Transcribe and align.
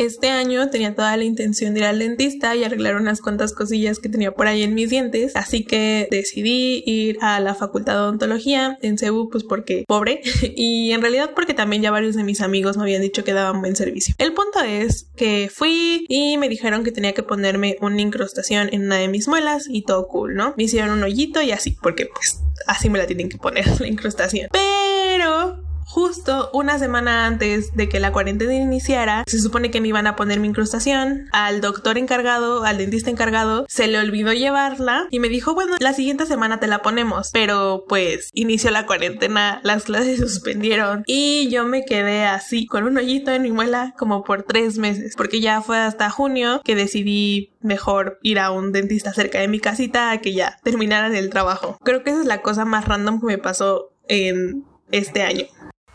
Este 0.00 0.28
año 0.28 0.70
tenía 0.70 0.94
toda 0.94 1.16
la 1.16 1.24
intención 1.24 1.74
de 1.74 1.80
ir 1.80 1.86
al 1.86 1.98
dentista 1.98 2.54
y 2.54 2.62
arreglar 2.62 2.94
unas 2.94 3.20
cuantas 3.20 3.52
cosillas 3.52 3.98
que 3.98 4.08
tenía 4.08 4.30
por 4.30 4.46
ahí 4.46 4.62
en 4.62 4.72
mis 4.72 4.90
dientes, 4.90 5.34
así 5.34 5.64
que 5.64 6.06
decidí 6.08 6.84
ir 6.86 7.18
a 7.20 7.40
la 7.40 7.56
Facultad 7.56 7.94
de 7.94 7.98
Odontología 8.02 8.78
en 8.80 8.96
Cebu, 8.96 9.28
pues 9.28 9.42
porque 9.42 9.84
pobre, 9.88 10.20
y 10.54 10.92
en 10.92 11.02
realidad 11.02 11.32
porque 11.34 11.52
también 11.52 11.82
ya 11.82 11.90
varios 11.90 12.14
de 12.14 12.22
mis 12.22 12.42
amigos 12.42 12.76
me 12.76 12.84
habían 12.84 13.02
dicho 13.02 13.24
que 13.24 13.32
daban 13.32 13.60
buen 13.60 13.74
servicio. 13.74 14.14
El 14.18 14.34
punto 14.34 14.60
es 14.60 15.08
que 15.16 15.50
fui 15.52 16.06
y 16.08 16.38
me 16.38 16.48
dijeron 16.48 16.84
que 16.84 16.92
tenía 16.92 17.12
que 17.12 17.24
ponerme 17.24 17.76
una 17.80 18.00
incrustación 18.00 18.68
en 18.70 18.82
una 18.82 18.98
de 18.98 19.08
mis 19.08 19.26
muelas 19.26 19.66
y 19.68 19.82
todo 19.82 20.06
cool, 20.06 20.36
¿no? 20.36 20.54
Me 20.56 20.62
hicieron 20.62 20.90
un 20.90 21.02
hoyito 21.02 21.42
y 21.42 21.50
así, 21.50 21.76
porque 21.82 22.06
pues 22.06 22.40
así 22.68 22.88
me 22.88 22.98
la 22.98 23.08
tienen 23.08 23.28
que 23.28 23.38
poner 23.38 23.66
la 23.80 23.88
incrustación. 23.88 24.48
Pero 24.52 25.67
justo 25.88 26.50
una 26.52 26.78
semana 26.78 27.26
antes 27.26 27.74
de 27.74 27.88
que 27.88 27.98
la 27.98 28.12
cuarentena 28.12 28.54
iniciara, 28.54 29.24
se 29.26 29.40
supone 29.40 29.70
que 29.70 29.80
me 29.80 29.88
iban 29.88 30.06
a 30.06 30.16
poner 30.16 30.38
mi 30.38 30.48
incrustación. 30.48 31.28
Al 31.32 31.60
doctor 31.60 31.96
encargado, 31.98 32.62
al 32.64 32.78
dentista 32.78 33.10
encargado, 33.10 33.64
se 33.68 33.86
le 33.86 33.98
olvidó 33.98 34.32
llevarla 34.32 35.08
y 35.10 35.18
me 35.18 35.28
dijo, 35.28 35.54
bueno, 35.54 35.76
la 35.80 35.94
siguiente 35.94 36.26
semana 36.26 36.60
te 36.60 36.66
la 36.66 36.82
ponemos. 36.82 37.30
Pero 37.32 37.84
pues 37.88 38.30
inició 38.34 38.70
la 38.70 38.86
cuarentena, 38.86 39.60
las 39.64 39.84
clases 39.84 40.18
se 40.18 40.28
suspendieron 40.28 41.04
y 41.06 41.48
yo 41.48 41.64
me 41.64 41.84
quedé 41.84 42.26
así 42.26 42.66
con 42.66 42.84
un 42.84 42.98
hoyito 42.98 43.30
en 43.32 43.42
mi 43.42 43.50
muela 43.50 43.94
como 43.98 44.24
por 44.24 44.42
tres 44.42 44.78
meses, 44.78 45.14
porque 45.16 45.40
ya 45.40 45.62
fue 45.62 45.78
hasta 45.78 46.10
junio 46.10 46.60
que 46.64 46.74
decidí 46.74 47.52
mejor 47.62 48.18
ir 48.22 48.38
a 48.38 48.50
un 48.50 48.72
dentista 48.72 49.14
cerca 49.14 49.40
de 49.40 49.48
mi 49.48 49.58
casita 49.58 50.10
a 50.10 50.18
que 50.18 50.34
ya 50.34 50.58
terminaran 50.62 51.16
el 51.16 51.30
trabajo. 51.30 51.78
Creo 51.82 52.04
que 52.04 52.10
esa 52.10 52.20
es 52.20 52.26
la 52.26 52.42
cosa 52.42 52.64
más 52.64 52.84
random 52.84 53.20
que 53.20 53.26
me 53.26 53.38
pasó 53.38 53.90
en 54.06 54.64
este 54.90 55.22
año. 55.22 55.46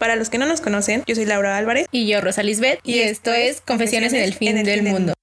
Para 0.04 0.18
los 0.18 0.30
que 0.30 0.38
no 0.38 0.46
nos 0.46 0.60
conocen, 0.60 1.02
yo 1.08 1.16
soy 1.16 1.24
Laura 1.24 1.56
Álvarez. 1.56 1.88
Y 1.90 2.06
yo, 2.08 2.20
Rosa 2.20 2.44
Lisbeth. 2.44 2.82
Y, 2.84 3.00
esto 3.00 3.32
es 3.32 3.62
Confesiones 3.62 4.12
en 4.12 4.22
el 4.22 4.34
fin 4.34 4.62
del 4.62 4.84
mundo. 4.84 5.14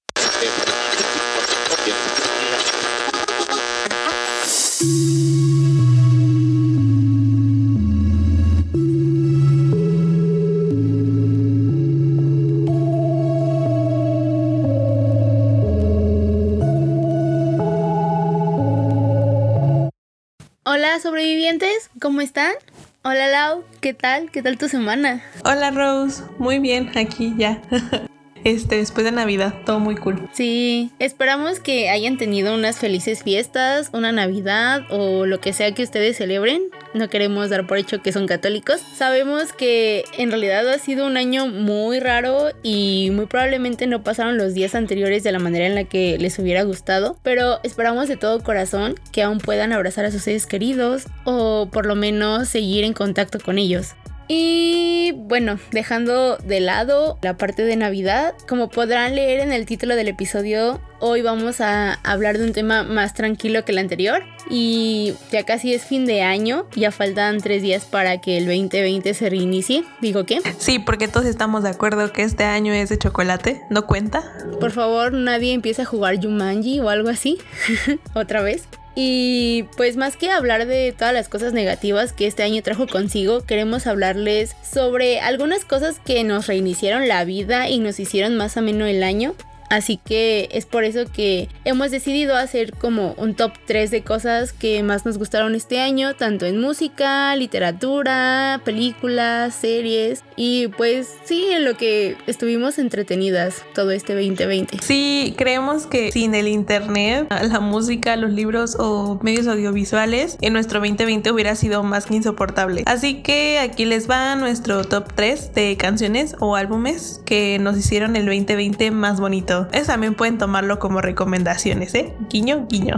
Hola 20.65 20.99
sobrevivientes, 21.01 21.91
¿cómo 22.01 22.23
están? 22.23 22.55
Hola 23.03 23.29
Lau, 23.29 23.65
¿qué 23.81 23.95
tal? 23.95 24.31
¿Qué 24.31 24.43
tal 24.43 24.59
tu 24.59 24.69
semana? 24.69 25.23
Hola 25.47 25.71
Rose, 25.71 26.23
muy 26.37 26.59
bien, 26.59 26.91
aquí 26.99 27.33
ya. 27.39 27.63
Este, 28.43 28.77
después 28.77 29.05
de 29.05 29.13
Navidad, 29.13 29.55
todo 29.67 29.81
muy 29.81 29.97
cool. 29.97 30.29
Sí, 30.33 30.91
esperamos 30.99 31.61
que 31.61 31.91
hayan 31.91 32.17
tenido 32.17 32.55
unas 32.55 32.79
felices 32.79 33.23
fiestas, 33.23 33.91
una 33.93 34.13
Navidad 34.13 34.81
o 34.89 35.27
lo 35.27 35.41
que 35.41 35.53
sea 35.53 35.75
que 35.75 35.83
ustedes 35.83 36.17
celebren. 36.17 36.63
No 36.93 37.09
queremos 37.09 37.51
dar 37.51 37.67
por 37.67 37.79
hecho 37.79 38.03
que 38.03 38.13
son 38.13 38.27
católicos. 38.27 38.81
Sabemos 38.97 39.53
que 39.53 40.05
en 40.19 40.31
realidad 40.31 40.69
ha 40.69 40.79
sido 40.79 41.07
un 41.07 41.17
año 41.17 41.47
muy 41.47 42.01
raro 42.01 42.51
y 42.63 43.11
muy 43.13 43.27
probablemente 43.27 43.87
no 43.87 44.03
pasaron 44.03 44.37
los 44.37 44.55
días 44.55 44.75
anteriores 44.75 45.23
de 45.23 45.31
la 45.31 45.39
manera 45.39 45.67
en 45.67 45.77
la 45.77 45.85
que 45.85 46.19
les 46.19 46.39
hubiera 46.39 46.65
gustado, 46.65 47.17
pero 47.23 47.61
esperamos 47.63 48.09
de 48.09 48.17
todo 48.17 48.43
corazón 48.43 48.97
que 49.13 49.23
aún 49.23 49.39
puedan 49.39 49.73
abrazar 49.73 50.05
a 50.05 50.11
sus 50.11 50.23
seres 50.23 50.47
queridos 50.47 51.07
o 51.25 51.69
por 51.73 51.87
lo 51.87 51.95
menos 51.95 52.49
seguir 52.49 52.83
en 52.85 52.93
contacto 52.93 53.39
con 53.39 53.59
ellos. 53.59 53.95
Y 54.33 55.13
bueno, 55.17 55.59
dejando 55.73 56.37
de 56.37 56.61
lado 56.61 57.19
la 57.21 57.37
parte 57.37 57.65
de 57.65 57.75
Navidad, 57.75 58.35
como 58.49 58.69
podrán 58.69 59.17
leer 59.17 59.41
en 59.41 59.53
el 59.53 59.67
título 59.67 59.97
del 59.97 60.07
episodio, 60.07 60.81
hoy 61.01 61.23
vamos 61.23 61.61
a 61.61 61.95
hablar 62.05 62.39
de 62.39 62.45
un 62.45 62.53
tema 62.53 62.83
más 62.83 63.15
tranquilo 63.15 63.65
que 63.65 63.73
el 63.73 63.79
anterior. 63.79 64.23
Y 64.49 65.15
ya 65.31 65.45
casi 65.45 65.75
es 65.75 65.85
fin 65.85 66.07
de 66.07 66.23
año, 66.23 66.67
ya 66.77 66.91
faltan 66.91 67.41
tres 67.41 67.63
días 67.63 67.85
para 67.85 68.21
que 68.21 68.39
el 68.39 68.47
2020 68.47 69.15
se 69.15 69.31
reinicie. 69.31 69.85
¿Digo 70.01 70.25
qué? 70.25 70.41
Sí, 70.59 70.79
porque 70.79 71.09
todos 71.09 71.27
estamos 71.27 71.63
de 71.63 71.71
acuerdo 71.71 72.13
que 72.13 72.23
este 72.23 72.45
año 72.45 72.73
es 72.73 72.89
de 72.89 72.99
chocolate, 72.99 73.63
¿no 73.71 73.87
cuenta? 73.87 74.23
Por 74.61 74.73
favor, 74.73 75.13
nadie 75.13 75.53
empiece 75.53 75.83
a 75.83 75.85
jugar 75.85 76.21
Jumanji 76.21 76.81
o 76.81 76.89
algo 76.89 77.09
así. 77.09 77.39
Otra 78.15 78.43
vez. 78.43 78.69
Y 78.95 79.65
pues 79.77 79.97
más 79.97 80.17
que 80.17 80.31
hablar 80.31 80.67
de 80.67 80.93
todas 80.97 81.15
las 81.15 81.29
cosas 81.29 81.53
negativas 81.53 82.13
que 82.13 82.27
este 82.27 82.43
año 82.43 82.63
trajo 82.63 82.87
consigo, 82.89 83.43
queremos 83.43 83.87
hablarles 83.87 84.57
sobre 84.69 85.21
algunas 85.21 85.65
cosas 85.65 86.01
que 86.05 86.25
nos 86.25 86.49
reiniciaron 86.49 87.07
la 87.07 87.25
vida 87.25 87.69
y 87.69 87.79
nos 87.79 88.01
hicieron 88.01 88.37
más 88.37 88.57
ameno 88.57 88.87
el 88.87 89.03
año. 89.05 89.35
Así 89.71 89.99
que 90.05 90.49
es 90.53 90.67
por 90.67 90.83
eso 90.83 91.05
que 91.11 91.49
hemos 91.65 91.93
decidido 91.93 92.37
hacer 92.37 92.75
como 92.75 93.15
un 93.17 93.35
top 93.35 93.53
3 93.67 93.91
de 93.93 94.03
cosas 94.03 94.53
que 94.53 94.83
más 94.83 95.07
nos 95.07 95.17
gustaron 95.17 95.55
este 95.55 95.81
año, 95.81 96.15
tanto 96.17 96.45
en 96.45 96.61
música, 96.61 97.35
literatura, 97.37 98.61
películas, 98.65 99.55
series 99.55 100.25
y 100.37 100.69
pues 100.77 101.09
sí, 101.25 101.47
en 101.53 101.65
lo 101.65 101.77
que 101.77 102.17
estuvimos 102.27 102.79
entretenidas 102.79 103.65
todo 103.73 103.93
este 103.93 104.15
2020. 104.15 104.79
Sí, 104.83 105.35
creemos 105.39 105.87
que 105.87 106.11
sin 106.11 106.35
el 106.35 106.49
internet, 106.49 107.29
la 107.31 107.61
música, 107.61 108.17
los 108.17 108.33
libros 108.33 108.77
o 108.79 109.21
medios 109.23 109.47
audiovisuales, 109.47 110.37
en 110.41 110.53
nuestro 110.53 110.81
2020 110.81 111.31
hubiera 111.31 111.55
sido 111.55 111.85
más 111.85 112.07
que 112.07 112.17
insoportable. 112.17 112.83
Así 112.87 113.23
que 113.23 113.61
aquí 113.61 113.85
les 113.85 114.11
va 114.11 114.35
nuestro 114.35 114.85
top 114.85 115.13
3 115.15 115.55
de 115.55 115.77
canciones 115.77 116.35
o 116.41 116.57
álbumes 116.57 117.21
que 117.25 117.59
nos 117.61 117.77
hicieron 117.77 118.17
el 118.17 118.27
2020 118.27 118.91
más 118.91 119.21
bonito. 119.21 119.60
Es, 119.73 119.87
también 119.87 120.15
pueden 120.15 120.39
tomarlo 120.39 120.79
como 120.79 121.01
recomendaciones, 121.01 121.95
¿eh? 121.95 122.15
Guiño, 122.29 122.67
guiño. 122.69 122.97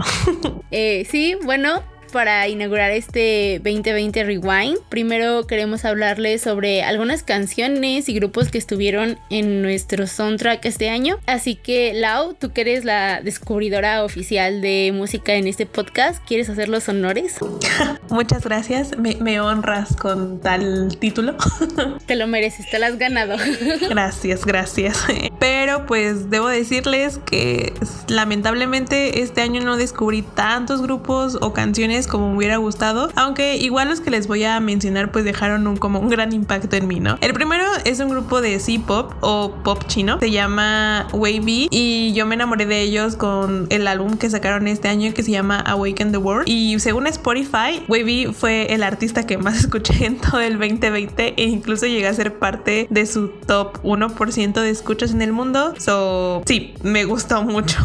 eh, 0.71 1.05
sí, 1.09 1.35
bueno, 1.43 1.81
para 2.13 2.47
inaugurar 2.47 2.91
este 2.91 3.59
2020 3.63 4.23
Rewind. 4.23 4.77
Primero 4.87 5.47
queremos 5.47 5.83
hablarles 5.83 6.41
sobre 6.41 6.83
algunas 6.83 7.23
canciones 7.23 8.07
y 8.07 8.13
grupos 8.13 8.49
que 8.49 8.59
estuvieron 8.59 9.17
en 9.31 9.63
nuestro 9.63 10.05
soundtrack 10.05 10.63
este 10.65 10.89
año. 10.89 11.17
Así 11.25 11.55
que 11.55 11.93
Lau, 11.93 12.35
tú 12.35 12.53
que 12.53 12.61
eres 12.61 12.85
la 12.85 13.21
descubridora 13.21 14.03
oficial 14.03 14.61
de 14.61 14.91
música 14.93 15.33
en 15.33 15.47
este 15.47 15.65
podcast, 15.65 16.23
¿quieres 16.25 16.49
hacer 16.49 16.69
los 16.69 16.87
honores? 16.87 17.37
Muchas 18.09 18.43
gracias, 18.43 18.95
me, 18.97 19.15
me 19.15 19.41
honras 19.41 19.95
con 19.95 20.39
tal 20.39 20.95
título. 20.99 21.35
te 22.05 22.15
lo 22.15 22.27
mereces, 22.27 22.69
te 22.69 22.77
lo 22.77 22.85
has 22.85 22.97
ganado. 22.99 23.37
gracias, 23.89 24.45
gracias. 24.45 25.03
Pero 25.39 25.87
pues 25.87 26.29
debo 26.29 26.47
decirles 26.47 27.19
que 27.25 27.73
lamentablemente 28.07 29.21
este 29.21 29.41
año 29.41 29.61
no 29.61 29.77
descubrí 29.77 30.21
tantos 30.21 30.83
grupos 30.83 31.39
o 31.41 31.53
canciones 31.53 32.02
como 32.07 32.29
me 32.29 32.37
hubiera 32.37 32.57
gustado, 32.57 33.09
aunque 33.15 33.57
igual 33.57 33.89
los 33.89 34.01
que 34.01 34.11
les 34.11 34.27
voy 34.27 34.43
a 34.43 34.59
mencionar 34.59 35.11
pues 35.11 35.25
dejaron 35.25 35.67
un, 35.67 35.77
como 35.77 35.99
un 35.99 36.09
gran 36.09 36.33
impacto 36.33 36.75
en 36.75 36.87
mí, 36.87 36.99
¿no? 36.99 37.17
El 37.21 37.33
primero 37.33 37.63
es 37.85 37.99
un 37.99 38.09
grupo 38.09 38.41
de 38.41 38.59
C-pop 38.59 39.13
o 39.21 39.55
pop 39.63 39.83
chino, 39.87 40.19
se 40.19 40.31
llama 40.31 41.07
Wavy 41.13 41.67
y 41.71 42.13
yo 42.13 42.25
me 42.25 42.35
enamoré 42.35 42.65
de 42.65 42.81
ellos 42.81 43.15
con 43.15 43.67
el 43.69 43.87
álbum 43.87 44.17
que 44.17 44.29
sacaron 44.29 44.67
este 44.67 44.87
año 44.87 45.13
que 45.13 45.23
se 45.23 45.31
llama 45.31 45.59
Awaken 45.59 46.11
the 46.11 46.17
World 46.17 46.47
y 46.47 46.79
según 46.79 47.07
Spotify, 47.07 47.83
Wavy 47.87 48.33
fue 48.33 48.73
el 48.73 48.83
artista 48.83 49.25
que 49.25 49.37
más 49.37 49.57
escuché 49.59 50.05
en 50.05 50.17
todo 50.17 50.39
el 50.39 50.57
2020 50.57 51.33
e 51.37 51.43
incluso 51.43 51.85
llegué 51.85 52.07
a 52.07 52.13
ser 52.13 52.35
parte 52.35 52.87
de 52.89 53.05
su 53.05 53.29
top 53.45 53.81
1% 53.83 54.53
de 54.53 54.69
escuchas 54.69 55.11
en 55.11 55.21
el 55.21 55.31
mundo, 55.31 55.73
so 55.77 56.41
sí, 56.45 56.73
me 56.83 57.05
gustó 57.05 57.43
mucho. 57.43 57.77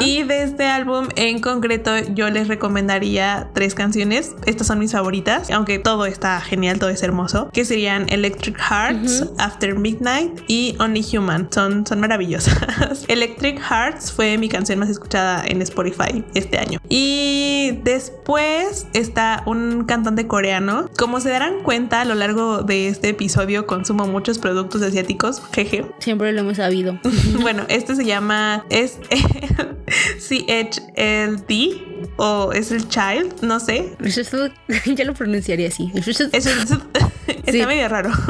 Y 0.00 0.22
de 0.22 0.42
este 0.42 0.66
álbum 0.66 1.08
en 1.16 1.40
concreto 1.40 1.92
yo 2.14 2.30
les 2.30 2.48
recomendaría 2.48 3.41
tres 3.52 3.74
canciones. 3.74 4.34
Estas 4.46 4.66
son 4.66 4.78
mis 4.78 4.92
favoritas, 4.92 5.50
aunque 5.50 5.78
todo 5.78 6.06
está 6.06 6.40
genial, 6.40 6.78
todo 6.78 6.90
es 6.90 7.02
hermoso, 7.02 7.50
que 7.52 7.64
serían 7.64 8.08
Electric 8.08 8.58
Hearts, 8.58 9.24
After 9.38 9.78
Midnight 9.78 10.40
y 10.48 10.76
Only 10.78 11.04
Human. 11.16 11.48
Son, 11.50 11.86
son 11.86 12.00
maravillosas. 12.00 13.04
Electric 13.08 13.60
Hearts 13.60 14.12
fue 14.12 14.38
mi 14.38 14.48
canción 14.48 14.78
más 14.78 14.90
escuchada 14.90 15.44
en 15.46 15.62
Spotify 15.62 16.24
este 16.34 16.58
año. 16.58 16.80
Y 16.88 17.78
después 17.84 18.86
está 18.92 19.42
un 19.46 19.84
cantante 19.84 20.26
coreano. 20.26 20.88
Como 20.98 21.20
se 21.20 21.30
darán 21.30 21.62
cuenta 21.62 22.02
a 22.02 22.04
lo 22.04 22.14
largo 22.14 22.62
de 22.62 22.88
este 22.88 23.10
episodio, 23.10 23.66
consumo 23.66 24.06
muchos 24.06 24.38
productos 24.38 24.82
asiáticos. 24.82 25.42
Jeje. 25.52 25.86
Siempre 25.98 26.32
lo 26.32 26.40
hemos 26.40 26.56
sabido. 26.56 26.98
bueno, 27.40 27.64
este 27.68 27.94
se 27.94 28.04
llama 28.04 28.64
es 28.70 28.98
CHLD 30.18 31.91
o 32.16 32.52
es 32.52 32.72
el 32.72 32.88
child, 32.88 33.42
no 33.42 33.60
sé. 33.60 33.94
ya 34.94 35.04
lo 35.04 35.14
pronunciaría 35.14 35.68
así. 35.68 35.90
Está 37.46 37.66
medio 37.66 37.88
raro. 37.88 38.10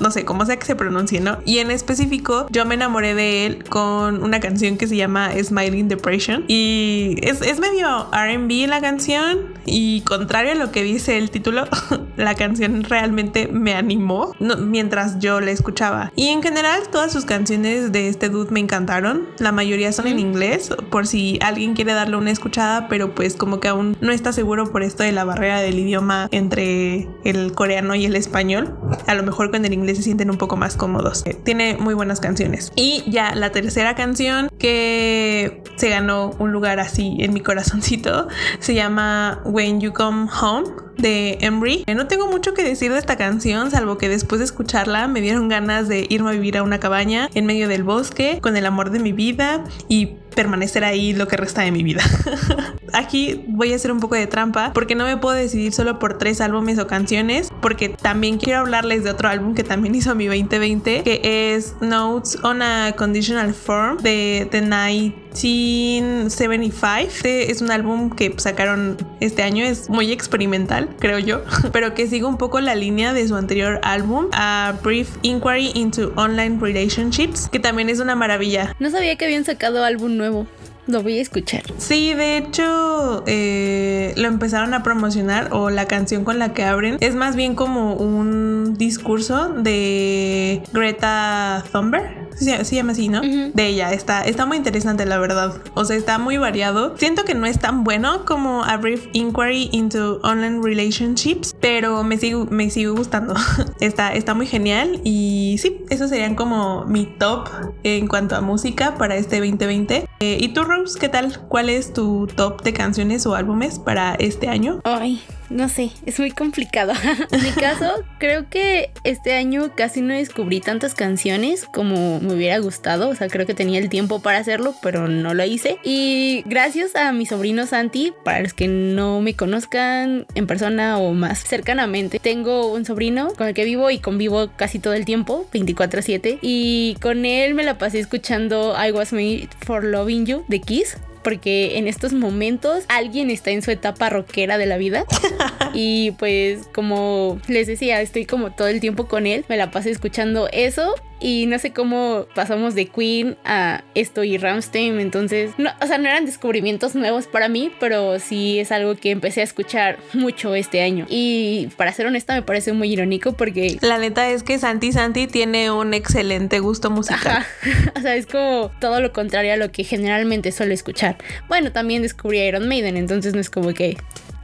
No 0.00 0.10
sé 0.10 0.24
cómo 0.24 0.46
sea 0.46 0.58
que 0.58 0.64
se 0.64 0.74
pronuncie, 0.74 1.20
¿no? 1.20 1.40
Y 1.44 1.58
en 1.58 1.70
específico, 1.70 2.46
yo 2.48 2.64
me 2.64 2.74
enamoré 2.74 3.14
de 3.14 3.44
él 3.44 3.64
con 3.64 4.22
una 4.22 4.40
canción 4.40 4.78
que 4.78 4.86
se 4.86 4.96
llama 4.96 5.30
Smiling 5.32 5.88
Depression. 5.88 6.46
Y 6.48 7.16
es, 7.20 7.42
es 7.42 7.60
medio 7.60 8.08
RB 8.10 8.66
la 8.66 8.80
canción. 8.80 9.60
Y 9.66 10.00
contrario 10.00 10.52
a 10.52 10.54
lo 10.54 10.72
que 10.72 10.82
dice 10.82 11.18
el 11.18 11.30
título, 11.30 11.64
la 12.16 12.34
canción 12.34 12.82
realmente 12.82 13.48
me 13.48 13.74
animó 13.74 14.34
mientras 14.58 15.18
yo 15.18 15.40
la 15.42 15.50
escuchaba. 15.50 16.12
Y 16.16 16.28
en 16.28 16.42
general 16.42 16.88
todas 16.90 17.12
sus 17.12 17.26
canciones 17.26 17.92
de 17.92 18.08
este 18.08 18.30
dude 18.30 18.50
me 18.50 18.60
encantaron. 18.60 19.28
La 19.38 19.52
mayoría 19.52 19.92
son 19.92 20.06
en 20.06 20.18
inglés, 20.18 20.70
por 20.90 21.06
si 21.06 21.38
alguien 21.42 21.74
quiere 21.74 21.92
darle 21.92 22.16
una 22.16 22.30
escuchada, 22.30 22.88
pero 22.88 23.14
pues 23.14 23.36
como 23.36 23.60
que 23.60 23.68
aún 23.68 23.96
no 24.00 24.12
está 24.12 24.32
seguro 24.32 24.72
por 24.72 24.82
esto 24.82 25.02
de 25.02 25.12
la 25.12 25.24
barrera 25.24 25.60
del 25.60 25.78
idioma 25.78 26.28
entre 26.30 27.08
el 27.24 27.52
coreano 27.52 27.94
y 27.94 28.06
el 28.06 28.16
español. 28.16 28.59
A 29.06 29.14
lo 29.14 29.22
mejor 29.22 29.50
con 29.50 29.64
el 29.64 29.72
inglés 29.72 29.98
se 29.98 30.02
sienten 30.04 30.30
un 30.30 30.38
poco 30.38 30.56
más 30.56 30.76
cómodos. 30.76 31.24
Tiene 31.44 31.76
muy 31.76 31.94
buenas 31.94 32.20
canciones. 32.20 32.72
Y 32.76 33.04
ya 33.10 33.34
la 33.34 33.50
tercera 33.52 33.94
canción 33.94 34.48
que 34.58 35.62
se 35.76 35.88
ganó 35.88 36.30
un 36.38 36.52
lugar 36.52 36.80
así 36.80 37.16
en 37.20 37.32
mi 37.32 37.40
corazoncito 37.40 38.28
se 38.60 38.74
llama 38.74 39.40
When 39.44 39.80
You 39.80 39.92
Come 39.92 40.28
Home 40.40 40.68
de 40.98 41.38
Embry. 41.40 41.84
No 41.94 42.06
tengo 42.06 42.26
mucho 42.26 42.54
que 42.54 42.62
decir 42.62 42.92
de 42.92 42.98
esta 42.98 43.16
canción, 43.16 43.70
salvo 43.70 43.98
que 43.98 44.08
después 44.08 44.38
de 44.38 44.44
escucharla 44.44 45.08
me 45.08 45.20
dieron 45.20 45.48
ganas 45.48 45.88
de 45.88 46.06
irme 46.08 46.30
a 46.30 46.32
vivir 46.32 46.58
a 46.58 46.62
una 46.62 46.78
cabaña 46.78 47.30
en 47.34 47.46
medio 47.46 47.68
del 47.68 47.84
bosque 47.84 48.38
con 48.42 48.56
el 48.56 48.66
amor 48.66 48.90
de 48.90 49.00
mi 49.00 49.12
vida 49.12 49.64
y 49.88 50.16
permanecer 50.34 50.84
ahí 50.84 51.12
lo 51.12 51.28
que 51.28 51.36
resta 51.36 51.62
de 51.62 51.72
mi 51.72 51.82
vida. 51.82 52.02
Aquí 52.92 53.44
voy 53.46 53.72
a 53.72 53.76
hacer 53.76 53.92
un 53.92 54.00
poco 54.00 54.16
de 54.16 54.26
trampa 54.26 54.72
porque 54.72 54.94
no 54.94 55.04
me 55.04 55.16
puedo 55.16 55.36
decidir 55.36 55.72
solo 55.72 55.98
por 55.98 56.18
tres 56.18 56.40
álbumes 56.40 56.78
o 56.78 56.86
canciones, 56.86 57.50
porque 57.60 57.90
también 57.90 58.38
quiero 58.38 58.60
hablarles 58.60 59.04
de 59.04 59.10
otro 59.10 59.28
álbum 59.28 59.54
que 59.54 59.64
también 59.64 59.94
hizo 60.00 60.14
mi 60.14 60.26
2020, 60.26 61.02
que 61.02 61.54
es 61.54 61.74
Notes 61.80 62.38
on 62.42 62.62
a 62.62 62.94
Conditional 62.96 63.54
Form 63.54 63.98
de 63.98 64.48
The 64.50 64.60
1975. 64.60 67.00
Este 67.00 67.50
es 67.50 67.62
un 67.62 67.70
álbum 67.70 68.10
que 68.10 68.34
sacaron 68.38 68.96
este 69.20 69.42
año, 69.42 69.64
es 69.64 69.88
muy 69.88 70.12
experimental, 70.12 70.88
creo 70.98 71.18
yo, 71.18 71.42
pero 71.72 71.94
que 71.94 72.06
sigue 72.06 72.24
un 72.24 72.36
poco 72.36 72.60
la 72.60 72.74
línea 72.74 73.12
de 73.12 73.26
su 73.28 73.36
anterior 73.36 73.80
álbum, 73.82 74.28
A 74.32 74.74
Brief 74.82 75.08
Inquiry 75.22 75.72
into 75.74 76.12
Online 76.16 76.58
Relationships, 76.60 77.48
que 77.50 77.60
también 77.60 77.88
es 77.88 78.00
una 78.00 78.14
maravilla. 78.14 78.74
No 78.78 78.90
sabía 78.90 79.16
que 79.16 79.24
habían 79.24 79.44
sacado 79.44 79.84
álbum 79.84 80.16
nuevo. 80.20 80.46
Lo 80.90 81.02
voy 81.02 81.18
a 81.18 81.22
escuchar. 81.22 81.62
Sí, 81.78 82.14
de 82.14 82.38
hecho, 82.38 83.22
eh, 83.26 84.12
lo 84.16 84.26
empezaron 84.26 84.74
a 84.74 84.82
promocionar 84.82 85.48
o 85.52 85.70
la 85.70 85.86
canción 85.86 86.24
con 86.24 86.40
la 86.40 86.52
que 86.52 86.64
abren 86.64 86.96
es 87.00 87.14
más 87.14 87.36
bien 87.36 87.54
como 87.54 87.94
un 87.94 88.74
discurso 88.76 89.50
de 89.50 90.62
Greta 90.72 91.64
Thunberg. 91.70 92.28
Se, 92.36 92.74
llama 92.74 92.92
así, 92.92 93.08
¿no? 93.08 93.20
De 93.20 93.66
ella. 93.66 93.92
Está, 93.92 94.22
está 94.22 94.46
muy 94.46 94.56
interesante, 94.56 95.04
la 95.04 95.18
verdad. 95.18 95.60
O 95.74 95.84
sea, 95.84 95.96
está 95.96 96.18
muy 96.18 96.38
variado. 96.38 96.96
Siento 96.96 97.24
que 97.24 97.34
no 97.34 97.46
es 97.46 97.58
tan 97.58 97.84
bueno 97.84 98.24
como 98.24 98.64
A 98.64 98.78
Brief 98.78 99.08
Inquiry 99.12 99.68
into 99.72 100.20
Online 100.22 100.60
Relationships, 100.62 101.54
pero 101.60 102.02
me 102.02 102.16
sigue, 102.16 102.46
me 102.50 102.70
sigue 102.70 102.88
gustando. 102.88 103.34
está, 103.80 104.14
está 104.14 104.34
muy 104.34 104.46
genial. 104.46 105.00
Y 105.04 105.56
sí, 105.58 105.84
esos 105.90 106.10
serían 106.10 106.34
como 106.34 106.86
mi 106.86 107.06
top 107.06 107.48
en 107.82 108.06
cuanto 108.08 108.36
a 108.36 108.40
música 108.40 108.96
para 108.96 109.16
este 109.16 109.38
2020. 109.40 110.06
Eh, 110.20 110.38
¿Y 110.40 110.48
tú, 110.48 110.64
Qué 110.98 111.10
tal? 111.10 111.38
¿Cuál 111.48 111.68
es 111.68 111.92
tu 111.92 112.26
top 112.26 112.62
de 112.62 112.72
canciones 112.72 113.26
o 113.26 113.34
álbumes 113.34 113.78
para 113.78 114.14
este 114.14 114.48
año? 114.48 114.80
Ay, 114.84 115.22
no 115.50 115.68
sé, 115.68 115.90
es 116.06 116.18
muy 116.18 116.30
complicado. 116.30 116.92
en 117.30 117.42
mi 117.42 117.50
caso, 117.50 118.04
creo 118.18 118.48
que 118.48 118.90
este 119.04 119.34
año 119.34 119.72
casi 119.74 120.00
no 120.00 120.14
descubrí 120.14 120.60
tantas 120.60 120.94
canciones 120.94 121.64
como 121.64 122.20
me 122.20 122.34
hubiera 122.34 122.58
gustado. 122.58 123.08
O 123.08 123.14
sea, 123.14 123.28
creo 123.28 123.46
que 123.46 123.54
tenía 123.54 123.80
el 123.80 123.88
tiempo 123.88 124.22
para 124.22 124.38
hacerlo, 124.38 124.74
pero 124.80 125.08
no 125.08 125.34
lo 125.34 125.44
hice. 125.44 125.78
Y 125.82 126.42
gracias 126.46 126.94
a 126.94 127.12
mi 127.12 127.26
sobrino 127.26 127.66
Santi, 127.66 128.12
para 128.24 128.40
los 128.40 128.54
que 128.54 128.68
no 128.68 129.20
me 129.20 129.34
conozcan 129.34 130.26
en 130.34 130.46
persona 130.46 130.98
o 130.98 131.12
más 131.12 131.42
cercanamente, 131.42 132.20
tengo 132.20 132.72
un 132.72 132.84
sobrino 132.84 133.32
con 133.36 133.48
el 133.48 133.54
que 133.54 133.64
vivo 133.64 133.90
y 133.90 133.98
convivo 133.98 134.50
casi 134.56 134.78
todo 134.78 134.94
el 134.94 135.04
tiempo, 135.04 135.46
24/7. 135.52 136.38
Y 136.40 136.96
con 137.02 137.24
él 137.24 137.54
me 137.54 137.64
la 137.64 137.76
pasé 137.76 137.98
escuchando 137.98 138.76
I 138.80 138.92
Was 138.92 139.12
Made 139.12 139.48
for 139.66 139.84
Loving 139.84 140.26
You 140.26 140.44
de 140.48 140.60
Kiss 140.60 140.96
porque 141.22 141.78
en 141.78 141.86
estos 141.86 142.12
momentos 142.12 142.84
alguien 142.88 143.30
está 143.30 143.50
en 143.50 143.62
su 143.62 143.70
etapa 143.70 144.10
rockera 144.10 144.58
de 144.58 144.66
la 144.66 144.76
vida. 144.76 145.04
y 145.74 146.12
pues 146.12 146.68
como 146.74 147.38
les 147.48 147.66
decía, 147.66 148.00
estoy 148.00 148.26
como 148.26 148.52
todo 148.52 148.68
el 148.68 148.80
tiempo 148.80 149.06
con 149.06 149.26
él, 149.26 149.44
me 149.48 149.56
la 149.56 149.70
pasé 149.70 149.90
escuchando 149.90 150.48
eso 150.52 150.94
y 151.20 151.46
no 151.46 151.58
sé 151.58 151.72
cómo 151.72 152.26
pasamos 152.34 152.74
de 152.74 152.86
Queen 152.86 153.36
a 153.44 153.84
esto 153.94 154.24
y 154.24 154.38
Ramstein, 154.38 155.00
entonces, 155.00 155.52
no, 155.58 155.70
o 155.80 155.86
sea, 155.86 155.98
no 155.98 156.08
eran 156.08 156.24
descubrimientos 156.24 156.94
nuevos 156.94 157.26
para 157.26 157.48
mí, 157.48 157.70
pero 157.78 158.18
sí 158.18 158.58
es 158.58 158.72
algo 158.72 158.96
que 158.96 159.10
empecé 159.10 159.42
a 159.42 159.44
escuchar 159.44 159.98
mucho 160.14 160.54
este 160.54 160.82
año. 160.82 161.06
Y 161.08 161.68
para 161.76 161.92
ser 161.92 162.06
honesta 162.06 162.34
me 162.34 162.42
parece 162.42 162.72
muy 162.72 162.92
irónico 162.92 163.32
porque... 163.34 163.76
La 163.82 163.98
neta 163.98 164.30
es 164.30 164.42
que 164.42 164.58
Santi 164.58 164.92
Santi 164.92 165.26
tiene 165.26 165.70
un 165.70 165.92
excelente 165.94 166.58
gusto 166.58 166.90
musical. 166.90 167.44
o 167.96 168.00
sea, 168.00 168.14
es 168.14 168.26
como 168.26 168.70
todo 168.80 169.00
lo 169.00 169.12
contrario 169.12 169.52
a 169.52 169.56
lo 169.56 169.70
que 169.70 169.84
generalmente 169.84 170.52
suelo 170.52 170.72
escuchar. 170.72 171.18
Bueno, 171.48 171.72
también 171.72 172.02
descubrí 172.02 172.38
Iron 172.38 172.66
Maiden, 172.66 172.96
entonces 172.96 173.34
no 173.34 173.40
es 173.40 173.50
como 173.50 173.74
que 173.74 173.96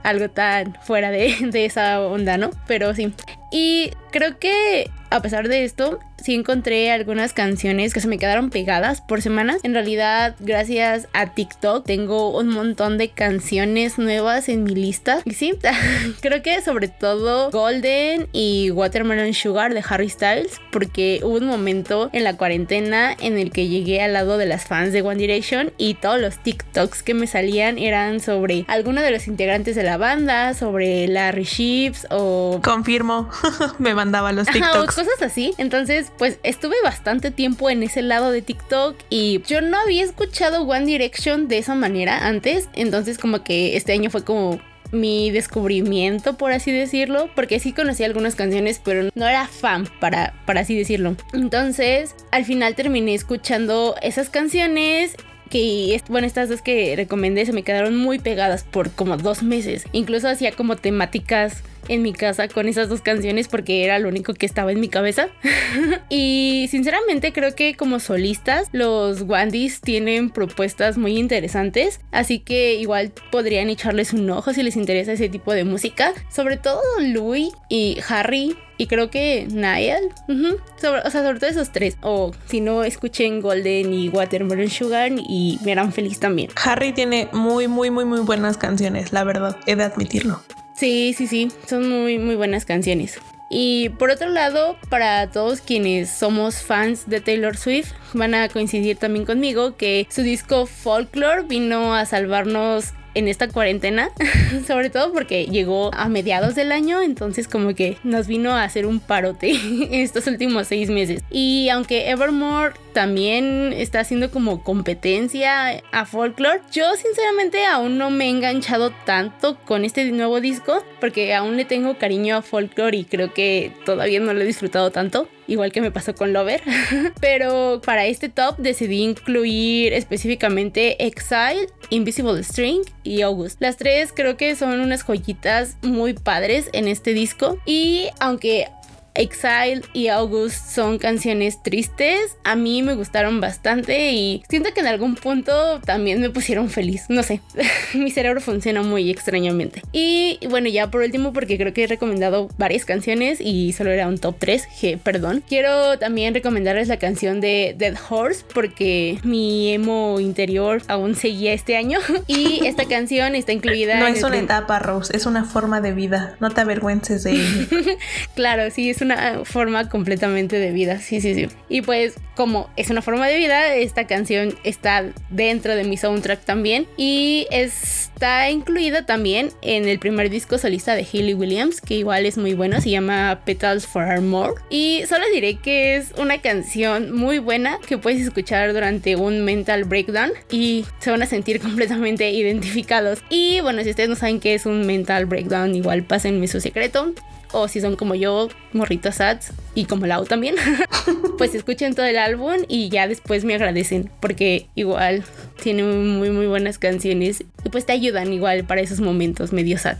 algo 0.03 0.31
tan 0.31 0.77
fuera 0.83 1.11
de, 1.11 1.35
de, 1.51 1.65
esa 1.65 2.01
onda, 2.01 2.39
¿no? 2.39 2.51
Pero 2.67 2.95
sí. 2.95 3.13
Y 3.51 3.91
creo 4.17 4.39
que 4.39 4.91
a 5.11 5.23
pesar 5.23 5.49
de 5.49 5.65
esto, 5.65 6.01
sí 6.23 6.35
encontré 6.35 6.91
algunas 6.91 7.33
canciones 7.33 7.95
que 7.95 8.01
se 8.01 8.09
me 8.09 8.19
quedaron 8.19 8.51
pegadas 8.51 9.01
por 9.01 9.23
semanas. 9.23 9.61
En 9.63 9.75
realidad, 9.75 10.35
gracias 10.41 11.09
a 11.13 11.27
TikTok, 11.35 11.87
tengo 11.87 12.37
un 12.37 12.49
montón 12.49 12.99
de 12.99 13.11
canciones 13.11 13.99
nuevas 13.99 14.49
en 14.49 14.65
mi 14.65 14.75
lista. 14.75 15.21
Y 15.25 15.33
sí, 15.33 15.55
creo 16.21 16.43
que 16.43 16.61
sobre 16.63 16.89
todo 16.89 17.51
Golden 17.51 18.29
y 18.33 18.71
Watermelon 18.71 19.33
Sugar 19.35 19.75
de 19.75 19.85
Harry 19.89 20.09
Styles, 20.09 20.61
porque 20.73 21.21
hubo 21.23 21.37
un 21.37 21.47
momento 21.47 22.11
en 22.13 22.25
la 22.25 22.37
cuarentena 22.37 23.17
en 23.21 23.39
el 23.39 23.51
que 23.53 23.69
llegué 23.69 24.03
al 24.03 24.13
lado 24.13 24.39
de 24.39 24.47
las 24.47 24.65
fans 24.65 24.93
de 24.93 25.03
One 25.03 25.17
Direction 25.17 25.73
y 25.79 25.95
todos 25.95 26.21
los 26.21 26.43
TikToks 26.43 27.03
que 27.03 27.15
me 27.15 27.27
salían 27.27 27.79
eran 27.79 28.21
sobre 28.21 28.65
alguno 28.69 29.03
de 29.03 29.11
los 29.11 29.29
integrantes 29.29 29.77
de 29.77 29.85
la 29.85 29.97
banda, 29.97 30.55
sobre 30.55 31.07
Larry 31.07 31.45
Ships 31.45 32.07
o... 32.11 32.61
Confirmo, 32.65 33.31
me 33.79 33.95
mandaba 34.07 34.33
los 34.33 34.47
TikToks. 34.47 34.95
cosas 34.95 35.21
así. 35.23 35.55
Entonces, 35.59 36.13
pues 36.17 36.39
estuve 36.43 36.77
bastante 36.83 37.31
tiempo 37.31 37.69
en 37.71 37.83
ese 37.83 38.03
lado 38.03 38.31
de 38.31 38.43
TikTok 38.43 38.97
y 39.11 39.43
yo 39.47 39.61
no 39.61 39.79
había 39.79 40.05
escuchado 40.05 40.63
One 40.63 40.87
Direction 40.87 41.49
de 41.49 41.59
esa 41.59 41.75
manera 41.75 42.27
antes, 42.27 42.69
entonces 42.75 43.19
como 43.19 43.43
que 43.43 43.77
este 43.77 43.93
año 43.93 44.11
fue 44.11 44.25
como 44.25 44.61
mi 44.93 45.31
descubrimiento, 45.31 46.37
por 46.37 46.53
así 46.53 46.71
decirlo, 46.71 47.29
porque 47.35 47.59
sí 47.59 47.73
conocí 47.73 48.05
algunas 48.05 48.37
canciones, 48.37 48.81
pero 48.83 49.11
no 49.15 49.27
era 49.27 49.49
fan, 49.49 49.89
para, 50.01 50.35
para 50.47 50.61
así 50.61 50.77
decirlo. 50.77 51.17
Entonces, 51.33 52.15
al 52.31 52.45
final 52.45 52.77
terminé 52.77 53.15
escuchando 53.15 53.97
esas 54.01 54.31
canciones 54.31 55.17
que 55.51 56.01
bueno 56.09 56.27
estas 56.27 56.49
dos 56.49 56.61
que 56.61 56.95
recomendé 56.97 57.47
se 57.47 57.53
me 57.53 57.63
quedaron 57.63 57.97
muy 57.97 58.19
pegadas 58.19 58.65
por 58.65 58.91
como 58.91 59.17
dos 59.17 59.45
meses 59.45 59.85
incluso 59.93 60.29
hacía 60.29 60.51
como 60.51 60.75
temáticas 60.75 61.63
en 61.89 62.03
mi 62.03 62.13
casa 62.13 62.49
con 62.49 62.69
esas 62.69 62.89
dos 62.89 63.01
canciones 63.01 63.49
porque 63.49 63.85
era 63.85 63.99
lo 63.99 64.09
único 64.09 64.35
que 64.35 64.47
estaba 64.47 64.73
en 64.73 64.81
mi 64.81 64.89
cabeza. 64.89 65.29
y 66.09 66.67
sinceramente 66.71 67.33
creo 67.33 67.55
que 67.55 67.75
como 67.75 68.01
solistas 68.01 68.69
los 68.73 69.23
Wandys 69.23 69.81
tienen 69.81 70.31
propuestas 70.31 70.99
muy 70.99 71.19
interesantes, 71.19 72.01
así 72.13 72.39
que 72.39 72.75
igual 72.75 73.13
podrían 73.31 73.71
echarles 73.71 74.13
un 74.13 74.29
ojo 74.31 74.53
si 74.53 74.63
les 74.63 74.77
interesa 74.77 75.13
ese 75.13 75.29
tipo 75.29 75.53
de 75.53 75.65
música. 75.65 76.13
Sobre 76.31 76.57
todo 76.57 76.83
Louis 77.01 77.53
y 77.69 77.99
Harry 78.09 78.57
y 78.79 78.87
creo 78.87 79.11
que 79.11 79.47
Niall. 79.51 80.13
o 80.29 81.11
sea, 81.11 81.11
sobre 81.11 81.39
todo 81.39 81.51
esos 81.51 81.73
tres. 81.73 81.97
O 82.03 82.33
si 82.47 82.61
no, 82.61 82.85
escuchen 82.85 83.41
Golden 83.41 83.93
y 83.93 84.09
Watermelon 84.09 84.69
Sugar 84.69 85.13
y 85.13 85.59
me 85.65 85.73
harán 85.73 85.93
feliz 85.93 86.21
también. 86.21 86.51
Harry 86.63 86.93
tiene 86.93 87.29
muy, 87.33 87.69
muy, 87.69 87.91
muy, 87.91 88.05
muy 88.05 88.21
buenas 88.21 88.57
canciones, 88.57 89.13
la 89.13 89.25
verdad. 89.25 89.57
He 89.67 89.77
de 89.77 89.85
admitirlo. 89.85 90.43
Sí, 90.77 91.15
sí, 91.17 91.27
sí, 91.27 91.49
son 91.67 91.89
muy, 91.89 92.19
muy 92.19 92.37
buenas 92.37 92.67
canciones. 92.67 93.19
Y 93.49 93.91
por 93.91 94.11
otro 94.11 94.29
lado, 94.29 94.77
para 94.91 95.31
todos 95.31 95.61
quienes 95.61 96.11
somos 96.11 96.57
fans 96.63 97.09
de 97.09 97.21
Taylor 97.21 97.57
Swift, 97.57 97.93
van 98.13 98.35
a 98.35 98.49
coincidir 98.49 98.97
también 98.97 99.25
conmigo 99.25 99.77
que 99.77 100.07
su 100.11 100.23
disco 100.23 100.67
Folklore 100.67 101.43
vino 101.43 101.95
a 101.95 102.05
salvarnos 102.05 102.93
en 103.15 103.29
esta 103.29 103.49
cuarentena, 103.49 104.11
sobre 104.67 104.91
todo 104.91 105.13
porque 105.13 105.47
llegó 105.47 105.95
a 105.95 106.09
mediados 106.09 106.55
del 106.55 106.71
año, 106.71 107.01
entonces 107.01 107.49
como 107.49 107.75
que 107.75 107.97
nos 108.05 108.27
vino 108.27 108.53
a 108.53 108.65
hacer 108.65 108.85
un 108.85 109.01
parote 109.01 109.59
estos 110.03 110.27
últimos 110.27 110.67
seis 110.67 110.91
meses. 110.91 111.23
Y 111.31 111.71
aunque 111.71 112.11
Evermore 112.11 112.75
también 112.97 113.75
está 113.75 114.01
haciendo 114.01 114.31
como 114.31 114.65
competencia 114.65 115.83
a 115.93 116.07
folklore. 116.07 116.63
Yo 116.73 116.97
sinceramente 116.97 117.67
aún 117.67 117.99
no 117.99 118.09
me 118.09 118.25
he 118.25 118.31
enganchado 118.31 118.91
tanto 119.05 119.59
con 119.67 119.85
este 119.85 120.11
nuevo 120.13 120.41
disco 120.41 120.83
porque 120.99 121.35
aún 121.35 121.59
le 121.59 121.67
tengo 121.67 121.99
cariño 121.99 122.37
a 122.37 122.41
folklore 122.41 122.97
y 122.97 123.05
creo 123.05 123.35
que 123.35 123.71
todavía 123.85 124.19
no 124.21 124.33
lo 124.33 124.41
he 124.41 124.47
disfrutado 124.47 124.93
tanto 124.93 125.29
igual 125.47 125.73
que 125.73 125.83
me 125.83 125.91
pasó 125.91 126.15
con 126.15 126.33
Lover. 126.33 126.63
Pero 127.21 127.83
para 127.85 128.07
este 128.07 128.31
top 128.31 128.57
decidí 128.57 129.03
incluir 129.03 129.93
específicamente 129.93 131.05
Exile, 131.07 131.67
Invisible 131.91 132.43
String 132.43 132.81
y 133.03 133.21
August. 133.21 133.61
Las 133.61 133.77
tres 133.77 134.11
creo 134.17 134.39
que 134.39 134.57
son 134.57 134.81
unas 134.81 135.03
joyitas 135.03 135.77
muy 135.83 136.15
padres 136.15 136.71
en 136.73 136.89
este 136.89 137.13
disco 137.13 137.59
y 137.67 138.09
aunque 138.21 138.69
Exile 139.17 139.83
y 139.93 140.09
August 140.09 140.71
son 140.71 140.99
canciones 140.99 141.63
tristes. 141.63 142.37
A 142.45 142.57
mí 142.57 142.83
me 142.83 142.95
gustaron 142.95 143.41
bastante 143.41 144.13
y 144.13 144.43
siento 144.49 144.73
que 144.73 144.81
en 144.81 144.87
algún 144.87 145.15
punto 145.15 145.81
también 145.81 146.21
me 146.21 146.31
pusieron 146.31 146.71
feliz. 146.71 147.05
No 147.09 147.23
sé, 147.23 147.41
mi 147.95 148.11
cerebro 148.11 148.41
funciona 148.41 148.83
muy 148.83 149.11
extrañamente. 149.11 149.83
Y 149.93 150.39
bueno, 150.49 150.69
ya 150.69 150.91
por 150.91 151.03
último, 151.03 151.33
porque 151.33 151.57
creo 151.57 151.73
que 151.73 151.85
he 151.85 151.87
recomendado 151.87 152.49
varias 152.59 152.85
canciones 152.85 153.41
y 153.41 153.73
solo 153.73 153.91
era 153.91 154.09
un 154.09 154.19
top 154.19 154.37
3, 154.39 154.69
que 154.81 154.99
perdón. 154.99 155.43
Quiero 155.49 155.99
también 155.99 156.35
recomendarles 156.35 156.89
la 156.89 156.99
canción 156.99 157.41
de 157.41 157.75
Dead 157.77 157.97
Horse 158.09 158.45
porque 158.53 159.19
mi 159.23 159.73
emo 159.73 160.21
interior 160.21 160.83
aún 160.89 161.15
seguía 161.15 161.53
este 161.53 161.77
año 161.77 161.99
y 162.27 162.67
esta 162.67 162.87
canción 162.87 163.35
está 163.35 163.53
incluida. 163.53 163.99
No 163.99 164.07
es 164.07 164.23
una 164.23 164.39
etapa, 164.39 164.79
Rose, 164.79 165.17
es 165.17 165.27
una 165.27 165.45
forma 165.45 165.81
de 165.81 165.93
vida. 165.93 166.37
No 166.41 166.51
te 166.51 166.61
avergüences 166.61 167.23
de 167.25 167.33
ello. 167.33 167.67
claro, 168.35 168.71
sí, 168.71 168.91
es 168.91 169.01
una 169.01 169.06
forma 169.45 169.89
completamente 169.89 170.59
de 170.59 170.71
vida, 170.71 170.99
sí, 170.99 171.21
sí, 171.21 171.35
sí. 171.35 171.49
Y 171.69 171.83
pues 171.83 172.15
como 172.37 172.69
es 172.77 172.91
una 172.91 173.03
forma 173.03 173.27
de 173.27 173.37
vida, 173.37 173.75
esta 173.75 174.07
canción 174.07 174.55
está 174.63 175.05
dentro 175.31 175.75
de 175.75 175.85
mi 175.85 175.97
soundtrack 175.97 176.45
también 176.45 176.87
y 176.97 177.47
está 177.51 178.51
incluida 178.51 179.07
también 179.07 179.51
en 179.63 179.89
el 179.89 179.99
primer 179.99 180.31
disco 180.31 180.59
solista 180.59 180.95
de 180.95 181.07
Hayley 181.11 181.35
Williams, 181.35 181.81
que 181.81 181.95
igual 181.95 182.27
es 182.27 182.37
muy 182.37 182.55
bueno, 182.55 182.81
se 182.81 182.91
llama 182.91 183.41
Petals 183.45 183.87
for 183.87 184.21
More. 184.21 184.55
Y 184.71 185.03
solo 185.09 185.25
diré 185.33 185.57
que 185.57 185.97
es 185.97 186.13
una 186.19 186.41
canción 186.41 187.13
muy 187.13 187.39
buena 187.39 187.79
que 187.87 187.99
puedes 187.99 188.21
escuchar 188.21 188.73
durante 188.73 189.17
un 189.17 189.45
mental 189.45 189.85
breakdown 189.85 190.33
y 190.51 190.85
se 190.99 191.11
van 191.11 191.23
a 191.23 191.27
sentir 191.27 191.61
completamente 191.67 192.31
identificados. 192.31 193.23
Y 193.31 193.61
bueno, 193.61 193.83
si 193.83 193.91
ustedes 193.91 194.09
no 194.09 194.17
saben 194.17 194.41
qué 194.41 194.55
es 194.55 194.67
un 194.67 194.87
mental 194.87 195.27
breakdown, 195.27 195.75
igual 195.75 196.05
pásenme 196.05 196.49
su 196.49 196.61
secreto 196.61 197.15
o 197.53 197.69
si 197.69 197.81
son 197.81 197.97
como 197.97 198.15
yo, 198.15 198.49
morritos 198.73 199.21
ads 199.21 199.53
y 199.75 199.85
como 199.85 200.07
Lau 200.07 200.25
también, 200.25 200.57
pues 201.39 201.55
escuchen 201.55 201.95
todo 201.95 202.07
el 202.07 202.19
álbum 202.19 202.57
y 202.69 202.89
ya 202.89 203.09
después 203.09 203.45
me 203.45 203.55
agradecen 203.55 204.11
porque 204.21 204.69
igual 204.75 205.25
tiene 205.63 205.83
muy 205.83 206.31
muy 206.31 206.47
buenas 206.47 206.79
canciones 206.79 207.45
y 207.65 207.69
pues 207.69 207.87
te 207.87 207.93
ayudan 207.93 208.33
igual 208.33 208.65
para 208.65 208.81
esos 208.81 209.01
momentos 209.01 209.53
medio 209.53 209.79
sad. 209.79 209.97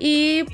Y 0.00 0.44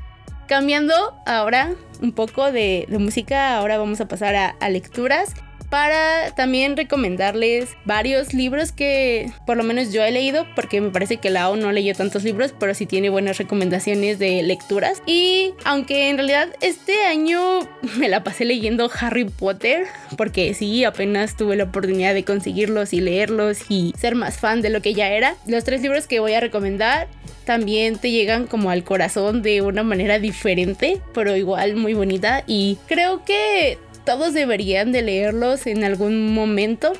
cambiando 0.47 0.93
ahora 1.25 1.73
un 2.01 2.11
poco 2.11 2.51
de, 2.51 2.87
música, 2.99 3.57
ahora 3.57 3.77
vamos 3.77 4.01
a 4.01 4.07
pasar 4.07 4.35
a 4.35 4.69
lecturas 4.69 5.33
para 5.75 6.31
también 6.31 6.77
recomendarles 6.77 7.75
varios 7.83 8.33
libros 8.33 8.71
que 8.71 9.29
por 9.45 9.57
lo 9.57 9.63
menos 9.65 9.91
yo 9.91 10.05
he 10.05 10.11
leído, 10.13 10.47
porque 10.55 10.79
me 10.79 10.89
parece 10.89 11.17
que 11.17 11.29
Lao 11.29 11.57
no 11.57 11.73
leyó 11.73 11.93
tantos 11.93 12.23
libros, 12.23 12.53
pero 12.57 12.73
sí 12.73 12.85
tiene 12.85 13.09
buenas 13.09 13.37
recomendaciones 13.39 14.17
de 14.17 14.41
lecturas. 14.41 15.03
Y 15.05 15.53
aunque 15.65 16.07
en 16.09 16.15
realidad 16.15 16.47
este 16.61 17.03
año 17.03 17.67
me 17.97 18.07
la 18.07 18.23
pasé 18.23 18.45
leyendo 18.45 18.89
Harry 19.01 19.25
Potter, 19.25 19.85
porque 20.15 20.53
sí, 20.53 20.85
apenas 20.85 21.35
tuve 21.35 21.57
la 21.57 21.65
oportunidad 21.65 22.13
de 22.13 22.23
conseguirlos 22.23 22.93
y 22.93 23.01
leerlos 23.01 23.59
y 23.67 23.93
ser 23.99 24.15
más 24.15 24.37
fan 24.37 24.61
de 24.61 24.69
lo 24.69 24.81
que 24.81 24.93
ya 24.93 25.09
era, 25.09 25.35
los 25.45 25.65
tres 25.65 25.81
libros 25.81 26.07
que 26.07 26.21
voy 26.21 26.35
a 26.35 26.39
recomendar 26.39 27.09
también 27.45 27.97
te 27.97 28.11
llegan 28.11 28.47
como 28.47 28.71
al 28.71 28.83
corazón 28.83 29.41
de 29.41 29.61
una 29.61 29.83
manera 29.83 30.19
diferente, 30.19 30.99
pero 31.13 31.35
igual 31.35 31.75
muy 31.75 31.93
bonita. 31.93 32.43
Y 32.47 32.77
creo 32.87 33.23
que 33.23 33.77
todos 34.05 34.33
deberían 34.33 34.91
de 34.91 35.01
leerlos 35.01 35.67
en 35.67 35.83
algún 35.83 36.33
momento 36.33 36.93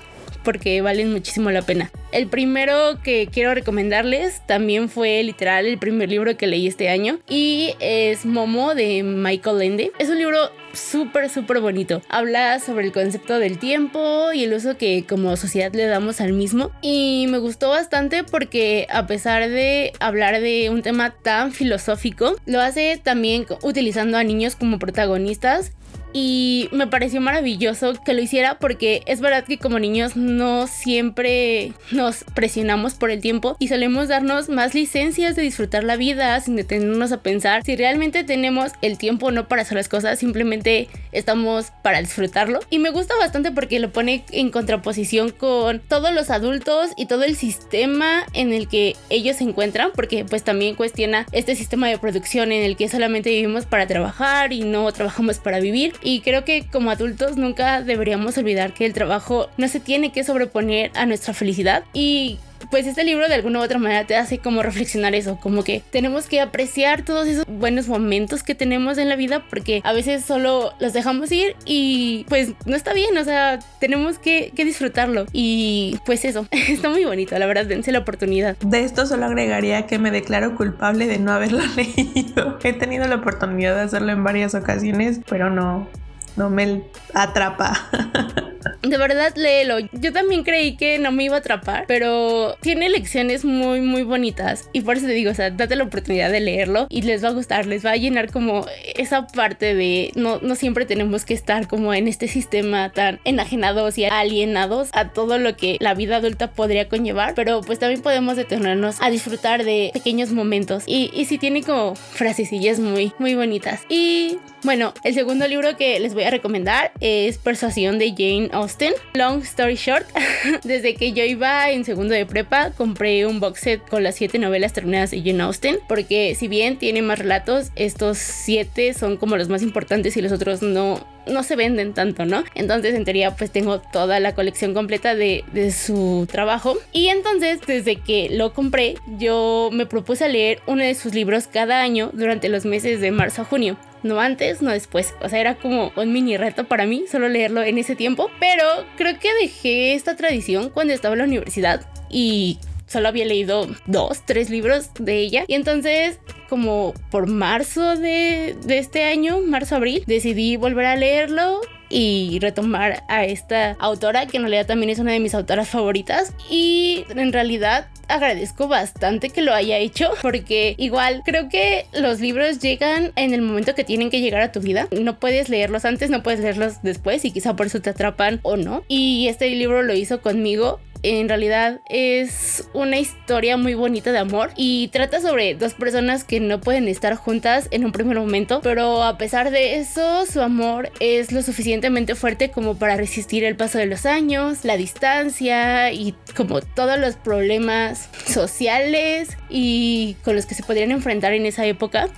porque 0.45 0.81
valen 0.81 1.12
muchísimo 1.12 1.51
la 1.51 1.63
pena. 1.63 1.91
El 2.12 2.27
primero 2.27 3.01
que 3.03 3.27
quiero 3.27 3.53
recomendarles 3.53 4.41
también 4.45 4.88
fue 4.88 5.21
literal 5.24 5.65
el 5.65 5.77
primer 5.77 6.09
libro 6.09 6.38
que 6.38 6.47
leí 6.47 6.67
este 6.67 6.88
año 6.88 7.19
y 7.27 7.74
es 7.79 8.25
Momo 8.25 8.75
de 8.75 9.03
Michael 9.03 9.62
Ende. 9.62 9.91
Es 10.00 10.07
un 10.07 10.19
libro 10.19 10.51
súper, 10.71 11.29
súper 11.29 11.59
bonito. 11.59 12.01
Habla 12.07 12.59
sobre 12.59 12.85
el 12.85 12.91
concepto 12.93 13.39
del 13.39 13.57
tiempo 13.57 14.31
y 14.33 14.43
el 14.43 14.53
uso 14.53 14.77
que 14.77 15.03
como 15.07 15.35
sociedad 15.35 15.74
le 15.74 15.88
damos 15.88 16.21
al 16.21 16.31
mismo. 16.31 16.71
Y 16.81 17.25
me 17.29 17.39
gustó 17.39 17.69
bastante 17.69 18.24
porque 18.24 18.88
a 18.89 19.07
pesar 19.07 19.50
de 19.50 19.93
hablar 20.00 20.39
de 20.39 20.69
un 20.69 20.83
tema 20.83 21.09
tan 21.09 21.51
filosófico, 21.51 22.35
lo 22.45 22.62
hace 22.62 23.01
también 23.03 23.45
utilizando 23.63 24.17
a 24.17 24.24
niños 24.24 24.55
como 24.55 24.79
protagonistas 24.79 25.71
y 26.17 26.69
me 26.72 26.88
pareció 26.88 27.19
maravilloso 27.19 27.91
que 28.05 28.13
lo 28.13 28.22
hiciera 28.22 28.57
porque 28.57 29.03
es 29.05 29.19
verdad 29.19 29.43
que 29.43 29.57
como 29.57 29.79
niños 29.79 30.15
no 30.15 30.65
siempre 30.65 31.74
nos 31.91 32.24
presionamos 32.34 32.93
por 32.93 33.12
el 33.12 33.19
tiempo 33.19 33.57
y 33.60 33.67
solemos 33.67 34.07
darnos 34.07 34.48
más 34.48 34.74
licencias 34.74 35.36
de 35.36 35.41
disfrutar 35.41 35.84
la 35.84 35.98
vida 35.98 36.39
sin 36.39 36.55
detenernos 36.55 37.12
a 37.12 37.22
pensar 37.22 37.63
si 37.65 37.75
realmente 37.75 38.24
tenemos 38.24 38.72
el 38.81 38.98
tiempo 38.98 39.29
no 39.31 39.50
para 39.50 39.63
hacer 39.63 39.75
las 39.75 39.89
cosas, 39.89 40.17
simplemente 40.17 40.88
estamos 41.12 41.74
para 41.84 42.00
disfrutarlo. 42.00 42.62
Y 42.69 42.79
me 42.79 42.91
gusta 42.91 43.13
bastante 43.19 43.51
porque 43.51 43.81
lo 43.81 43.91
pone 43.91 44.24
en 44.31 44.51
contraposición 44.51 45.31
con 45.31 45.81
todos 45.81 46.13
los 46.13 46.29
adultos 46.29 46.91
y 46.95 47.07
todo 47.07 47.24
el 47.24 47.36
sistema 47.36 48.24
en 48.31 48.53
el 48.53 48.69
que 48.69 48.95
ellos 49.10 49.36
se 49.36 49.43
encuentran, 49.43 49.91
porque 49.93 50.24
pues 50.24 50.43
también 50.43 50.75
cuestiona 50.75 51.25
este 51.34 51.55
sistema 51.55 51.89
de 51.89 51.98
producción 51.98 52.53
en 52.53 52.63
el 52.63 52.77
que 52.77 52.88
solamente 52.88 53.31
vivimos 53.31 53.65
para 53.65 53.86
trabajar 53.86 54.53
y 54.53 54.62
no 54.62 54.89
trabajamos 54.93 55.39
para 55.39 55.60
vivir 55.60 55.93
y 56.05 56.21
creo 56.21 56.45
que 56.45 56.65
como 56.71 56.91
adultos 56.91 57.35
nunca 57.35 57.81
deberíamos 57.81 58.38
olvidar 58.38 58.74
que 58.74 58.85
el 58.85 58.93
trabajo 58.93 59.50
no 59.57 59.67
se 59.67 59.79
tiene 59.79 60.12
que 60.12 60.24
sobreponer 60.24 60.91
a 60.93 61.07
nuestra 61.07 61.33
felicidad. 61.33 61.83
Y 61.93 62.38
pues 62.69 62.88
este 62.88 63.03
libro 63.03 63.27
de 63.27 63.34
alguna 63.36 63.60
u 63.60 63.63
otra 63.63 63.79
manera 63.79 64.05
te 64.05 64.15
hace 64.15 64.39
como 64.39 64.63
reflexionar 64.63 65.15
eso, 65.15 65.38
como 65.41 65.63
que 65.63 65.84
tenemos 65.91 66.27
que 66.27 66.41
apreciar 66.41 67.03
todos 67.03 67.27
esos 67.27 67.45
buenos 67.48 67.88
momentos 67.88 68.43
que 68.43 68.55
tenemos 68.55 68.98
en 68.98 69.10
la 69.10 69.15
vida 69.15 69.45
porque 69.50 69.81
a 69.84 69.93
veces 69.93 70.25
solo 70.25 70.74
los 70.79 70.93
dejamos 70.93 71.31
ir 71.31 71.55
y 71.65 72.25
pues 72.29 72.53
no 72.65 72.75
está 72.75 72.93
bien, 72.93 73.17
o 73.17 73.24
sea, 73.24 73.60
tenemos 73.79 74.19
que, 74.19 74.51
disfrutarlo 74.65 75.25
y 75.31 76.00
pues 76.07 76.25
eso, 76.25 76.48
está 76.51 76.89
muy 76.89 77.05
bonito, 77.05 77.38
la 77.38 77.45
verdad, 77.45 77.65
dense 77.65 77.91
la 77.91 78.00
oportunidad. 78.00 78.57
De 78.57 78.79
esto 78.79 79.05
solo 79.05 79.25
agregaría 79.25 79.86
que 79.86 80.00
me 80.00 80.10
declaro 80.10 80.55
culpable 80.55 81.05
de 81.05 81.19
no 81.19 81.31
haberlo 81.31 81.62
leído. 81.75 82.57
He 82.63 82.74
tenido 82.74 83.07
la 83.07 83.15
oportunidad 83.15 83.75
de 83.75 83.81
hacerlo 83.81 84.12
en 84.12 84.24
varias 84.24 84.55
ocasiones, 84.55 85.19
pero 85.29 85.50
no, 85.50 85.88
no 86.36 86.50
me 86.50 86.84
atrapa. 87.13 87.89
De 88.81 88.98
verdad, 88.98 89.34
léelo. 89.36 89.79
Yo 89.93 90.13
también 90.13 90.43
creí 90.43 90.75
que 90.75 91.00
no 91.00 91.12
me 91.12 91.24
iba 91.24 91.36
a 91.36 91.39
atrapar, 91.39 91.86
pero 91.88 92.55
tiene 92.62 92.89
lecciones 92.89 93.45
muy, 93.45 93.81
muy 93.81 94.03
bonitas. 94.03 94.69
Y 94.74 94.81
por 94.81 94.98
eso 94.98 95.07
te 95.07 95.13
digo, 95.13 95.31
o 95.31 95.34
sea, 95.34 95.50
date 95.50 95.75
la 95.75 95.84
oportunidad 95.84 96.31
de 96.31 96.39
leerlo 96.39 96.88
y 96.89 97.01
les 97.01 97.24
va 97.24 97.29
a 97.29 97.31
gustar, 97.34 97.65
les 97.65 97.86
va 97.86 97.91
a 97.91 97.95
llenar 97.95 98.31
como 98.31 98.65
esa 98.95 99.27
parte 99.27 99.75
de 99.75 100.12
no, 100.15 100.39
no 100.41 100.55
siempre 100.55 100.86
tenemos 100.86 101.25
que 101.25 101.34
estar 101.34 101.67
como 101.67 101.93
en 101.93 102.07
este 102.07 102.27
sistema 102.27 102.91
tan 102.91 103.19
enajenados 103.24 103.98
y 103.98 104.05
alienados 104.05 104.89
a 104.93 105.10
todo 105.10 105.38
lo 105.38 105.55
que 105.55 105.77
la 105.79 105.93
vida 105.93 106.17
adulta 106.17 106.51
podría 106.51 106.88
conllevar, 106.88 107.34
pero 107.36 107.62
pues 107.62 107.79
también 107.79 108.01
podemos 108.01 108.36
detenernos 108.36 108.98
a 109.01 109.10
disfrutar 109.10 109.63
de 109.63 109.91
pequeños 109.93 110.31
momentos. 110.31 110.84
Y, 110.86 111.12
y 111.13 111.25
sí 111.25 111.38
tiene 111.38 111.63
como 111.63 111.95
frasecillas 111.95 112.79
muy, 112.79 113.13
muy 113.19 113.36
bonitas. 113.36 113.81
Y 113.89 114.38
bueno, 114.63 114.93
el 115.03 115.13
segundo 115.13 115.48
libro 115.48 115.77
que 115.77 116.00
les 116.00 116.13
voy 116.13 116.24
a 116.24 116.31
recomendar 116.31 116.91
es 117.00 117.38
Persuasión 117.38 118.00
de 118.00 118.10
Jane 118.10 118.50
Austen. 118.55 118.93
Long 119.13 119.41
story 119.41 119.75
short, 119.75 120.05
desde 120.63 120.95
que 120.95 121.13
yo 121.13 121.24
iba 121.24 121.69
en 121.71 121.83
segundo 121.83 122.13
de 122.13 122.25
prepa, 122.25 122.71
compré 122.71 123.25
un 123.25 123.39
box 123.39 123.59
set 123.59 123.89
con 123.89 124.03
las 124.03 124.15
siete 124.15 124.39
novelas 124.39 124.74
terminadas 124.74 125.12
de 125.12 125.21
Jane 125.21 125.43
Austen, 125.43 125.79
porque 125.88 126.35
si 126.35 126.47
bien 126.47 126.77
tiene 126.77 127.01
más 127.01 127.19
relatos, 127.19 127.71
estos 127.75 128.17
siete 128.17 128.93
son 128.93 129.17
como 129.17 129.38
los 129.38 129.50
más 129.50 129.62
importantes 129.62 130.15
y 130.17 130.21
los 130.21 130.31
otros 130.31 130.62
no, 130.62 131.05
no 131.27 131.44
se 131.44 131.55
venden 131.55 131.94
tanto, 131.94 132.25
¿no? 132.25 132.44
Entonces, 132.55 132.96
en 132.96 133.05
teoría, 133.05 133.36
pues 133.36 133.51
tengo 133.51 133.79
toda 133.79 134.20
la 134.20 134.36
colección 134.36 134.74
completa 134.74 135.15
de, 135.15 135.44
su 135.72 136.27
trabajo. 136.32 136.77
Y 136.91 137.08
entonces, 137.08 137.60
desde 137.65 137.98
que 137.98 138.29
lo 138.29 138.53
compré, 138.53 138.96
yo 139.17 139.70
me 139.72 139.86
propuse 139.86 140.29
leer 140.29 140.62
uno 140.67 140.84
de 140.84 140.96
sus 140.96 141.13
libros 141.13 141.48
cada 141.48 141.82
año 141.82 142.12
durante 142.13 142.50
los 142.50 142.65
meses 142.65 143.01
de 143.01 143.12
marzo 143.12 143.41
a 143.41 143.46
junio 143.46 143.77
no 144.03 144.20
antes, 144.20 144.62
no 144.62 144.72
después. 144.72 145.15
O 145.22 145.29
sea, 145.29 145.39
era 145.39 145.55
como 145.55 145.91
un 145.96 146.13
mini 146.13 146.38
reto 146.38 146.65
para 146.65 146.86
mí 146.86 147.05
solo 147.12 147.27
leerlo 147.27 147.63
en 147.63 147.79
ese 147.79 147.96
tiempo. 147.96 148.29
Pero 148.39 148.63
creo 148.98 149.20
que 149.20 149.34
dejé 149.34 149.96
esta 149.96 150.15
tradición 150.15 150.70
cuando 150.70 150.94
estaba 150.94 151.15
en 151.15 151.20
la 151.20 151.25
universidad 151.25 151.82
y 152.10 152.60
solo 152.96 153.10
había 153.10 153.25
leído 153.25 153.68
dos, 153.88 154.22
tres 154.24 154.50
libros 154.50 154.90
de 154.98 155.20
ella. 155.20 155.44
Y 155.50 155.56
entonces, 155.56 156.18
como 156.48 156.94
por 157.12 157.28
marzo 157.28 157.98
de, 157.98 158.56
de 158.64 158.78
este 158.78 159.04
año, 159.04 159.42
marzo-abril, 159.42 160.06
decidí 160.08 160.56
volver 160.56 160.86
a 160.86 160.96
leerlo 160.96 161.60
y 161.90 162.40
retomar 162.40 163.04
a 163.10 163.25
esta 163.25 163.75
autora, 163.80 164.28
que 164.28 164.38
en 164.38 164.44
realidad 164.44 164.66
también 164.66 164.90
es 164.92 165.00
una 165.00 165.12
de 165.12 165.20
mis 165.20 165.36
autoras 165.36 165.68
favoritas. 165.68 166.34
Y 166.50 167.06
en 167.10 167.34
realidad 167.34 167.88
agradezco 168.08 168.68
bastante 168.68 169.30
que 169.30 169.42
lo 169.42 169.54
haya 169.54 169.78
hecho 169.78 170.12
porque 170.22 170.75
igual 170.78 171.22
creo 171.25 171.50
que 171.50 171.86
los 171.94 172.20
libros 172.20 172.60
llegan 172.60 173.12
en 173.16 173.34
el 173.34 173.42
momento 173.42 173.75
que 173.75 173.84
tienen 173.84 174.10
que 174.10 174.22
llegar 174.22 174.42
a 174.42 174.52
tu 174.52 174.62
vida. 174.62 174.88
No 174.92 175.20
puedes 175.20 175.50
leerlos 175.50 175.86
antes, 175.86 176.10
no 176.10 176.24
puedes 176.24 176.40
leerlos 176.40 176.82
después 176.82 177.25
y 177.25 177.32
quizá 177.32 177.56
por 177.56 177.68
eso 177.68 177.82
te 177.82 177.90
atrapan 177.90 178.40
o 178.44 178.58
no. 178.58 178.84
Y 178.88 179.28
este 179.28 179.50
libro 179.50 179.82
lo 179.82 179.94
hizo 179.94 180.22
conmigo 180.22 180.80
en 181.04 181.30
realidad 181.30 181.82
es 181.88 182.68
una 182.74 182.98
historia 182.98 183.58
muy 183.58 183.74
bonita 183.74 184.12
de 184.12 184.18
amor 184.18 184.52
y 184.56 184.88
trata 184.90 185.22
sobre 185.22 185.56
dos 185.56 185.74
personas 185.74 186.24
que 186.24 186.40
no 186.40 186.62
pueden 186.62 186.88
estar 186.88 187.16
juntas 187.16 187.68
en 187.72 187.86
un 187.86 187.92
primer 187.92 188.20
momento, 188.20 188.62
pero 188.62 189.04
a 189.04 189.18
pesar 189.18 189.52
de 189.52 189.78
eso 189.78 190.25
su 190.25 190.42
amor 190.42 190.92
es 191.00 191.32
lo 191.32 191.42
suficientemente 191.42 192.16
fuerte 192.16 192.50
como 192.50 192.75
para 192.75 192.96
resistir 192.96 193.44
el 193.44 193.56
paso 193.56 193.78
de 193.78 193.86
los 193.86 194.06
años, 194.06 194.66
la 194.66 194.78
distancia 194.78 195.92
y 195.92 196.16
como 196.36 196.62
todos 196.62 197.00
los 197.00 197.16
problemas 197.16 198.10
sociales 198.25 199.38
y 199.50 200.16
con 200.24 200.36
los 200.36 200.46
que 200.46 200.56
se 200.56 200.64
podrían 200.64 200.92
enfrentar 200.92 201.34
en 201.34 201.46
esa 201.46 201.66
época. 201.66 202.10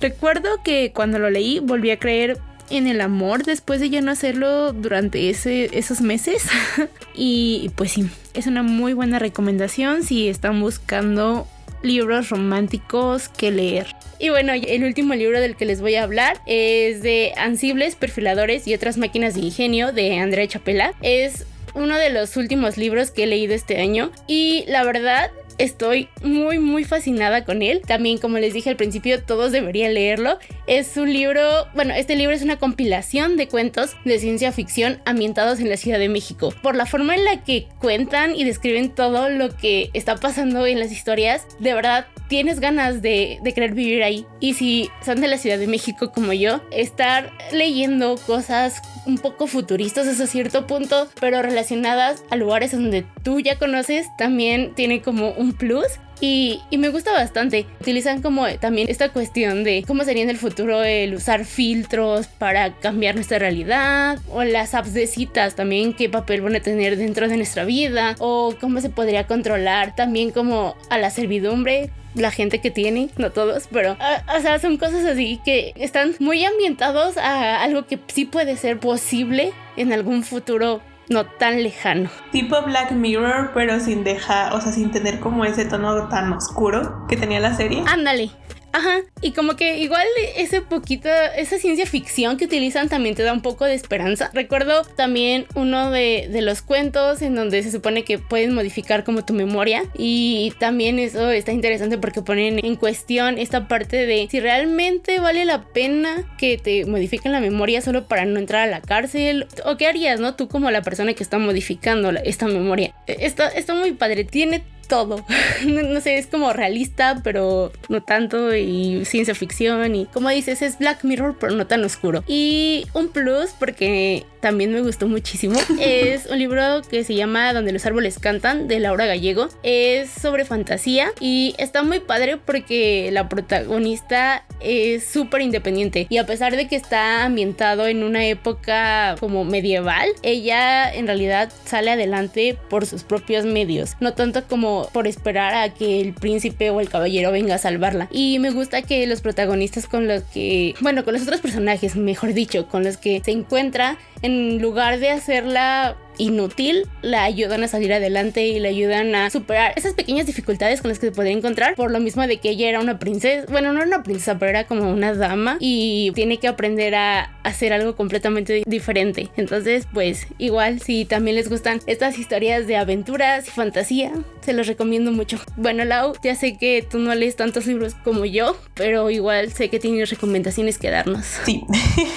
Recuerdo 0.00 0.62
que 0.62 0.92
cuando 0.92 1.18
lo 1.18 1.30
leí 1.30 1.60
volví 1.60 1.90
a 1.90 1.98
creer 1.98 2.38
en 2.70 2.86
el 2.86 3.00
amor 3.00 3.44
después 3.44 3.80
de 3.80 3.90
ya 3.90 4.00
no 4.00 4.10
hacerlo 4.10 4.72
durante 4.72 5.30
ese, 5.30 5.76
esos 5.76 6.00
meses. 6.00 6.46
y 7.14 7.70
pues 7.76 7.92
sí, 7.92 8.08
es 8.34 8.46
una 8.46 8.62
muy 8.62 8.92
buena 8.92 9.18
recomendación 9.18 10.02
si 10.02 10.28
están 10.28 10.60
buscando 10.60 11.46
libros 11.82 12.30
románticos 12.30 13.28
que 13.28 13.50
leer. 13.50 13.86
Y 14.18 14.30
bueno, 14.30 14.52
el 14.54 14.84
último 14.84 15.14
libro 15.14 15.40
del 15.40 15.56
que 15.56 15.66
les 15.66 15.80
voy 15.80 15.96
a 15.96 16.02
hablar 16.02 16.38
es 16.46 17.02
de 17.02 17.32
Ansibles, 17.36 17.94
Perfiladores 17.96 18.66
y 18.66 18.74
otras 18.74 18.96
máquinas 18.96 19.34
de 19.34 19.40
ingenio 19.40 19.92
de 19.92 20.18
Andrea 20.18 20.48
Chapela. 20.48 20.94
Es 21.02 21.46
uno 21.74 21.96
de 21.96 22.10
los 22.10 22.36
últimos 22.36 22.76
libros 22.76 23.10
que 23.10 23.24
he 23.24 23.26
leído 23.26 23.54
este 23.54 23.80
año 23.80 24.10
y 24.26 24.64
la 24.68 24.84
verdad 24.84 25.30
estoy 25.58 26.08
muy 26.22 26.58
muy 26.58 26.84
fascinada 26.84 27.44
con 27.44 27.62
él. 27.62 27.80
También 27.86 28.18
como 28.18 28.38
les 28.38 28.54
dije 28.54 28.70
al 28.70 28.76
principio, 28.76 29.22
todos 29.22 29.52
deberían 29.52 29.94
leerlo. 29.94 30.38
Es 30.66 30.96
un 30.96 31.12
libro, 31.12 31.66
bueno, 31.74 31.94
este 31.94 32.16
libro 32.16 32.34
es 32.34 32.42
una 32.42 32.58
compilación 32.58 33.36
de 33.36 33.48
cuentos 33.48 33.96
de 34.04 34.18
ciencia 34.18 34.52
ficción 34.52 35.00
ambientados 35.04 35.60
en 35.60 35.68
la 35.68 35.76
Ciudad 35.76 35.98
de 35.98 36.08
México. 36.08 36.52
Por 36.62 36.76
la 36.76 36.86
forma 36.86 37.14
en 37.14 37.24
la 37.24 37.44
que 37.44 37.68
cuentan 37.78 38.34
y 38.34 38.44
describen 38.44 38.90
todo 38.94 39.28
lo 39.28 39.56
que 39.56 39.90
está 39.92 40.16
pasando 40.16 40.66
en 40.66 40.78
las 40.78 40.92
historias, 40.92 41.46
de 41.58 41.74
verdad 41.74 42.06
tienes 42.28 42.60
ganas 42.60 43.02
de, 43.02 43.38
de 43.42 43.52
querer 43.52 43.74
vivir 43.74 44.02
ahí. 44.02 44.26
Y 44.40 44.54
si 44.54 44.90
son 45.04 45.20
de 45.20 45.28
la 45.28 45.38
Ciudad 45.38 45.58
de 45.58 45.66
México 45.66 46.12
como 46.12 46.32
yo, 46.32 46.62
estar 46.70 47.30
leyendo 47.52 48.16
cosas 48.26 48.82
un 49.06 49.18
poco 49.18 49.46
futuristas 49.46 50.06
hasta 50.06 50.26
cierto 50.26 50.66
punto, 50.66 51.08
pero 51.20 51.42
relacionadas 51.42 52.24
a 52.30 52.36
lugares 52.36 52.72
donde 52.72 53.04
tú 53.22 53.40
ya 53.40 53.58
conoces, 53.58 54.06
también 54.16 54.74
tiene 54.74 55.02
como 55.02 55.30
un 55.32 55.43
plus 55.52 55.86
y, 56.20 56.60
me 56.78 56.88
gusta 56.88 57.12
bastante. 57.12 57.66
Utilizan 57.80 58.22
como 58.22 58.48
también 58.58 58.88
esta 58.88 59.10
cuestión 59.10 59.64
de 59.64 59.84
cómo 59.86 60.04
sería 60.04 60.22
en 60.22 60.30
el 60.30 60.38
futuro 60.38 60.82
el 60.82 61.14
usar 61.14 61.44
filtros 61.44 62.26
para 62.26 62.72
cambiar 62.78 63.14
nuestra 63.14 63.38
realidad 63.38 64.18
o 64.30 64.42
las 64.44 64.74
apps 64.74 64.94
de 64.94 65.06
citas 65.06 65.54
también 65.54 65.92
qué 65.92 66.08
papel 66.08 66.40
van 66.40 66.56
a 66.56 66.60
tener 66.60 66.96
dentro 66.96 67.28
de 67.28 67.36
nuestra 67.36 67.64
vida 67.64 68.16
o 68.18 68.54
cómo 68.60 68.80
se 68.80 68.90
podría 68.90 69.26
controlar 69.26 69.94
también 69.94 70.30
como 70.30 70.76
a 70.88 70.98
la 70.98 71.10
servidumbre 71.10 71.90
la 72.14 72.30
gente 72.30 72.60
que 72.60 72.70
tiene, 72.70 73.08
no 73.16 73.32
todos, 73.32 73.68
pero 73.72 73.96
o 74.36 74.40
sea, 74.40 74.58
son 74.60 74.76
cosas 74.76 75.04
así 75.04 75.40
que 75.44 75.72
están 75.76 76.14
muy 76.20 76.44
ambientados 76.44 77.16
a 77.16 77.62
algo 77.62 77.86
que 77.86 77.98
sí 78.06 78.24
puede 78.24 78.56
ser 78.56 78.78
posible 78.78 79.52
en 79.76 79.92
algún 79.92 80.22
futuro 80.22 80.80
no 81.08 81.26
tan 81.26 81.62
lejano. 81.62 82.10
Tipo 82.32 82.62
Black 82.62 82.92
Mirror, 82.92 83.52
pero 83.54 83.80
sin 83.80 84.04
dejar, 84.04 84.52
o 84.54 84.60
sea, 84.60 84.72
sin 84.72 84.90
tener 84.90 85.20
como 85.20 85.44
ese 85.44 85.64
tono 85.64 86.08
tan 86.08 86.32
oscuro 86.32 87.06
que 87.08 87.16
tenía 87.16 87.40
la 87.40 87.54
serie. 87.54 87.82
Ándale, 87.86 88.30
Ajá, 88.74 89.02
y 89.22 89.30
como 89.30 89.54
que 89.54 89.78
igual 89.78 90.04
ese 90.36 90.60
poquito, 90.60 91.08
esa 91.36 91.58
ciencia 91.58 91.86
ficción 91.86 92.36
que 92.36 92.46
utilizan 92.46 92.88
también 92.88 93.14
te 93.14 93.22
da 93.22 93.32
un 93.32 93.40
poco 93.40 93.66
de 93.66 93.74
esperanza. 93.74 94.32
Recuerdo 94.34 94.82
también 94.82 95.46
uno 95.54 95.92
de, 95.92 96.26
de, 96.28 96.42
los 96.42 96.60
cuentos 96.60 97.22
en 97.22 97.36
donde 97.36 97.62
se 97.62 97.70
supone 97.70 98.02
que 98.02 98.18
pueden 98.18 98.52
modificar 98.52 99.04
como 99.04 99.24
tu 99.24 99.32
memoria 99.32 99.84
y 99.96 100.52
también 100.58 100.98
eso 100.98 101.30
está 101.30 101.52
interesante 101.52 101.98
porque 101.98 102.20
ponen 102.20 102.58
en 102.64 102.74
cuestión 102.74 103.38
esta 103.38 103.68
parte 103.68 104.06
de 104.06 104.26
si 104.28 104.40
realmente 104.40 105.20
vale 105.20 105.44
la 105.44 105.62
pena 105.62 106.34
que 106.36 106.58
te 106.58 106.84
modifiquen 106.84 107.30
la 107.30 107.38
memoria 107.38 107.80
solo 107.80 108.08
para 108.08 108.24
no 108.24 108.40
entrar 108.40 108.62
a 108.62 108.70
la 108.72 108.80
cárcel 108.80 109.46
o 109.64 109.76
qué 109.76 109.86
harías, 109.86 110.18
¿no? 110.18 110.34
Tú 110.34 110.48
como 110.48 110.72
la 110.72 110.82
persona 110.82 111.14
que 111.14 111.22
está 111.22 111.38
modificando 111.38 112.10
esta 112.10 112.48
memoria. 112.48 112.92
Está, 113.06 113.46
está 113.46 113.72
muy 113.72 113.92
padre, 113.92 114.24
tiene 114.24 114.64
todo. 114.86 115.24
no, 115.66 116.00
sé, 116.00 116.18
es 116.18 116.26
como 116.26 116.52
realista, 116.52 117.20
pero 117.22 117.72
no 117.88 118.02
tanto, 118.02 118.54
y 118.54 119.04
ciencia 119.04 119.34
ficción, 119.34 119.94
y 119.94 120.06
como 120.06 120.28
dices, 120.30 120.62
es 120.62 120.78
Black 120.78 121.04
Mirror, 121.04 121.36
pero 121.38 121.54
no 121.54 121.66
tan 121.66 121.84
oscuro. 121.84 122.22
Y 122.26 122.86
un 122.94 123.08
plus, 123.08 123.50
porque 123.58 124.26
también 124.40 124.72
me 124.72 124.80
gustó 124.80 125.06
muchísimo, 125.06 125.58
es 125.80 126.26
un 126.26 126.38
libro 126.38 126.82
que 126.90 127.04
se 127.04 127.14
llama 127.14 127.52
Donde 127.52 127.72
los 127.72 127.86
árboles 127.86 128.18
cantan, 128.18 128.68
de 128.68 128.80
Laura 128.80 129.06
Gallego. 129.06 129.48
Es 129.62 130.10
sobre 130.10 130.44
fantasía 130.44 131.12
y 131.20 131.54
está 131.58 131.82
muy 131.82 132.00
padre 132.00 132.36
porque 132.36 133.10
la 133.12 133.28
protagonista 133.28 134.44
es 134.60 135.06
súper 135.06 135.42
independiente 135.42 136.06
y 136.08 136.18
a 136.18 136.26
pesar 136.26 136.56
de 136.56 136.68
que 136.68 136.76
está 136.76 137.24
ambientado 137.24 137.86
en 137.86 138.02
una 138.02 138.26
época 138.26 139.16
como 139.20 139.44
medieval, 139.44 140.08
ella 140.22 140.92
en 140.92 141.06
realidad 141.06 141.52
sale 141.64 141.90
adelante 141.90 142.56
por 142.68 142.86
sus 142.86 143.02
propios 143.02 143.44
medios, 143.44 143.96
no 144.00 144.14
tanto 144.14 144.44
como 144.44 144.73
por 144.92 145.06
esperar 145.06 145.54
a 145.54 145.74
que 145.74 146.00
el 146.00 146.14
príncipe 146.14 146.70
o 146.70 146.80
el 146.80 146.88
caballero 146.88 147.32
venga 147.32 147.56
a 147.56 147.58
salvarla. 147.58 148.08
Y 148.10 148.38
me 148.38 148.50
gusta 148.50 148.82
que 148.82 149.06
los 149.06 149.20
protagonistas 149.20 149.86
con 149.86 150.06
los 150.06 150.22
que, 150.24 150.74
bueno, 150.80 151.04
con 151.04 151.14
los 151.14 151.22
otros 151.22 151.40
personajes, 151.40 151.96
mejor 151.96 152.34
dicho, 152.34 152.68
con 152.68 152.84
los 152.84 152.96
que 152.96 153.20
se 153.24 153.30
encuentra, 153.30 153.98
en 154.22 154.60
lugar 154.60 154.98
de 154.98 155.10
hacerla 155.10 155.96
inútil, 156.18 156.86
la 157.02 157.24
ayudan 157.24 157.62
a 157.64 157.68
salir 157.68 157.92
adelante 157.92 158.46
y 158.46 158.60
le 158.60 158.68
ayudan 158.68 159.14
a 159.14 159.30
superar 159.30 159.72
esas 159.76 159.94
pequeñas 159.94 160.26
dificultades 160.26 160.80
con 160.80 160.88
las 160.88 160.98
que 160.98 161.06
se 161.06 161.12
podía 161.12 161.32
encontrar. 161.32 161.74
Por 161.74 161.90
lo 161.90 162.00
mismo 162.00 162.26
de 162.26 162.38
que 162.38 162.50
ella 162.50 162.68
era 162.68 162.80
una 162.80 162.98
princesa, 162.98 163.46
bueno, 163.50 163.72
no 163.72 163.78
era 163.78 163.86
una 163.86 164.02
princesa, 164.02 164.38
pero 164.38 164.50
era 164.50 164.66
como 164.66 164.90
una 164.90 165.14
dama 165.14 165.56
y 165.60 166.12
tiene 166.14 166.38
que 166.38 166.48
aprender 166.48 166.94
a 166.94 167.36
hacer 167.42 167.72
algo 167.72 167.96
completamente 167.96 168.62
diferente. 168.66 169.28
Entonces, 169.36 169.86
pues 169.92 170.26
igual, 170.38 170.80
si 170.80 171.04
también 171.04 171.36
les 171.36 171.48
gustan 171.48 171.80
estas 171.86 172.18
historias 172.18 172.66
de 172.66 172.76
aventuras 172.76 173.46
y 173.48 173.50
fantasía, 173.50 174.12
se 174.40 174.52
los 174.52 174.66
recomiendo 174.66 175.12
mucho. 175.12 175.38
Bueno, 175.56 175.84
Lau, 175.84 176.14
ya 176.22 176.34
sé 176.34 176.56
que 176.58 176.86
tú 176.88 176.98
no 176.98 177.14
lees 177.14 177.36
tantos 177.36 177.66
libros 177.66 177.94
como 178.04 178.24
yo, 178.24 178.56
pero 178.74 179.10
igual 179.10 179.52
sé 179.52 179.70
que 179.70 179.78
tienes 179.78 180.10
recomendaciones 180.10 180.78
que 180.78 180.90
darnos. 180.90 181.24
Sí, 181.44 181.64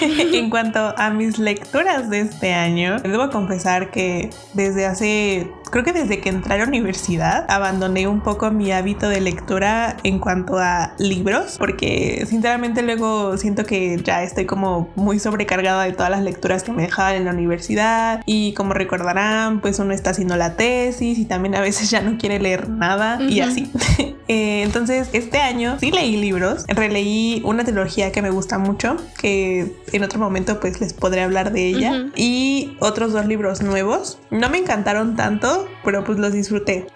en 0.00 0.50
cuanto 0.50 0.94
a 0.96 1.10
mis 1.10 1.38
lecturas 1.38 2.10
de 2.10 2.20
este 2.20 2.52
año, 2.52 2.98
debo 3.00 3.30
confesar 3.30 3.87
que 3.90 4.30
desde 4.54 4.86
hace, 4.86 5.50
creo 5.70 5.84
que 5.84 5.92
desde 5.92 6.20
que 6.20 6.28
entré 6.28 6.54
a 6.54 6.58
la 6.58 6.64
universidad, 6.64 7.46
abandoné 7.48 8.06
un 8.08 8.20
poco 8.20 8.50
mi 8.50 8.72
hábito 8.72 9.08
de 9.08 9.20
lectura 9.20 9.96
en 10.02 10.18
cuanto 10.18 10.58
a 10.58 10.94
libros, 10.98 11.56
porque 11.58 12.24
sinceramente 12.28 12.82
luego 12.82 13.36
siento 13.36 13.64
que 13.64 14.00
ya 14.02 14.22
estoy 14.22 14.46
como 14.46 14.90
muy 14.96 15.18
sobrecargada 15.18 15.84
de 15.84 15.92
todas 15.92 16.10
las 16.10 16.22
lecturas 16.22 16.62
que 16.62 16.72
me 16.72 16.82
dejaban 16.82 17.16
en 17.16 17.24
la 17.24 17.32
universidad 17.32 18.22
y 18.26 18.52
como 18.54 18.74
recordarán, 18.74 19.60
pues 19.60 19.78
uno 19.78 19.92
está 19.92 20.10
haciendo 20.10 20.36
la 20.36 20.56
tesis 20.56 21.18
y 21.18 21.24
también 21.24 21.54
a 21.54 21.60
veces 21.60 21.90
ya 21.90 22.00
no 22.00 22.18
quiere 22.18 22.38
leer 22.38 22.68
nada 22.68 23.20
y 23.22 23.40
así. 23.40 23.70
Eh, 24.30 24.62
entonces, 24.62 25.08
este 25.14 25.38
año 25.38 25.78
sí 25.80 25.90
leí 25.90 26.14
libros, 26.18 26.66
releí 26.68 27.40
una 27.46 27.64
trilogía 27.64 28.12
que 28.12 28.20
me 28.20 28.28
gusta 28.28 28.58
mucho, 28.58 28.98
que 29.18 29.74
en 29.90 30.04
otro 30.04 30.20
momento 30.20 30.60
pues 30.60 30.82
les 30.82 30.92
podré 30.92 31.22
hablar 31.22 31.50
de 31.50 31.66
ella, 31.66 32.10
y 32.14 32.76
otros 32.78 33.14
dos 33.14 33.26
libros 33.26 33.62
nuevos. 33.62 34.18
No 34.30 34.50
me 34.50 34.58
encantaron 34.58 35.16
tanto, 35.16 35.57
Então, 35.58 35.77
pero 35.88 36.04
pues 36.04 36.18
los 36.18 36.34
disfruté. 36.34 36.86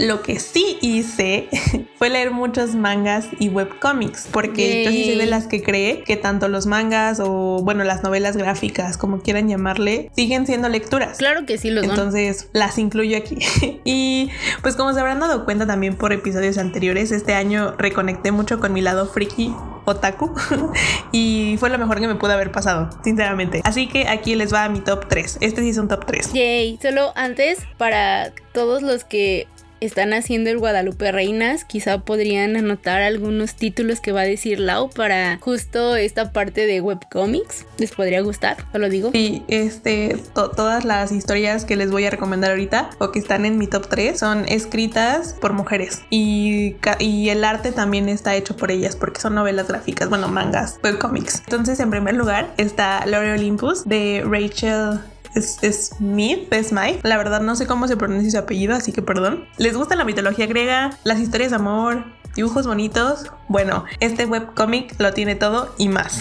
Lo 0.00 0.22
que 0.22 0.40
sí 0.40 0.78
hice 0.80 1.48
fue 1.98 2.08
leer 2.08 2.30
muchos 2.30 2.74
mangas 2.74 3.28
y 3.38 3.50
webcomics, 3.50 4.26
porque 4.32 4.84
yo 4.84 4.90
sí 4.90 5.04
soy 5.04 5.16
de 5.16 5.26
las 5.26 5.46
que 5.46 5.62
cree 5.62 6.02
que 6.02 6.16
tanto 6.16 6.48
los 6.48 6.64
mangas 6.64 7.20
o, 7.20 7.60
bueno, 7.62 7.84
las 7.84 8.02
novelas 8.02 8.38
gráficas, 8.38 8.96
como 8.96 9.20
quieran 9.20 9.50
llamarle, 9.50 10.10
siguen 10.16 10.46
siendo 10.46 10.70
lecturas. 10.70 11.18
Claro 11.18 11.44
que 11.44 11.58
sí 11.58 11.70
los 11.70 11.84
Entonces 11.84 12.48
las 12.54 12.78
incluyo 12.78 13.18
aquí. 13.18 13.36
y 13.84 14.30
pues 14.62 14.76
como 14.76 14.94
se 14.94 15.00
habrán 15.00 15.20
dado 15.20 15.44
cuenta 15.44 15.66
también 15.66 15.94
por 15.94 16.14
episodios 16.14 16.56
anteriores, 16.56 17.12
este 17.12 17.34
año 17.34 17.74
reconecté 17.76 18.32
mucho 18.32 18.60
con 18.60 18.72
mi 18.72 18.80
lado 18.80 19.08
friki 19.08 19.52
otaku 19.88 20.34
y 21.12 21.56
fue 21.58 21.70
lo 21.70 21.78
mejor 21.78 22.00
que 22.00 22.06
me 22.06 22.14
pudo 22.14 22.32
haber 22.32 22.52
pasado, 22.52 22.90
sinceramente. 23.02 23.60
Así 23.64 23.88
que 23.88 24.08
aquí 24.08 24.34
les 24.34 24.52
va 24.52 24.68
mi 24.68 24.80
top 24.80 25.06
3. 25.08 25.38
Este 25.40 25.62
sí 25.62 25.70
es 25.70 25.78
un 25.78 25.88
top 25.88 26.04
3. 26.06 26.32
Yay, 26.32 26.78
solo 26.80 27.12
antes 27.16 27.60
para 27.76 28.32
todos 28.52 28.82
los 28.82 29.04
que 29.04 29.46
están 29.80 30.12
haciendo 30.12 30.50
el 30.50 30.58
Guadalupe 30.58 31.12
Reinas, 31.12 31.64
quizá 31.64 31.98
podrían 31.98 32.56
anotar 32.56 33.02
algunos 33.02 33.54
títulos 33.54 34.00
que 34.00 34.12
va 34.12 34.22
a 34.22 34.24
decir 34.24 34.58
Lau 34.58 34.90
para 34.90 35.38
justo 35.40 35.96
esta 35.96 36.32
parte 36.32 36.66
de 36.66 36.80
webcomics. 36.80 37.66
¿Les 37.78 37.92
podría 37.92 38.20
gustar? 38.22 38.56
¿O 38.74 38.78
lo 38.78 38.88
digo? 38.88 39.10
Sí, 39.12 39.42
este, 39.48 40.16
todas 40.34 40.84
las 40.84 41.12
historias 41.12 41.64
que 41.64 41.76
les 41.76 41.90
voy 41.90 42.06
a 42.06 42.10
recomendar 42.10 42.50
ahorita 42.50 42.90
o 42.98 43.12
que 43.12 43.18
están 43.18 43.44
en 43.44 43.58
mi 43.58 43.66
top 43.66 43.88
3 43.88 44.18
son 44.18 44.44
escritas 44.48 45.34
por 45.40 45.52
mujeres 45.52 46.02
y, 46.10 46.76
y 46.98 47.28
el 47.28 47.44
arte 47.44 47.72
también 47.72 48.08
está 48.08 48.34
hecho 48.34 48.56
por 48.56 48.70
ellas 48.70 48.96
porque 48.96 49.20
son 49.20 49.34
novelas 49.34 49.68
gráficas, 49.68 50.08
bueno, 50.08 50.28
mangas, 50.28 50.78
webcomics. 50.82 51.42
Entonces, 51.46 51.80
en 51.80 51.90
primer 51.90 52.14
lugar 52.14 52.52
está 52.56 53.04
Lore 53.06 53.32
Olympus 53.32 53.84
de 53.84 54.24
Rachel 54.26 55.00
Smith, 55.34 56.52
Smith. 56.62 57.00
La 57.02 57.16
verdad 57.16 57.40
no 57.40 57.56
sé 57.56 57.66
cómo 57.66 57.88
se 57.88 57.96
pronuncia 57.96 58.30
su 58.30 58.38
apellido, 58.38 58.74
así 58.74 58.92
que 58.92 59.02
perdón. 59.02 59.46
¿Les 59.58 59.76
gusta 59.76 59.96
la 59.96 60.04
mitología 60.04 60.46
griega, 60.46 60.90
las 61.04 61.20
historias 61.20 61.50
de 61.50 61.56
amor, 61.56 62.04
dibujos 62.34 62.66
bonitos? 62.66 63.24
Bueno, 63.48 63.84
este 64.00 64.26
webcomic 64.26 65.00
lo 65.00 65.12
tiene 65.12 65.34
todo 65.34 65.74
y 65.78 65.88
más. 65.88 66.20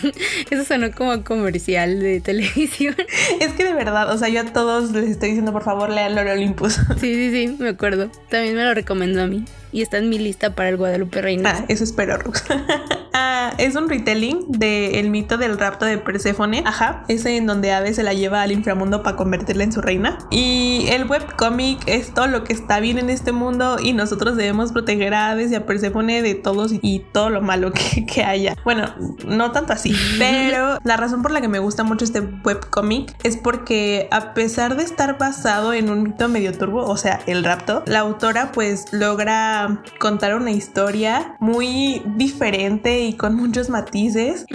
Eso 0.50 0.64
sonó 0.64 0.90
como 0.92 1.22
comercial 1.24 2.00
de 2.00 2.20
televisión. 2.20 2.96
Es 3.40 3.52
que 3.52 3.64
de 3.64 3.74
verdad, 3.74 4.10
o 4.12 4.18
sea, 4.18 4.28
yo 4.28 4.40
a 4.40 4.44
todos 4.44 4.92
les 4.92 5.10
estoy 5.10 5.30
diciendo 5.30 5.52
por 5.52 5.62
favor 5.62 5.90
lean 5.90 6.14
Lore 6.14 6.32
Olympus. 6.32 6.78
Sí, 7.00 7.14
sí, 7.14 7.30
sí, 7.30 7.56
me 7.58 7.70
acuerdo. 7.70 8.10
También 8.28 8.54
me 8.56 8.64
lo 8.64 8.74
recomendó 8.74 9.22
a 9.22 9.26
mí 9.26 9.44
y 9.72 9.82
está 9.82 9.98
en 9.98 10.08
mi 10.08 10.18
lista 10.18 10.54
para 10.54 10.68
el 10.68 10.76
Guadalupe 10.76 11.22
Reina. 11.22 11.56
Ah, 11.56 11.64
eso 11.68 11.84
espero, 11.84 12.16
Rux. 12.18 12.44
ah, 13.12 13.39
es 13.58 13.76
un 13.76 13.88
retelling 13.88 14.44
del 14.48 14.94
el 14.94 15.10
mito 15.10 15.38
del 15.38 15.58
rapto 15.58 15.84
de 15.84 15.98
Perséfone. 15.98 16.62
Ajá, 16.66 17.04
ese 17.08 17.36
en 17.36 17.46
donde 17.46 17.72
Ave 17.72 17.94
se 17.94 18.02
la 18.02 18.12
lleva 18.12 18.42
al 18.42 18.52
inframundo 18.52 19.02
para 19.02 19.16
convertirla 19.16 19.64
en 19.64 19.72
su 19.72 19.80
reina. 19.80 20.18
Y 20.30 20.86
el 20.90 21.06
webcomic 21.08 21.82
es 21.86 22.12
todo 22.12 22.26
lo 22.26 22.44
que 22.44 22.52
está 22.52 22.80
bien 22.80 22.98
en 22.98 23.10
este 23.10 23.32
mundo 23.32 23.78
y 23.82 23.92
nosotros 23.92 24.36
debemos 24.36 24.72
proteger 24.72 25.14
a 25.14 25.30
Aves 25.30 25.50
y 25.50 25.54
a 25.54 25.66
Perséfone 25.66 26.22
de 26.22 26.34
todos 26.34 26.72
y 26.82 27.00
todo 27.12 27.30
lo 27.30 27.42
malo 27.42 27.72
que, 27.72 28.06
que 28.12 28.22
haya. 28.22 28.56
Bueno, 28.64 28.94
no 29.26 29.52
tanto 29.52 29.72
así, 29.72 29.94
pero 30.18 30.78
la 30.84 30.96
razón 30.96 31.22
por 31.22 31.30
la 31.30 31.40
que 31.40 31.48
me 31.48 31.58
gusta 31.58 31.84
mucho 31.84 32.04
este 32.04 32.20
webcomic 32.20 33.14
es 33.24 33.36
porque 33.36 34.08
a 34.10 34.34
pesar 34.34 34.76
de 34.76 34.84
estar 34.84 35.18
basado 35.18 35.72
en 35.72 35.90
un 35.90 36.02
mito 36.02 36.28
medio 36.28 36.52
turbo, 36.56 36.84
o 36.84 36.96
sea, 36.96 37.20
el 37.26 37.44
rapto, 37.44 37.82
la 37.86 38.00
autora 38.00 38.52
pues 38.52 38.92
logra 38.92 39.82
contar 39.98 40.34
una 40.34 40.50
historia 40.50 41.36
muy 41.40 42.02
diferente 42.16 43.00
y 43.00 43.14
con 43.14 43.34
muchos 43.40 43.68
matices. 43.68 44.46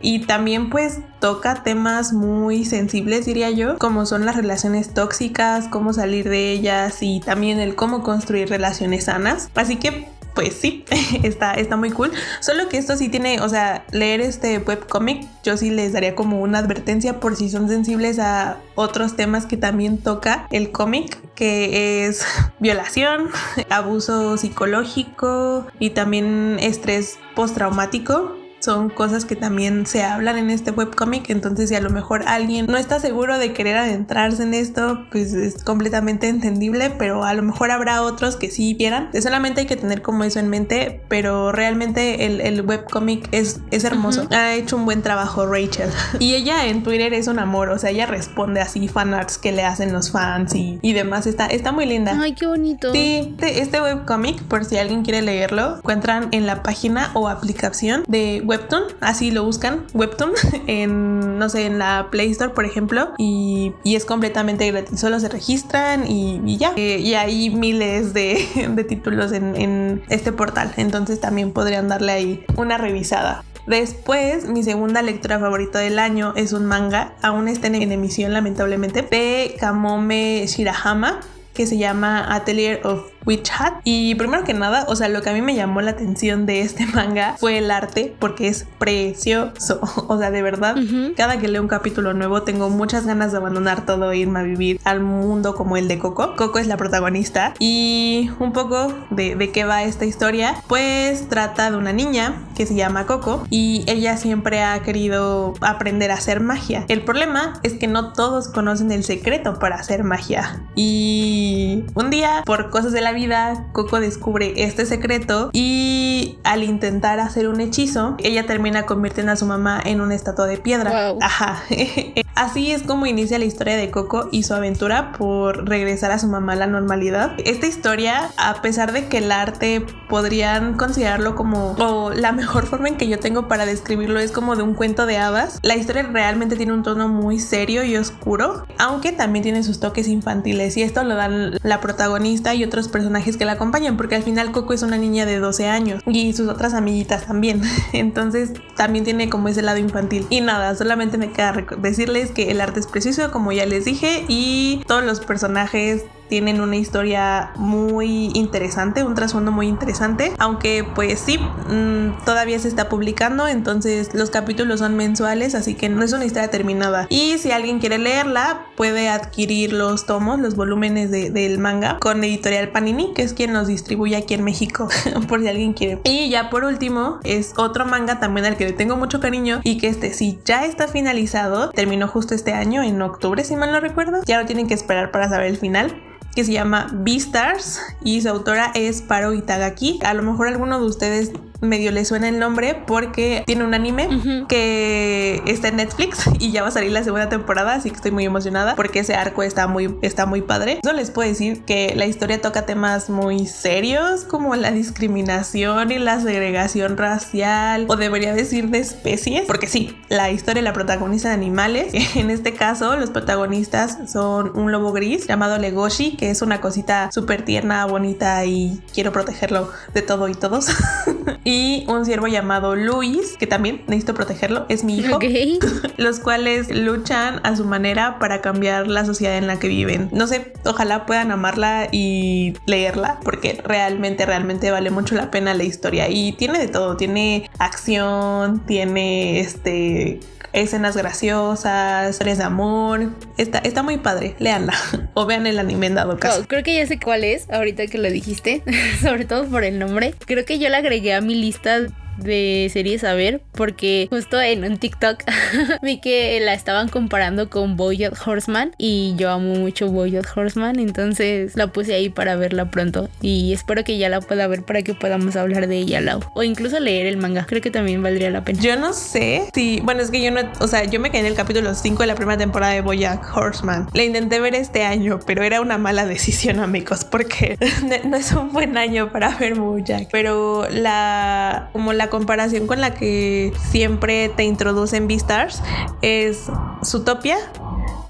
Y 0.00 0.20
también 0.26 0.70
pues 0.70 0.98
toca 1.20 1.62
temas 1.62 2.12
muy 2.12 2.64
sensibles, 2.64 3.26
diría 3.26 3.50
yo, 3.50 3.78
como 3.78 4.06
son 4.06 4.26
las 4.26 4.36
relaciones 4.36 4.92
tóxicas, 4.92 5.68
cómo 5.68 5.92
salir 5.92 6.28
de 6.28 6.52
ellas 6.52 6.98
y 7.02 7.20
también 7.20 7.58
el 7.58 7.74
cómo 7.74 8.02
construir 8.02 8.48
relaciones 8.48 9.04
sanas. 9.04 9.50
Así 9.54 9.76
que 9.76 10.08
pues 10.34 10.54
sí, 10.54 10.84
está, 11.22 11.54
está 11.54 11.76
muy 11.76 11.90
cool. 11.90 12.12
Solo 12.40 12.68
que 12.68 12.78
esto 12.78 12.96
sí 12.96 13.08
tiene, 13.08 13.40
o 13.40 13.48
sea, 13.48 13.84
leer 13.90 14.20
este 14.20 14.58
webcomic, 14.58 15.26
yo 15.42 15.56
sí 15.56 15.70
les 15.70 15.92
daría 15.92 16.14
como 16.14 16.40
una 16.40 16.58
advertencia 16.58 17.20
por 17.20 17.36
si 17.36 17.48
son 17.50 17.68
sensibles 17.68 18.18
a 18.18 18.58
otros 18.74 19.16
temas 19.16 19.46
que 19.46 19.56
también 19.56 19.98
toca 19.98 20.46
el 20.50 20.70
cómic, 20.70 21.18
que 21.34 22.06
es 22.06 22.24
violación, 22.58 23.28
abuso 23.70 24.36
psicológico 24.36 25.66
y 25.78 25.90
también 25.90 26.58
estrés 26.60 27.18
postraumático 27.34 28.41
son 28.62 28.90
cosas 28.90 29.24
que 29.24 29.36
también 29.36 29.86
se 29.86 30.04
hablan 30.04 30.38
en 30.38 30.50
este 30.50 30.70
webcomic, 30.70 31.30
entonces 31.30 31.68
si 31.68 31.74
a 31.74 31.80
lo 31.80 31.90
mejor 31.90 32.24
alguien 32.26 32.66
no 32.66 32.76
está 32.76 33.00
seguro 33.00 33.38
de 33.38 33.52
querer 33.52 33.76
adentrarse 33.76 34.42
en 34.44 34.54
esto, 34.54 35.06
pues 35.10 35.34
es 35.34 35.62
completamente 35.62 36.28
entendible, 36.28 36.90
pero 36.90 37.24
a 37.24 37.34
lo 37.34 37.42
mejor 37.42 37.70
habrá 37.70 38.02
otros 38.02 38.36
que 38.36 38.50
sí 38.50 38.76
quieran. 38.78 39.10
Solamente 39.20 39.62
hay 39.62 39.66
que 39.66 39.76
tener 39.76 40.02
como 40.02 40.24
eso 40.24 40.38
en 40.38 40.48
mente, 40.48 41.02
pero 41.08 41.52
realmente 41.52 42.26
el, 42.26 42.40
el 42.40 42.62
webcomic 42.62 43.28
es, 43.32 43.60
es 43.70 43.84
hermoso. 43.84 44.28
Ha 44.30 44.54
hecho 44.54 44.76
un 44.76 44.84
buen 44.84 45.02
trabajo 45.02 45.46
Rachel. 45.46 45.90
y 46.18 46.34
ella 46.34 46.66
en 46.66 46.82
Twitter 46.82 47.12
es 47.14 47.26
un 47.26 47.38
amor, 47.38 47.70
o 47.70 47.78
sea, 47.78 47.90
ella 47.90 48.06
responde 48.06 48.60
así 48.60 48.88
fanarts 48.88 49.38
que 49.38 49.52
le 49.52 49.64
hacen 49.64 49.92
los 49.92 50.10
fans 50.10 50.54
y, 50.54 50.78
y 50.82 50.92
demás. 50.92 51.26
Está, 51.26 51.46
está 51.46 51.72
muy 51.72 51.86
linda. 51.86 52.16
Ay, 52.20 52.34
qué 52.34 52.46
bonito. 52.46 52.92
Sí, 52.92 53.34
este, 53.38 53.60
este 53.60 53.80
webcomic, 53.82 54.42
por 54.44 54.64
si 54.64 54.78
alguien 54.78 55.02
quiere 55.02 55.22
leerlo, 55.22 55.78
encuentran 55.78 56.28
en 56.32 56.46
la 56.46 56.62
página 56.62 57.10
o 57.14 57.28
aplicación 57.28 58.04
de 58.06 58.42
Webtoon, 58.52 58.82
así 59.00 59.30
lo 59.30 59.44
buscan, 59.44 59.86
Webtoon, 59.94 60.32
en, 60.66 61.38
no 61.38 61.48
sé, 61.48 61.64
en 61.64 61.78
la 61.78 62.08
Play 62.10 62.30
Store, 62.32 62.52
por 62.52 62.66
ejemplo, 62.66 63.14
y, 63.16 63.72
es 63.82 64.04
completamente 64.04 64.70
gratis, 64.70 65.00
solo 65.00 65.18
se 65.20 65.30
registran 65.30 66.04
y, 66.06 66.58
ya. 66.58 66.74
Eh, 66.76 66.98
y 66.98 67.14
hay 67.14 67.48
miles 67.48 68.12
de, 68.14 68.84
títulos 68.86 69.32
en, 69.32 69.56
en 69.56 70.02
este 70.10 70.32
portal, 70.32 70.70
entonces 70.76 71.18
también 71.18 71.52
podrían 71.52 71.88
darle 71.88 72.12
ahí 72.12 72.44
una 72.56 72.76
revisada. 72.76 73.42
Después, 73.66 74.46
mi 74.46 74.62
segunda 74.62 75.00
lectura 75.00 75.38
favorita 75.38 75.78
del 75.78 75.98
año 75.98 76.34
es 76.36 76.52
un 76.52 76.66
manga, 76.66 77.14
aún 77.22 77.48
está 77.48 77.68
en 77.68 77.90
emisión 77.90 78.34
lamentablemente, 78.34 79.00
de 79.00 79.54
Kamome 79.58 80.44
Shirahama, 80.46 81.20
que 81.54 81.66
se 81.66 81.78
llama 81.78 82.34
Atelier 82.34 82.84
of 82.84 83.11
Witch 83.26 83.50
Hat. 83.58 83.74
Y 83.84 84.14
primero 84.14 84.44
que 84.44 84.54
nada, 84.54 84.84
o 84.88 84.96
sea, 84.96 85.08
lo 85.08 85.22
que 85.22 85.30
a 85.30 85.32
mí 85.32 85.42
me 85.42 85.54
llamó 85.54 85.80
la 85.80 85.92
atención 85.92 86.46
de 86.46 86.62
este 86.62 86.86
manga 86.94 87.36
fue 87.38 87.58
el 87.58 87.70
arte, 87.70 88.14
porque 88.18 88.48
es 88.48 88.66
precioso. 88.78 89.80
O 90.12 90.18
sea, 90.18 90.30
de 90.30 90.42
verdad, 90.42 90.76
cada 91.16 91.38
que 91.38 91.48
leo 91.48 91.62
un 91.62 91.68
capítulo 91.68 92.12
nuevo 92.12 92.42
tengo 92.42 92.68
muchas 92.68 93.06
ganas 93.06 93.32
de 93.32 93.38
abandonar 93.38 93.86
todo 93.86 94.10
e 94.10 94.18
irme 94.18 94.40
a 94.40 94.42
vivir 94.42 94.80
al 94.84 95.00
mundo 95.00 95.54
como 95.54 95.76
el 95.76 95.88
de 95.88 95.98
Coco. 95.98 96.34
Coco 96.36 96.58
es 96.58 96.66
la 96.66 96.76
protagonista. 96.76 97.54
Y 97.58 98.30
un 98.40 98.52
poco 98.52 98.92
de, 99.10 99.36
de 99.36 99.50
qué 99.52 99.64
va 99.64 99.84
esta 99.84 100.04
historia, 100.04 100.56
pues 100.66 101.28
trata 101.28 101.70
de 101.70 101.76
una 101.76 101.92
niña 101.92 102.42
que 102.54 102.66
se 102.66 102.74
llama 102.74 103.06
Coco 103.06 103.46
y 103.48 103.84
ella 103.86 104.16
siempre 104.16 104.62
ha 104.62 104.82
querido 104.82 105.54
aprender 105.60 106.10
a 106.10 106.14
hacer 106.14 106.40
magia. 106.40 106.84
El 106.88 107.02
problema 107.04 107.60
es 107.62 107.74
que 107.74 107.86
no 107.86 108.12
todos 108.12 108.48
conocen 108.48 108.92
el 108.92 109.04
secreto 109.04 109.58
para 109.58 109.76
hacer 109.76 110.04
magia. 110.04 110.62
Y 110.74 111.84
un 111.94 112.10
día, 112.10 112.42
por 112.44 112.70
cosas 112.70 112.92
de 112.92 113.00
la 113.00 113.11
vida, 113.12 113.66
Coco 113.72 114.00
descubre 114.00 114.52
este 114.56 114.86
secreto 114.86 115.50
y 115.52 116.38
al 116.44 116.62
intentar 116.62 117.20
hacer 117.20 117.48
un 117.48 117.60
hechizo, 117.60 118.16
ella 118.18 118.46
termina 118.46 118.86
convirtiendo 118.86 119.32
a 119.32 119.36
su 119.36 119.46
mamá 119.46 119.80
en 119.84 120.00
una 120.00 120.14
estatua 120.14 120.46
de 120.46 120.58
piedra. 120.58 121.14
Ajá. 121.20 121.62
Así 122.34 122.72
es 122.72 122.82
como 122.82 123.06
inicia 123.06 123.38
la 123.38 123.44
historia 123.44 123.76
de 123.76 123.90
Coco 123.90 124.28
y 124.32 124.44
su 124.44 124.54
aventura 124.54 125.12
por 125.12 125.68
regresar 125.68 126.10
a 126.12 126.18
su 126.18 126.28
mamá 126.28 126.54
a 126.54 126.56
la 126.56 126.66
normalidad. 126.66 127.36
Esta 127.44 127.66
historia, 127.66 128.30
a 128.36 128.62
pesar 128.62 128.92
de 128.92 129.06
que 129.08 129.18
el 129.18 129.30
arte 129.30 129.84
podrían 130.08 130.74
considerarlo 130.74 131.34
como 131.34 131.72
o 131.78 132.10
la 132.10 132.32
mejor 132.32 132.66
forma 132.66 132.88
en 132.88 132.96
que 132.96 133.08
yo 133.08 133.18
tengo 133.18 133.48
para 133.48 133.66
describirlo 133.66 134.18
es 134.18 134.32
como 134.32 134.56
de 134.56 134.62
un 134.62 134.74
cuento 134.74 135.06
de 135.06 135.18
hadas, 135.18 135.58
la 135.62 135.76
historia 135.76 136.02
realmente 136.04 136.56
tiene 136.56 136.72
un 136.72 136.82
tono 136.82 137.08
muy 137.08 137.38
serio 137.38 137.84
y 137.84 137.96
oscuro, 137.96 138.66
aunque 138.78 139.12
también 139.12 139.42
tiene 139.42 139.62
sus 139.62 139.80
toques 139.80 140.08
infantiles 140.08 140.76
y 140.76 140.82
esto 140.82 141.04
lo 141.04 141.14
dan 141.14 141.58
la 141.62 141.80
protagonista 141.80 142.54
y 142.54 142.64
otros 142.64 142.88
personajes 142.88 143.01
que 143.38 143.44
la 143.44 143.52
acompañan, 143.52 143.96
porque 143.96 144.14
al 144.14 144.22
final 144.22 144.52
Coco 144.52 144.72
es 144.72 144.82
una 144.82 144.98
niña 144.98 145.26
de 145.26 145.38
12 145.38 145.68
años 145.68 146.02
y 146.06 146.32
sus 146.32 146.48
otras 146.48 146.74
amiguitas 146.74 147.26
también. 147.26 147.62
Entonces 147.92 148.52
también 148.76 149.04
tiene 149.04 149.30
como 149.30 149.48
ese 149.48 149.62
lado 149.62 149.78
infantil. 149.78 150.26
Y 150.30 150.40
nada, 150.40 150.74
solamente 150.74 151.18
me 151.18 151.30
queda 151.30 151.64
decirles 151.78 152.30
que 152.30 152.50
el 152.50 152.60
arte 152.60 152.80
es 152.80 152.86
precioso, 152.86 153.30
como 153.30 153.52
ya 153.52 153.66
les 153.66 153.84
dije, 153.84 154.24
y 154.28 154.82
todos 154.86 155.04
los 155.04 155.20
personajes 155.20 156.04
tienen 156.32 156.62
una 156.62 156.76
historia 156.76 157.50
muy 157.56 158.30
interesante, 158.32 159.04
un 159.04 159.14
trasfondo 159.14 159.52
muy 159.52 159.66
interesante, 159.66 160.32
aunque 160.38 160.82
pues 160.94 161.20
sí, 161.20 161.36
mm, 161.36 162.24
todavía 162.24 162.58
se 162.58 162.68
está 162.68 162.88
publicando, 162.88 163.46
entonces 163.46 164.14
los 164.14 164.30
capítulos 164.30 164.78
son 164.78 164.96
mensuales, 164.96 165.54
así 165.54 165.74
que 165.74 165.90
no 165.90 166.02
es 166.02 166.14
una 166.14 166.24
historia 166.24 166.48
terminada. 166.48 167.06
Y 167.10 167.36
si 167.36 167.50
alguien 167.50 167.80
quiere 167.80 167.98
leerla, 167.98 168.64
puede 168.78 169.10
adquirir 169.10 169.74
los 169.74 170.06
tomos, 170.06 170.40
los 170.40 170.56
volúmenes 170.56 171.10
del 171.10 171.58
manga 171.58 171.98
con 172.00 172.24
editorial 172.24 172.70
Panini, 172.70 173.12
que 173.12 173.20
es 173.20 173.34
quien 173.34 173.52
los 173.52 173.66
distribuye 173.66 174.16
aquí 174.16 174.32
en 174.32 174.42
México, 174.42 174.88
por 175.28 175.42
si 175.42 175.48
alguien 175.48 175.74
quiere. 175.74 176.00
Y 176.04 176.30
ya 176.30 176.48
por 176.48 176.64
último, 176.64 177.20
es 177.24 177.52
otro 177.58 177.84
manga 177.84 178.20
también 178.20 178.46
al 178.46 178.56
que 178.56 178.64
le 178.64 178.72
tengo 178.72 178.96
mucho 178.96 179.20
cariño 179.20 179.60
y 179.64 179.76
que 179.76 179.88
este 179.88 180.14
sí 180.14 180.38
ya 180.46 180.64
está 180.64 180.88
finalizado, 180.88 181.68
terminó 181.72 182.08
justo 182.08 182.34
este 182.34 182.54
año, 182.54 182.82
en 182.82 183.02
octubre 183.02 183.44
si 183.44 183.54
mal 183.54 183.70
no 183.70 183.80
recuerdo, 183.80 184.22
ya 184.24 184.40
no 184.40 184.46
tienen 184.46 184.66
que 184.66 184.72
esperar 184.72 185.10
para 185.10 185.28
saber 185.28 185.48
el 185.48 185.58
final 185.58 185.94
que 186.34 186.44
se 186.44 186.52
llama 186.52 186.88
Beastars 186.92 187.80
y 188.02 188.20
su 188.22 188.28
autora 188.28 188.72
es 188.74 189.02
Paro 189.02 189.32
Itagaki. 189.32 190.00
A 190.04 190.14
lo 190.14 190.22
mejor 190.22 190.48
alguno 190.48 190.78
de 190.80 190.86
ustedes 190.86 191.32
medio 191.62 191.92
le 191.92 192.04
suena 192.04 192.28
el 192.28 192.38
nombre 192.38 192.82
porque 192.86 193.44
tiene 193.46 193.64
un 193.64 193.72
anime 193.72 194.08
que 194.48 195.40
está 195.46 195.68
en 195.68 195.76
Netflix 195.76 196.28
y 196.40 196.50
ya 196.50 196.62
va 196.62 196.68
a 196.68 196.72
salir 196.72 196.90
la 196.90 197.04
segunda 197.04 197.28
temporada, 197.28 197.74
así 197.74 197.90
que 197.90 197.96
estoy 197.96 198.10
muy 198.10 198.24
emocionada 198.24 198.74
porque 198.74 199.00
ese 199.00 199.14
arco 199.14 199.42
está 199.42 199.66
muy, 199.68 199.96
está 200.02 200.26
muy 200.26 200.42
padre. 200.42 200.80
Eso 200.82 200.92
les 200.92 201.10
puedo 201.10 201.28
decir 201.28 201.64
que 201.64 201.94
la 201.96 202.06
historia 202.06 202.40
toca 202.40 202.66
temas 202.66 203.08
muy 203.08 203.46
serios 203.46 204.24
como 204.24 204.56
la 204.56 204.72
discriminación 204.72 205.92
y 205.92 205.98
la 205.98 206.20
segregación 206.20 206.96
racial 206.96 207.86
o 207.88 207.96
debería 207.96 208.34
decir 208.34 208.68
de 208.70 208.78
especies, 208.78 209.42
porque 209.46 209.68
sí, 209.68 209.96
la 210.08 210.30
historia 210.30 210.62
la 210.62 210.72
protagoniza 210.72 211.28
de 211.28 211.34
animales. 211.34 211.92
En 212.14 212.30
este 212.30 212.52
caso, 212.52 212.96
los 212.96 213.10
protagonistas 213.10 213.98
son 214.10 214.52
un 214.54 214.70
lobo 214.70 214.92
gris 214.92 215.26
llamado 215.26 215.58
Legoshi, 215.58 216.16
que 216.22 216.30
es 216.30 216.40
una 216.40 216.60
cosita 216.60 217.10
súper 217.10 217.44
tierna, 217.44 217.84
bonita 217.84 218.44
y 218.44 218.80
quiero 218.94 219.10
protegerlo 219.10 219.68
de 219.92 220.02
todo 220.02 220.28
y 220.28 220.34
todos. 220.34 220.68
y 221.44 221.84
un 221.88 222.04
ciervo 222.04 222.28
llamado 222.28 222.76
Luis, 222.76 223.36
que 223.40 223.48
también 223.48 223.82
necesito 223.88 224.14
protegerlo, 224.14 224.64
es 224.68 224.84
mi 224.84 224.98
hijo. 224.98 225.18
Los 225.96 226.20
cuales 226.20 226.70
luchan 226.70 227.40
a 227.42 227.56
su 227.56 227.64
manera 227.64 228.20
para 228.20 228.40
cambiar 228.40 228.86
la 228.86 229.04
sociedad 229.04 229.36
en 229.36 229.48
la 229.48 229.58
que 229.58 229.66
viven. 229.66 230.10
No 230.12 230.28
sé, 230.28 230.52
ojalá 230.64 231.06
puedan 231.06 231.32
amarla 231.32 231.88
y 231.90 232.54
leerla, 232.66 233.18
porque 233.24 233.60
realmente, 233.64 234.24
realmente 234.24 234.70
vale 234.70 234.90
mucho 234.90 235.16
la 235.16 235.28
pena 235.32 235.54
la 235.54 235.64
historia. 235.64 236.08
Y 236.08 236.34
tiene 236.34 236.60
de 236.60 236.68
todo, 236.68 236.96
tiene 236.96 237.50
acción, 237.58 238.64
tiene 238.64 239.40
este 239.40 240.20
escenas 240.52 240.96
graciosas, 240.96 242.10
historias 242.10 242.38
de 242.38 242.44
amor. 242.44 243.10
Está, 243.36 243.58
está 243.58 243.82
muy 243.82 243.98
padre, 243.98 244.34
léanla 244.38 244.74
o 245.14 245.26
vean 245.26 245.46
el 245.46 245.58
anime 245.58 245.86
en 245.86 245.94
dado 245.94 246.18
caso. 246.18 246.44
creo 246.46 246.62
que 246.62 246.74
ya 246.74 246.86
sé 246.86 246.98
cuál 246.98 247.24
es, 247.24 247.48
ahorita 247.50 247.86
que 247.86 247.98
lo 247.98 248.10
dijiste, 248.10 248.62
sobre 249.02 249.24
todo 249.24 249.46
por 249.46 249.64
el 249.64 249.78
nombre. 249.78 250.14
Creo 250.26 250.44
que 250.44 250.58
yo 250.58 250.68
la 250.68 250.78
agregué 250.78 251.14
a 251.14 251.20
mi 251.20 251.34
lista 251.34 251.86
de 252.18 252.68
series 252.72 253.04
a 253.04 253.14
ver 253.14 253.42
porque 253.52 254.06
justo 254.10 254.40
en 254.40 254.64
un 254.64 254.78
TikTok 254.78 255.22
vi 255.82 256.00
que 256.00 256.40
la 256.40 256.54
estaban 256.54 256.88
comparando 256.88 257.50
con 257.50 257.76
Bojack 257.76 258.26
Horseman 258.26 258.72
y 258.78 259.14
yo 259.16 259.30
amo 259.30 259.54
mucho 259.54 259.88
Bojack 259.88 260.36
Horseman 260.36 260.78
entonces 260.78 261.56
la 261.56 261.68
puse 261.68 261.94
ahí 261.94 262.08
para 262.08 262.36
verla 262.36 262.70
pronto 262.70 263.08
y 263.20 263.52
espero 263.52 263.84
que 263.84 263.98
ya 263.98 264.08
la 264.08 264.20
pueda 264.20 264.46
ver 264.46 264.62
para 264.62 264.82
que 264.82 264.94
podamos 264.94 265.36
hablar 265.36 265.66
de 265.68 265.78
ella 265.78 266.00
Lau 266.00 266.20
o 266.34 266.42
incluso 266.42 266.78
leer 266.80 267.06
el 267.06 267.16
manga 267.16 267.46
creo 267.46 267.60
que 267.60 267.70
también 267.70 268.02
valdría 268.02 268.30
la 268.30 268.44
pena. 268.44 268.60
Yo 268.60 268.76
no 268.76 268.92
sé 268.92 269.48
si 269.54 269.80
bueno 269.80 270.02
es 270.02 270.10
que 270.10 270.22
yo 270.22 270.30
no 270.30 270.40
o 270.60 270.68
sea 270.68 270.84
yo 270.84 271.00
me 271.00 271.10
quedé 271.10 271.20
en 271.20 271.26
el 271.26 271.34
capítulo 271.34 271.74
5 271.74 272.02
de 272.02 272.06
la 272.06 272.14
primera 272.14 272.38
temporada 272.38 272.72
de 272.72 272.80
Bojack 272.80 273.36
Horseman. 273.36 273.88
La 273.92 274.04
intenté 274.04 274.40
ver 274.40 274.54
este 274.54 274.84
año 274.84 275.20
pero 275.26 275.42
era 275.42 275.60
una 275.60 275.78
mala 275.78 276.04
decisión 276.12 276.60
amigos 276.60 277.04
porque 277.04 277.58
no 278.04 278.16
es 278.16 278.32
un 278.32 278.52
buen 278.52 278.76
año 278.76 279.12
para 279.12 279.36
ver 279.36 279.54
Bojack 279.54 280.08
pero 280.10 280.68
la 280.70 281.70
como 281.72 281.92
la 281.92 282.01
comparación 282.10 282.66
con 282.66 282.80
la 282.80 282.94
que 282.94 283.52
siempre 283.70 284.28
te 284.28 284.44
introducen 284.44 285.08
Beastars 285.08 285.62
es 286.02 286.46
Zootopia, 286.84 287.38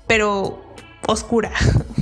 pero 0.06 0.62
oscura. 1.06 1.52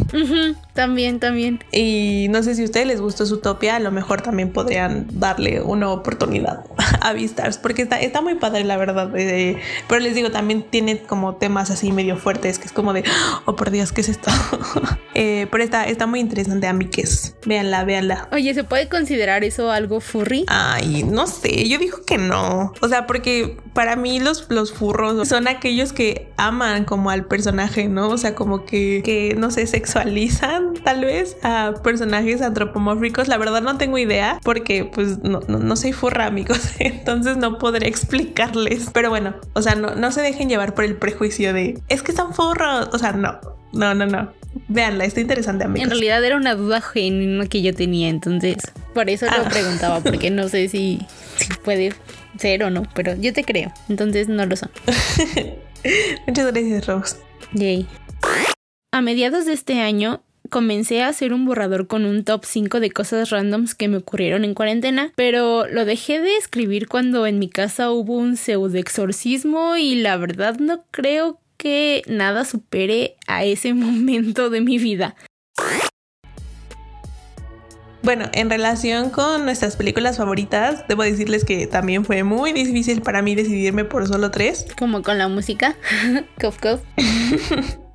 también, 0.74 1.20
también. 1.20 1.62
Y 1.72 2.26
no 2.30 2.42
sé 2.42 2.54
si 2.54 2.62
a 2.62 2.64
ustedes 2.64 2.86
les 2.86 3.00
gustó 3.00 3.26
Zootopia, 3.26 3.76
a 3.76 3.80
lo 3.80 3.90
mejor 3.90 4.22
también 4.22 4.52
podrían 4.52 5.06
darle 5.12 5.60
una 5.60 5.90
oportunidad 5.90 6.64
a 7.00 7.12
Beastars, 7.12 7.58
porque 7.58 7.82
está, 7.82 8.00
está 8.00 8.20
muy 8.20 8.34
padre, 8.36 8.64
la 8.64 8.76
verdad. 8.76 9.10
Eh, 9.16 9.58
pero 9.88 10.00
les 10.00 10.14
digo, 10.14 10.30
también 10.30 10.62
tiene 10.62 10.98
como 10.98 11.36
temas 11.36 11.70
así 11.70 11.92
medio 11.92 12.16
fuertes, 12.16 12.58
que 12.58 12.66
es 12.66 12.72
como 12.72 12.92
de, 12.92 13.04
oh 13.46 13.56
por 13.56 13.70
Dios, 13.70 13.92
¿qué 13.92 14.00
es 14.00 14.08
esto? 14.08 14.30
eh, 15.14 15.46
pero 15.50 15.64
está, 15.64 15.84
está 15.84 16.06
muy 16.06 16.20
interesante, 16.20 16.66
amigues. 16.66 17.36
Véanla, 17.46 17.84
véanla. 17.84 18.28
Oye, 18.32 18.54
¿se 18.54 18.64
puede 18.64 18.88
considerar 18.88 19.44
eso 19.44 19.70
algo 19.70 20.00
furry? 20.00 20.44
Ay, 20.48 21.02
no 21.04 21.26
sé, 21.26 21.68
yo 21.68 21.78
digo 21.78 22.02
que 22.06 22.18
no. 22.18 22.72
O 22.80 22.88
sea, 22.88 23.06
porque 23.06 23.58
para 23.74 23.96
mí 23.96 24.20
los, 24.20 24.46
los 24.50 24.72
furros 24.72 25.28
son 25.28 25.48
aquellos 25.48 25.92
que 25.92 26.30
aman 26.36 26.84
como 26.84 27.10
al 27.10 27.26
personaje, 27.26 27.88
¿no? 27.88 28.08
O 28.08 28.18
sea, 28.18 28.34
como 28.34 28.64
que, 28.64 29.02
que 29.04 29.34
no 29.36 29.50
sé, 29.50 29.66
sexualizan 30.02 30.74
tal 30.84 31.04
vez 31.04 31.36
a 31.42 31.74
personajes 31.82 32.42
antropomórficos. 32.42 33.28
La 33.28 33.38
verdad 33.38 33.62
no 33.62 33.76
tengo 33.78 33.98
idea 33.98 34.40
porque 34.42 34.84
pues 34.84 35.18
no, 35.18 35.40
no, 35.40 35.76
soy 35.76 35.92
furra, 35.92 36.26
amigos. 36.26 36.60
Entonces 36.78 37.36
no 37.36 37.58
podré 37.58 37.88
explicarles. 37.88 38.90
Pero 38.92 39.10
bueno, 39.10 39.34
o 39.54 39.62
sea, 39.62 39.74
no, 39.74 39.94
no 39.94 40.10
se 40.12 40.20
dejen 40.22 40.48
llevar 40.48 40.74
por 40.74 40.84
el 40.84 40.96
prejuicio 40.96 41.52
de 41.52 41.78
es 41.88 42.02
que 42.02 42.12
son 42.12 42.34
furros. 42.34 42.88
O 42.92 42.98
sea, 42.98 43.12
no, 43.12 43.40
no, 43.72 43.94
no, 43.94 44.06
no. 44.06 44.32
Veanla, 44.66 45.04
está 45.04 45.20
interesante, 45.20 45.64
amigos. 45.64 45.84
En 45.84 45.90
realidad 45.90 46.24
era 46.24 46.36
una 46.36 46.54
duda 46.56 46.80
genuina 46.80 47.46
que 47.46 47.62
yo 47.62 47.72
tenía, 47.72 48.08
entonces 48.08 48.56
por 48.94 49.08
eso 49.08 49.26
lo 49.26 49.32
ah. 49.32 49.48
preguntaba, 49.48 50.00
porque 50.00 50.30
no 50.30 50.48
sé 50.48 50.68
si, 50.68 51.06
si 51.36 51.52
puede 51.64 51.92
ser 52.36 52.64
o 52.64 52.70
no, 52.70 52.82
pero 52.94 53.14
yo 53.14 53.32
te 53.32 53.44
creo, 53.44 53.72
entonces 53.88 54.28
no 54.28 54.44
lo 54.46 54.56
son. 54.56 54.70
Muchas 56.26 56.52
gracias, 56.52 56.86
Rose. 56.88 57.16
Yay. 57.52 57.86
A 58.92 59.02
mediados 59.02 59.46
de 59.46 59.52
este 59.52 59.80
año 59.80 60.20
comencé 60.48 61.02
a 61.02 61.08
hacer 61.08 61.32
un 61.32 61.46
borrador 61.46 61.86
con 61.86 62.04
un 62.04 62.24
top 62.24 62.44
5 62.44 62.80
de 62.80 62.90
cosas 62.90 63.30
randoms 63.30 63.76
que 63.76 63.86
me 63.86 63.98
ocurrieron 63.98 64.42
en 64.44 64.52
cuarentena, 64.52 65.12
pero 65.14 65.68
lo 65.68 65.84
dejé 65.84 66.20
de 66.20 66.36
escribir 66.36 66.88
cuando 66.88 67.24
en 67.24 67.38
mi 67.38 67.48
casa 67.48 67.92
hubo 67.92 68.16
un 68.16 68.36
pseudo 68.36 68.76
exorcismo 68.76 69.76
y 69.76 69.94
la 69.94 70.16
verdad 70.16 70.58
no 70.58 70.82
creo 70.90 71.38
que 71.56 72.02
nada 72.08 72.44
supere 72.44 73.14
a 73.28 73.44
ese 73.44 73.74
momento 73.74 74.50
de 74.50 74.60
mi 74.60 74.78
vida. 74.78 75.14
Bueno, 78.02 78.24
en 78.32 78.50
relación 78.50 79.10
con 79.10 79.44
nuestras 79.44 79.76
películas 79.76 80.16
favoritas, 80.16 80.88
debo 80.88 81.04
decirles 81.04 81.44
que 81.44 81.68
también 81.68 82.04
fue 82.04 82.24
muy 82.24 82.52
difícil 82.52 83.02
para 83.02 83.22
mí 83.22 83.36
decidirme 83.36 83.84
por 83.84 84.08
solo 84.08 84.32
tres. 84.32 84.66
Como 84.76 85.02
con 85.02 85.16
la 85.16 85.28
música. 85.28 85.76
cof, 86.40 86.58
cof. 86.58 86.80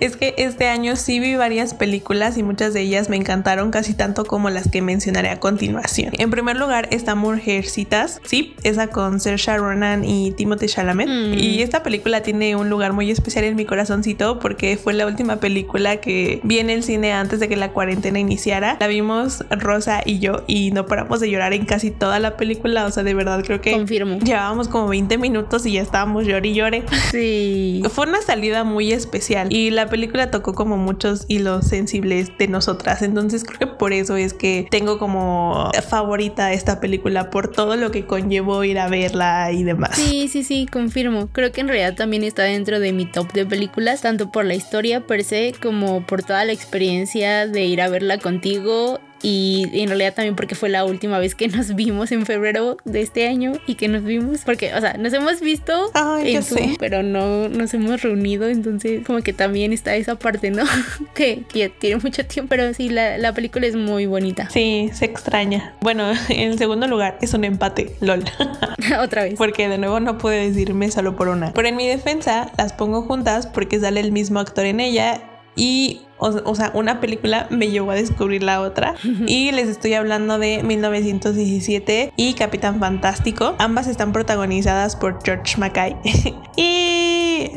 Es 0.00 0.16
que 0.16 0.34
este 0.36 0.68
año 0.68 0.96
sí 0.96 1.20
vi 1.20 1.36
varias 1.36 1.74
películas 1.74 2.36
y 2.36 2.42
muchas 2.42 2.74
de 2.74 2.80
ellas 2.80 3.08
me 3.08 3.16
encantaron 3.16 3.70
casi 3.70 3.94
tanto 3.94 4.24
como 4.24 4.50
las 4.50 4.68
que 4.68 4.82
mencionaré 4.82 5.30
a 5.30 5.38
continuación. 5.38 6.12
En 6.18 6.30
primer 6.30 6.56
lugar 6.56 6.88
está 6.90 7.14
Mujercitas, 7.14 8.20
sí, 8.24 8.54
esa 8.64 8.88
con 8.88 9.20
Saoirse 9.20 9.56
Ronan 9.56 10.04
y 10.04 10.32
Timothée 10.32 10.68
Chalamet. 10.68 11.08
Mm. 11.08 11.34
Y 11.34 11.62
esta 11.62 11.82
película 11.82 12.22
tiene 12.22 12.56
un 12.56 12.68
lugar 12.68 12.92
muy 12.92 13.10
especial 13.10 13.44
en 13.44 13.54
mi 13.54 13.64
corazoncito 13.64 14.40
porque 14.40 14.76
fue 14.76 14.92
la 14.92 15.06
última 15.06 15.36
película 15.36 15.98
que 15.98 16.40
vi 16.42 16.58
en 16.58 16.70
el 16.70 16.82
cine 16.82 17.12
antes 17.12 17.38
de 17.38 17.48
que 17.48 17.56
la 17.56 17.70
cuarentena 17.70 18.18
iniciara. 18.18 18.76
La 18.80 18.88
vimos 18.88 19.44
Rosa 19.50 20.02
y 20.04 20.18
yo 20.18 20.42
y 20.48 20.72
no 20.72 20.86
paramos 20.86 21.20
de 21.20 21.30
llorar 21.30 21.52
en 21.52 21.64
casi 21.64 21.90
toda 21.92 22.18
la 22.18 22.36
película. 22.36 22.86
O 22.86 22.90
sea, 22.90 23.04
de 23.04 23.14
verdad 23.14 23.42
creo 23.44 23.60
que 23.60 23.72
confirmo. 23.72 24.18
Llevábamos 24.18 24.68
como 24.68 24.88
20 24.88 25.16
minutos 25.18 25.64
y 25.66 25.72
ya 25.72 25.82
estábamos 25.82 26.24
llorando 26.24 26.48
y 26.48 26.54
llore. 26.54 26.82
Sí. 27.10 27.82
Fue 27.90 28.06
una 28.06 28.20
salida 28.20 28.64
muy 28.64 28.92
especial 28.92 29.43
y 29.48 29.70
la 29.70 29.88
película 29.88 30.30
tocó 30.30 30.54
como 30.54 30.76
muchos 30.76 31.24
hilos 31.28 31.66
sensibles 31.66 32.36
de 32.38 32.48
nosotras. 32.48 33.02
Entonces 33.02 33.44
creo 33.46 33.58
que 33.58 33.66
por 33.66 33.92
eso 33.92 34.16
es 34.16 34.34
que 34.34 34.66
tengo 34.70 34.98
como 34.98 35.70
favorita 35.88 36.52
esta 36.52 36.80
película 36.80 37.30
por 37.30 37.48
todo 37.48 37.76
lo 37.76 37.90
que 37.90 38.06
conllevó 38.06 38.64
ir 38.64 38.78
a 38.78 38.88
verla 38.88 39.50
y 39.52 39.64
demás. 39.64 39.92
Sí, 39.94 40.28
sí, 40.28 40.44
sí, 40.44 40.66
confirmo. 40.70 41.28
Creo 41.32 41.52
que 41.52 41.60
en 41.60 41.68
realidad 41.68 41.94
también 41.94 42.24
está 42.24 42.42
dentro 42.44 42.80
de 42.80 42.92
mi 42.92 43.06
top 43.06 43.32
de 43.32 43.46
películas, 43.46 44.02
tanto 44.02 44.30
por 44.30 44.44
la 44.44 44.54
historia 44.54 45.06
per 45.06 45.24
se 45.24 45.54
como 45.62 46.04
por 46.06 46.22
toda 46.22 46.44
la 46.44 46.52
experiencia 46.52 47.46
de 47.46 47.64
ir 47.64 47.80
a 47.80 47.88
verla 47.88 48.18
contigo 48.18 49.00
y 49.24 49.70
en 49.72 49.88
realidad 49.88 50.12
también 50.12 50.36
porque 50.36 50.54
fue 50.54 50.68
la 50.68 50.84
última 50.84 51.18
vez 51.18 51.34
que 51.34 51.48
nos 51.48 51.74
vimos 51.74 52.12
en 52.12 52.26
febrero 52.26 52.76
de 52.84 53.00
este 53.00 53.26
año 53.26 53.52
y 53.66 53.76
que 53.76 53.88
nos 53.88 54.04
vimos 54.04 54.42
porque, 54.44 54.74
o 54.74 54.80
sea, 54.82 54.98
nos 54.98 55.14
hemos 55.14 55.40
visto 55.40 55.90
en 56.22 56.42
Zoom, 56.42 56.76
pero 56.78 57.02
no 57.02 57.48
nos 57.48 57.72
hemos 57.72 58.02
reunido, 58.02 58.46
entonces 58.48 59.02
como 59.06 59.22
que 59.22 59.32
también 59.32 59.72
está 59.72 59.96
esa 59.96 60.16
parte, 60.16 60.50
¿no? 60.50 60.64
que, 61.14 61.42
ya 61.54 61.70
tiene 61.70 61.96
mucho 62.02 62.26
tiempo, 62.26 62.50
pero 62.50 62.74
sí, 62.74 62.90
la, 62.90 63.16
la 63.16 63.32
película 63.32 63.66
es 63.66 63.76
muy 63.76 64.04
bonita. 64.04 64.50
Sí, 64.50 64.90
se 64.92 65.06
extraña. 65.06 65.74
Bueno, 65.80 66.12
en 66.28 66.58
segundo 66.58 66.86
lugar 66.86 67.16
es 67.22 67.32
un 67.32 67.44
empate, 67.44 67.96
lol. 68.00 68.24
Otra 69.00 69.24
vez. 69.24 69.36
Porque 69.38 69.70
de 69.70 69.78
nuevo 69.78 70.00
no 70.00 70.18
puedo 70.18 70.38
decirme 70.38 70.90
solo 70.90 71.16
por 71.16 71.28
una. 71.28 71.54
Pero 71.54 71.68
en 71.68 71.76
mi 71.76 71.88
defensa 71.88 72.52
las 72.58 72.74
pongo 72.74 73.00
juntas 73.00 73.46
porque 73.46 73.80
sale 73.80 74.00
el 74.00 74.12
mismo 74.12 74.38
actor 74.38 74.66
en 74.66 74.80
ella 74.80 75.22
y 75.56 76.02
o, 76.24 76.54
sea, 76.54 76.70
una 76.74 77.00
película 77.00 77.46
me 77.50 77.70
llevó 77.70 77.90
a 77.90 77.94
descubrir 77.94 78.42
la 78.42 78.60
otra. 78.60 78.94
y 79.26 79.52
les 79.52 79.68
estoy 79.68 79.94
hablando 79.94 80.38
de 80.38 80.62
1917 80.62 82.12
y 82.16 82.34
Capitán 82.34 82.80
Fantástico. 82.80 83.54
Ambas 83.58 83.86
están 83.86 84.12
protagonizadas 84.12 84.96
por 84.96 85.18
George 85.24 85.58
Mackay. 85.58 85.96
y 86.56 87.50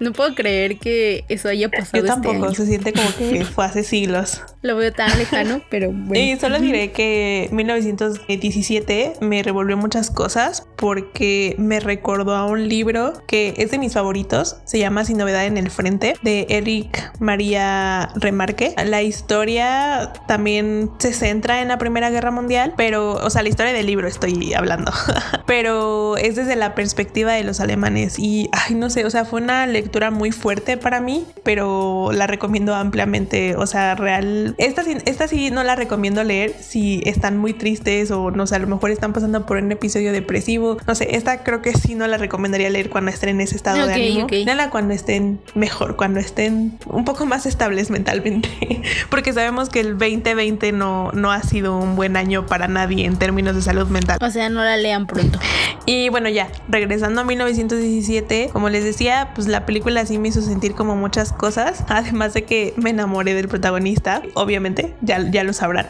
no 0.00 0.12
puedo 0.12 0.34
creer 0.34 0.78
que 0.78 1.24
eso 1.28 1.48
haya 1.48 1.68
pasado. 1.68 1.90
Yo 1.92 1.98
este 1.98 2.08
tampoco, 2.08 2.54
se 2.54 2.66
siente 2.66 2.92
como 2.92 3.08
que 3.16 3.44
fue 3.44 3.64
hace 3.64 3.82
siglos. 3.82 4.42
Lo 4.62 4.76
veo 4.76 4.92
tan 4.92 5.16
lejano, 5.18 5.60
pero 5.70 5.90
bueno. 5.92 6.24
Y 6.24 6.38
solo 6.38 6.60
diré 6.60 6.92
que 6.92 7.48
1917 7.52 9.14
me 9.20 9.42
revolvió 9.42 9.76
muchas 9.76 10.10
cosas 10.10 10.66
porque 10.76 11.56
me 11.58 11.80
recordó 11.80 12.34
a 12.34 12.46
un 12.46 12.68
libro 12.68 13.12
que 13.26 13.54
es 13.56 13.70
de 13.70 13.78
mis 13.78 13.94
favoritos. 13.94 14.58
Se 14.64 14.78
llama 14.78 15.04
Sin 15.04 15.18
novedad 15.18 15.46
en 15.46 15.58
el 15.58 15.70
frente 15.70 16.14
de 16.22 16.46
Eric 16.48 17.12
María 17.18 18.07
remarque. 18.14 18.74
La 18.84 19.02
historia 19.02 20.12
también 20.26 20.90
se 20.98 21.12
centra 21.12 21.62
en 21.62 21.68
la 21.68 21.78
Primera 21.78 22.10
Guerra 22.10 22.30
Mundial, 22.30 22.74
pero, 22.76 23.12
o 23.12 23.30
sea, 23.30 23.42
la 23.42 23.48
historia 23.48 23.72
del 23.72 23.86
libro 23.86 24.08
estoy 24.08 24.54
hablando, 24.54 24.92
pero 25.46 26.16
es 26.16 26.36
desde 26.36 26.56
la 26.56 26.74
perspectiva 26.74 27.32
de 27.32 27.44
los 27.44 27.60
alemanes 27.60 28.18
y, 28.18 28.48
ay, 28.52 28.74
no 28.74 28.90
sé, 28.90 29.04
o 29.04 29.10
sea, 29.10 29.24
fue 29.24 29.40
una 29.40 29.66
lectura 29.66 30.10
muy 30.10 30.32
fuerte 30.32 30.76
para 30.76 31.00
mí, 31.00 31.26
pero 31.42 32.10
la 32.12 32.26
recomiendo 32.26 32.74
ampliamente, 32.74 33.56
o 33.56 33.66
sea, 33.66 33.94
real. 33.94 34.54
Esta, 34.58 34.82
esta 35.04 35.28
sí 35.28 35.50
no 35.50 35.64
la 35.64 35.76
recomiendo 35.76 36.24
leer 36.24 36.54
si 36.60 37.02
están 37.04 37.36
muy 37.36 37.52
tristes 37.52 38.10
o, 38.10 38.30
no 38.30 38.46
sé, 38.46 38.56
a 38.56 38.58
lo 38.58 38.66
mejor 38.66 38.90
están 38.90 39.12
pasando 39.12 39.46
por 39.46 39.56
un 39.58 39.72
episodio 39.72 40.12
depresivo, 40.12 40.76
no 40.86 40.94
sé, 40.94 41.16
esta 41.16 41.42
creo 41.44 41.62
que 41.62 41.72
sí 41.74 41.94
no 41.94 42.06
la 42.06 42.18
recomendaría 42.18 42.70
leer 42.70 42.90
cuando 42.90 43.10
estén 43.10 43.30
en 43.30 43.40
ese 43.40 43.56
estado 43.56 43.86
de 43.86 43.94
ánimo. 43.94 44.24
Okay. 44.24 44.46
cuando 44.70 44.94
estén 44.94 45.40
mejor, 45.54 45.96
cuando 45.96 46.20
estén 46.20 46.78
un 46.86 47.04
poco 47.04 47.26
más 47.26 47.46
estables 47.46 47.90
mentalmente, 47.98 48.48
porque 49.10 49.32
sabemos 49.32 49.68
que 49.68 49.80
el 49.80 49.98
2020 49.98 50.72
no, 50.72 51.10
no 51.12 51.32
ha 51.32 51.42
sido 51.42 51.76
un 51.76 51.96
buen 51.96 52.16
año 52.16 52.46
para 52.46 52.68
nadie 52.68 53.04
en 53.04 53.16
términos 53.16 53.56
de 53.56 53.62
salud 53.62 53.88
mental. 53.88 54.18
O 54.20 54.30
sea, 54.30 54.48
no 54.48 54.62
la 54.62 54.76
lean 54.76 55.06
pronto. 55.06 55.38
Y 55.86 56.10
bueno, 56.10 56.28
ya, 56.28 56.50
regresando 56.68 57.22
a 57.22 57.24
1917, 57.24 58.50
como 58.52 58.68
les 58.68 58.84
decía, 58.84 59.30
pues 59.34 59.46
la 59.46 59.64
película 59.64 60.04
sí 60.04 60.18
me 60.18 60.28
hizo 60.28 60.42
sentir 60.42 60.74
como 60.74 60.96
muchas 60.96 61.32
cosas, 61.32 61.82
además 61.88 62.34
de 62.34 62.42
que 62.44 62.74
me 62.76 62.90
enamoré 62.90 63.32
del 63.32 63.48
protagonista, 63.48 64.20
obviamente, 64.34 64.94
ya, 65.00 65.30
ya 65.30 65.44
lo 65.44 65.54
sabrán 65.54 65.86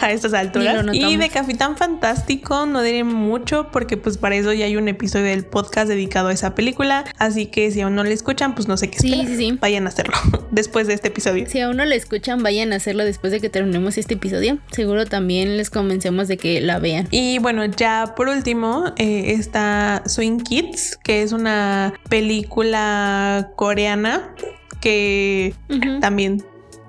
a 0.00 0.12
estas 0.12 0.34
alturas. 0.34 0.86
Y 0.92 1.16
de 1.16 1.28
Capitán 1.30 1.76
Fantástico 1.76 2.64
no 2.66 2.80
diré 2.80 3.02
mucho 3.02 3.72
porque 3.72 3.96
pues 3.96 4.18
para 4.18 4.36
eso 4.36 4.52
ya 4.52 4.66
hay 4.66 4.76
un 4.76 4.86
episodio 4.86 5.24
del 5.26 5.44
podcast 5.44 5.88
dedicado 5.88 6.28
a 6.28 6.32
esa 6.32 6.54
película, 6.54 7.04
así 7.18 7.46
que 7.46 7.72
si 7.72 7.80
aún 7.80 7.96
no 7.96 8.04
le 8.04 8.12
escuchan, 8.12 8.54
pues 8.54 8.68
no 8.68 8.76
sé 8.76 8.88
qué. 8.88 9.00
Sí, 9.00 9.24
sí, 9.26 9.36
sí. 9.36 9.58
Vayan 9.60 9.86
a 9.86 9.88
hacerlo 9.88 10.14
después 10.52 10.86
de 10.86 10.94
este 10.94 11.08
episodio. 11.08 11.39
Si 11.48 11.60
aún 11.60 11.76
no 11.76 11.84
le 11.84 11.96
escuchan, 11.96 12.42
vayan 12.42 12.72
a 12.72 12.76
hacerlo 12.76 13.04
después 13.04 13.32
de 13.32 13.40
que 13.40 13.48
terminemos 13.48 13.98
este 13.98 14.14
episodio. 14.14 14.58
Seguro 14.70 15.06
también 15.06 15.56
les 15.56 15.70
convencemos 15.70 16.28
de 16.28 16.36
que 16.36 16.60
la 16.60 16.78
vean. 16.78 17.08
Y 17.10 17.38
bueno, 17.38 17.64
ya 17.64 18.14
por 18.16 18.28
último 18.28 18.92
eh, 18.96 19.32
está 19.32 20.02
Swing 20.06 20.38
Kids, 20.38 20.98
que 21.02 21.22
es 21.22 21.32
una 21.32 21.94
película 22.08 23.50
coreana 23.56 24.34
que 24.80 25.54
también 26.00 26.42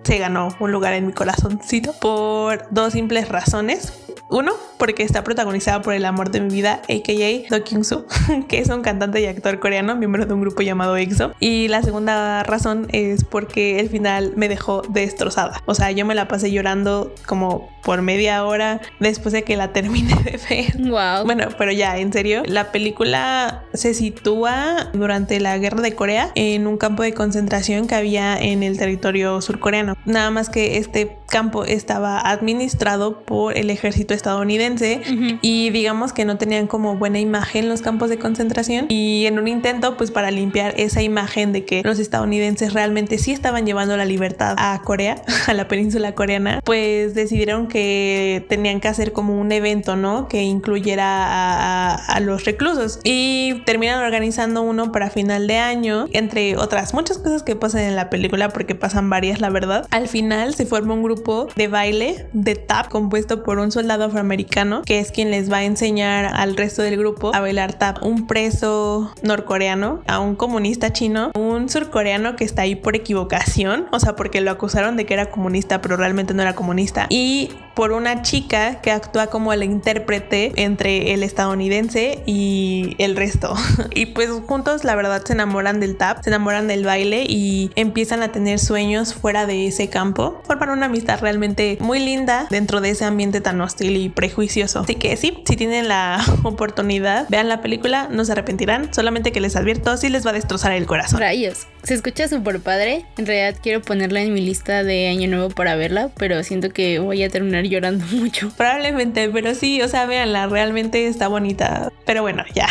se 0.03 0.17
ganó 0.17 0.55
un 0.59 0.71
lugar 0.71 0.93
en 0.93 1.07
mi 1.07 1.13
corazoncito 1.13 1.93
por 1.99 2.65
dos 2.71 2.93
simples 2.93 3.29
razones. 3.29 3.93
Uno, 4.31 4.53
porque 4.77 5.03
está 5.03 5.23
protagonizada 5.25 5.81
por 5.81 5.93
el 5.93 6.05
amor 6.05 6.31
de 6.31 6.39
mi 6.39 6.49
vida, 6.49 6.81
a.k.a. 6.89 7.55
Do 7.55 7.63
Kyung 7.65 7.83
Soo, 7.83 8.05
que 8.47 8.59
es 8.59 8.69
un 8.69 8.81
cantante 8.81 9.19
y 9.21 9.25
actor 9.25 9.59
coreano, 9.59 9.95
miembro 9.97 10.25
de 10.25 10.33
un 10.33 10.39
grupo 10.39 10.61
llamado 10.61 10.95
EXO. 10.95 11.33
Y 11.41 11.67
la 11.67 11.83
segunda 11.83 12.41
razón 12.43 12.87
es 12.93 13.25
porque 13.25 13.81
el 13.81 13.89
final 13.89 14.31
me 14.37 14.47
dejó 14.47 14.83
destrozada. 14.89 15.61
O 15.65 15.75
sea, 15.75 15.91
yo 15.91 16.05
me 16.05 16.15
la 16.15 16.29
pasé 16.29 16.49
llorando 16.49 17.13
como 17.25 17.69
por 17.83 18.01
media 18.01 18.45
hora 18.45 18.79
después 18.99 19.33
de 19.33 19.43
que 19.43 19.57
la 19.57 19.73
terminé 19.73 20.15
de 20.23 20.39
ver. 20.49 20.81
Wow. 20.91 21.25
Bueno, 21.25 21.47
pero 21.57 21.71
ya, 21.71 21.97
en 21.97 22.11
serio, 22.11 22.43
la 22.45 22.71
película 22.71 23.63
se 23.73 23.93
sitúa 23.93 24.89
durante 24.93 25.39
la 25.39 25.57
guerra 25.57 25.81
de 25.81 25.93
Corea 25.93 26.31
en 26.35 26.67
un 26.67 26.77
campo 26.77 27.03
de 27.03 27.13
concentración 27.13 27.87
que 27.87 27.95
había 27.95 28.37
en 28.37 28.63
el 28.63 28.77
territorio 28.77 29.41
surcoreano. 29.41 29.95
Nada 30.05 30.31
más 30.31 30.49
que 30.49 30.77
este 30.77 31.17
campo 31.31 31.63
estaba 31.63 32.19
administrado 32.19 33.21
por 33.21 33.57
el 33.57 33.71
ejército 33.71 34.13
estadounidense 34.13 35.01
y 35.41 35.69
digamos 35.71 36.13
que 36.13 36.25
no 36.25 36.37
tenían 36.37 36.67
como 36.67 36.97
buena 36.97 37.19
imagen 37.19 37.69
los 37.69 37.81
campos 37.81 38.09
de 38.09 38.19
concentración 38.19 38.85
y 38.89 39.25
en 39.25 39.39
un 39.39 39.47
intento 39.47 39.97
pues 39.97 40.11
para 40.11 40.29
limpiar 40.29 40.73
esa 40.77 41.01
imagen 41.01 41.53
de 41.53 41.65
que 41.65 41.81
los 41.83 41.97
estadounidenses 41.97 42.73
realmente 42.73 43.17
sí 43.17 43.31
estaban 43.31 43.65
llevando 43.65 43.95
la 43.97 44.05
libertad 44.05 44.55
a 44.57 44.81
Corea, 44.83 45.23
a 45.47 45.53
la 45.53 45.67
península 45.67 46.13
coreana, 46.13 46.61
pues 46.63 47.15
decidieron 47.15 47.67
que 47.67 48.45
tenían 48.49 48.81
que 48.81 48.89
hacer 48.89 49.13
como 49.13 49.39
un 49.39 49.51
evento, 49.51 49.95
¿no? 49.95 50.27
Que 50.27 50.43
incluyera 50.43 51.05
a, 51.05 51.95
a 51.95 52.19
los 52.19 52.43
reclusos 52.43 52.99
y 53.03 53.63
terminan 53.65 54.03
organizando 54.03 54.61
uno 54.61 54.91
para 54.91 55.09
final 55.09 55.47
de 55.47 55.57
año, 55.57 56.07
entre 56.11 56.57
otras 56.57 56.93
muchas 56.93 57.17
cosas 57.17 57.43
que 57.43 57.55
pasan 57.55 57.81
en 57.81 57.95
la 57.95 58.09
película 58.09 58.49
porque 58.49 58.75
pasan 58.75 59.09
varias 59.09 59.39
la 59.39 59.49
verdad. 59.49 59.87
Al 59.91 60.09
final 60.09 60.53
se 60.55 60.65
forma 60.65 60.93
un 60.93 61.03
grupo 61.03 61.20
de 61.55 61.67
baile 61.67 62.27
de 62.33 62.55
tap 62.55 62.89
compuesto 62.89 63.43
por 63.43 63.59
un 63.59 63.71
soldado 63.71 64.05
afroamericano 64.05 64.81
que 64.83 64.99
es 64.99 65.11
quien 65.11 65.31
les 65.31 65.51
va 65.51 65.57
a 65.57 65.63
enseñar 65.63 66.25
al 66.33 66.57
resto 66.57 66.81
del 66.81 66.97
grupo 66.97 67.33
a 67.33 67.39
bailar 67.39 67.73
tap. 67.73 68.03
Un 68.03 68.27
preso 68.27 69.13
norcoreano, 69.21 70.01
a 70.07 70.19
un 70.19 70.35
comunista 70.35 70.91
chino, 70.93 71.31
un 71.35 71.69
surcoreano 71.69 72.35
que 72.35 72.43
está 72.43 72.63
ahí 72.63 72.75
por 72.75 72.95
equivocación, 72.95 73.87
o 73.91 73.99
sea, 73.99 74.15
porque 74.15 74.41
lo 74.41 74.51
acusaron 74.51 74.97
de 74.97 75.05
que 75.05 75.13
era 75.13 75.29
comunista, 75.29 75.81
pero 75.81 75.97
realmente 75.97 76.33
no 76.33 76.41
era 76.41 76.55
comunista, 76.55 77.07
y 77.09 77.51
por 77.75 77.91
una 77.91 78.21
chica 78.21 78.81
que 78.81 78.91
actúa 78.91 79.27
como 79.27 79.53
el 79.53 79.63
intérprete 79.63 80.51
entre 80.55 81.13
el 81.13 81.23
estadounidense 81.23 82.23
y 82.25 82.95
el 82.99 83.15
resto. 83.15 83.55
y 83.95 84.07
pues 84.07 84.29
juntos 84.47 84.83
la 84.83 84.95
verdad 84.95 85.23
se 85.25 85.33
enamoran 85.33 85.79
del 85.79 85.97
tap, 85.97 86.23
se 86.23 86.29
enamoran 86.29 86.67
del 86.67 86.83
baile 86.83 87.25
y 87.27 87.71
empiezan 87.75 88.23
a 88.23 88.31
tener 88.31 88.59
sueños 88.59 89.13
fuera 89.13 89.45
de 89.45 89.67
ese 89.67 89.89
campo. 89.89 90.41
Forman 90.45 90.69
una 90.69 90.87
amistad 90.87 91.19
realmente 91.21 91.77
muy 91.79 91.99
linda 91.99 92.47
dentro 92.49 92.81
de 92.81 92.91
ese 92.91 93.05
ambiente 93.05 93.41
tan 93.41 93.59
hostil 93.61 93.97
y 93.97 94.09
prejuicioso. 94.09 94.79
Así 94.81 94.95
que 94.95 95.15
sí, 95.17 95.43
si 95.45 95.55
tienen 95.55 95.87
la 95.87 96.23
oportunidad, 96.43 97.27
vean 97.29 97.49
la 97.49 97.61
película, 97.61 98.07
no 98.11 98.25
se 98.25 98.33
arrepentirán. 98.33 98.93
Solamente 98.93 99.31
que 99.31 99.41
les 99.41 99.55
advierto, 99.55 99.95
sí 99.97 100.09
les 100.09 100.25
va 100.25 100.31
a 100.31 100.33
destrozar 100.33 100.71
el 100.73 100.85
corazón. 100.85 101.19
Rayos. 101.19 101.67
Se 101.83 101.95
escucha 101.95 102.27
súper 102.27 102.59
padre. 102.59 103.05
En 103.17 103.25
realidad 103.25 103.59
quiero 103.61 103.81
ponerla 103.81 104.21
en 104.21 104.33
mi 104.33 104.41
lista 104.41 104.83
de 104.83 105.07
año 105.07 105.27
nuevo 105.27 105.49
para 105.49 105.75
verla, 105.75 106.11
pero 106.17 106.43
siento 106.43 106.69
que 106.69 106.99
voy 106.99 107.23
a 107.23 107.29
terminar 107.29 107.60
llorando 107.69 108.05
mucho. 108.11 108.51
Probablemente, 108.55 109.29
pero 109.29 109.55
sí, 109.55 109.81
o 109.81 109.87
sea, 109.87 110.05
véanla, 110.05 110.47
realmente 110.47 111.07
está 111.07 111.27
bonita. 111.27 111.91
Pero 112.05 112.21
bueno, 112.21 112.43
ya. 112.53 112.67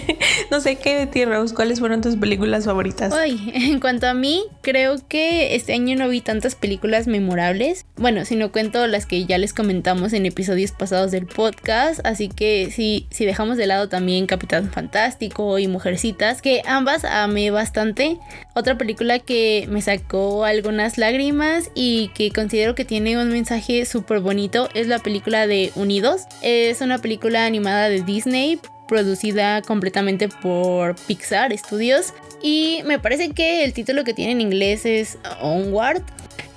no 0.50 0.60
sé 0.60 0.76
qué 0.76 0.98
de 0.98 1.06
ti, 1.06 1.24
Rose, 1.24 1.54
¿cuáles 1.54 1.80
fueron 1.80 2.00
tus 2.00 2.16
películas 2.16 2.64
favoritas? 2.64 3.12
Ay, 3.12 3.50
en 3.54 3.80
cuanto 3.80 4.06
a 4.06 4.14
mí, 4.14 4.42
creo 4.60 4.96
que 5.08 5.54
este 5.54 5.72
año 5.72 5.96
no 5.96 6.08
vi 6.08 6.20
tantas 6.20 6.54
películas 6.54 7.06
memorables. 7.06 7.86
Bueno, 7.96 8.24
si 8.24 8.36
no 8.36 8.52
cuento 8.52 8.86
las 8.86 9.06
que 9.06 9.24
ya 9.24 9.38
les 9.38 9.54
comentamos 9.54 10.12
en 10.12 10.26
episodios 10.26 10.72
pasados 10.72 11.10
del 11.10 11.26
podcast, 11.26 12.04
así 12.04 12.28
que 12.28 12.70
sí, 12.74 13.06
si 13.10 13.24
dejamos 13.24 13.56
de 13.56 13.66
lado 13.66 13.88
también 13.88 14.26
Capitán 14.26 14.70
Fantástico 14.70 15.58
y 15.58 15.68
Mujercitas, 15.68 16.42
que 16.42 16.62
ambas 16.66 17.04
amé 17.04 17.50
bastante. 17.50 18.18
Otra 18.54 18.76
película 18.76 19.18
que 19.18 19.66
me 19.70 19.80
sacó 19.80 20.44
algunas 20.44 20.98
lágrimas 20.98 21.70
y 21.74 22.10
que 22.14 22.30
considero 22.30 22.74
que 22.74 22.84
tiene 22.84 23.16
un 23.16 23.28
mensaje 23.30 23.84
súper 23.86 24.20
bonito 24.20 24.31
es 24.74 24.86
la 24.86 24.98
película 24.98 25.46
de 25.46 25.72
Unidos. 25.74 26.22
Es 26.40 26.80
una 26.80 26.98
película 26.98 27.44
animada 27.44 27.88
de 27.88 28.02
Disney 28.02 28.58
producida 28.88 29.60
completamente 29.62 30.28
por 30.28 30.96
Pixar 31.06 31.56
Studios 31.56 32.14
y 32.42 32.80
me 32.86 32.98
parece 32.98 33.30
que 33.30 33.64
el 33.64 33.72
título 33.72 34.04
que 34.04 34.14
tiene 34.14 34.32
en 34.32 34.40
inglés 34.40 34.86
es 34.86 35.18
Onward. 35.40 36.02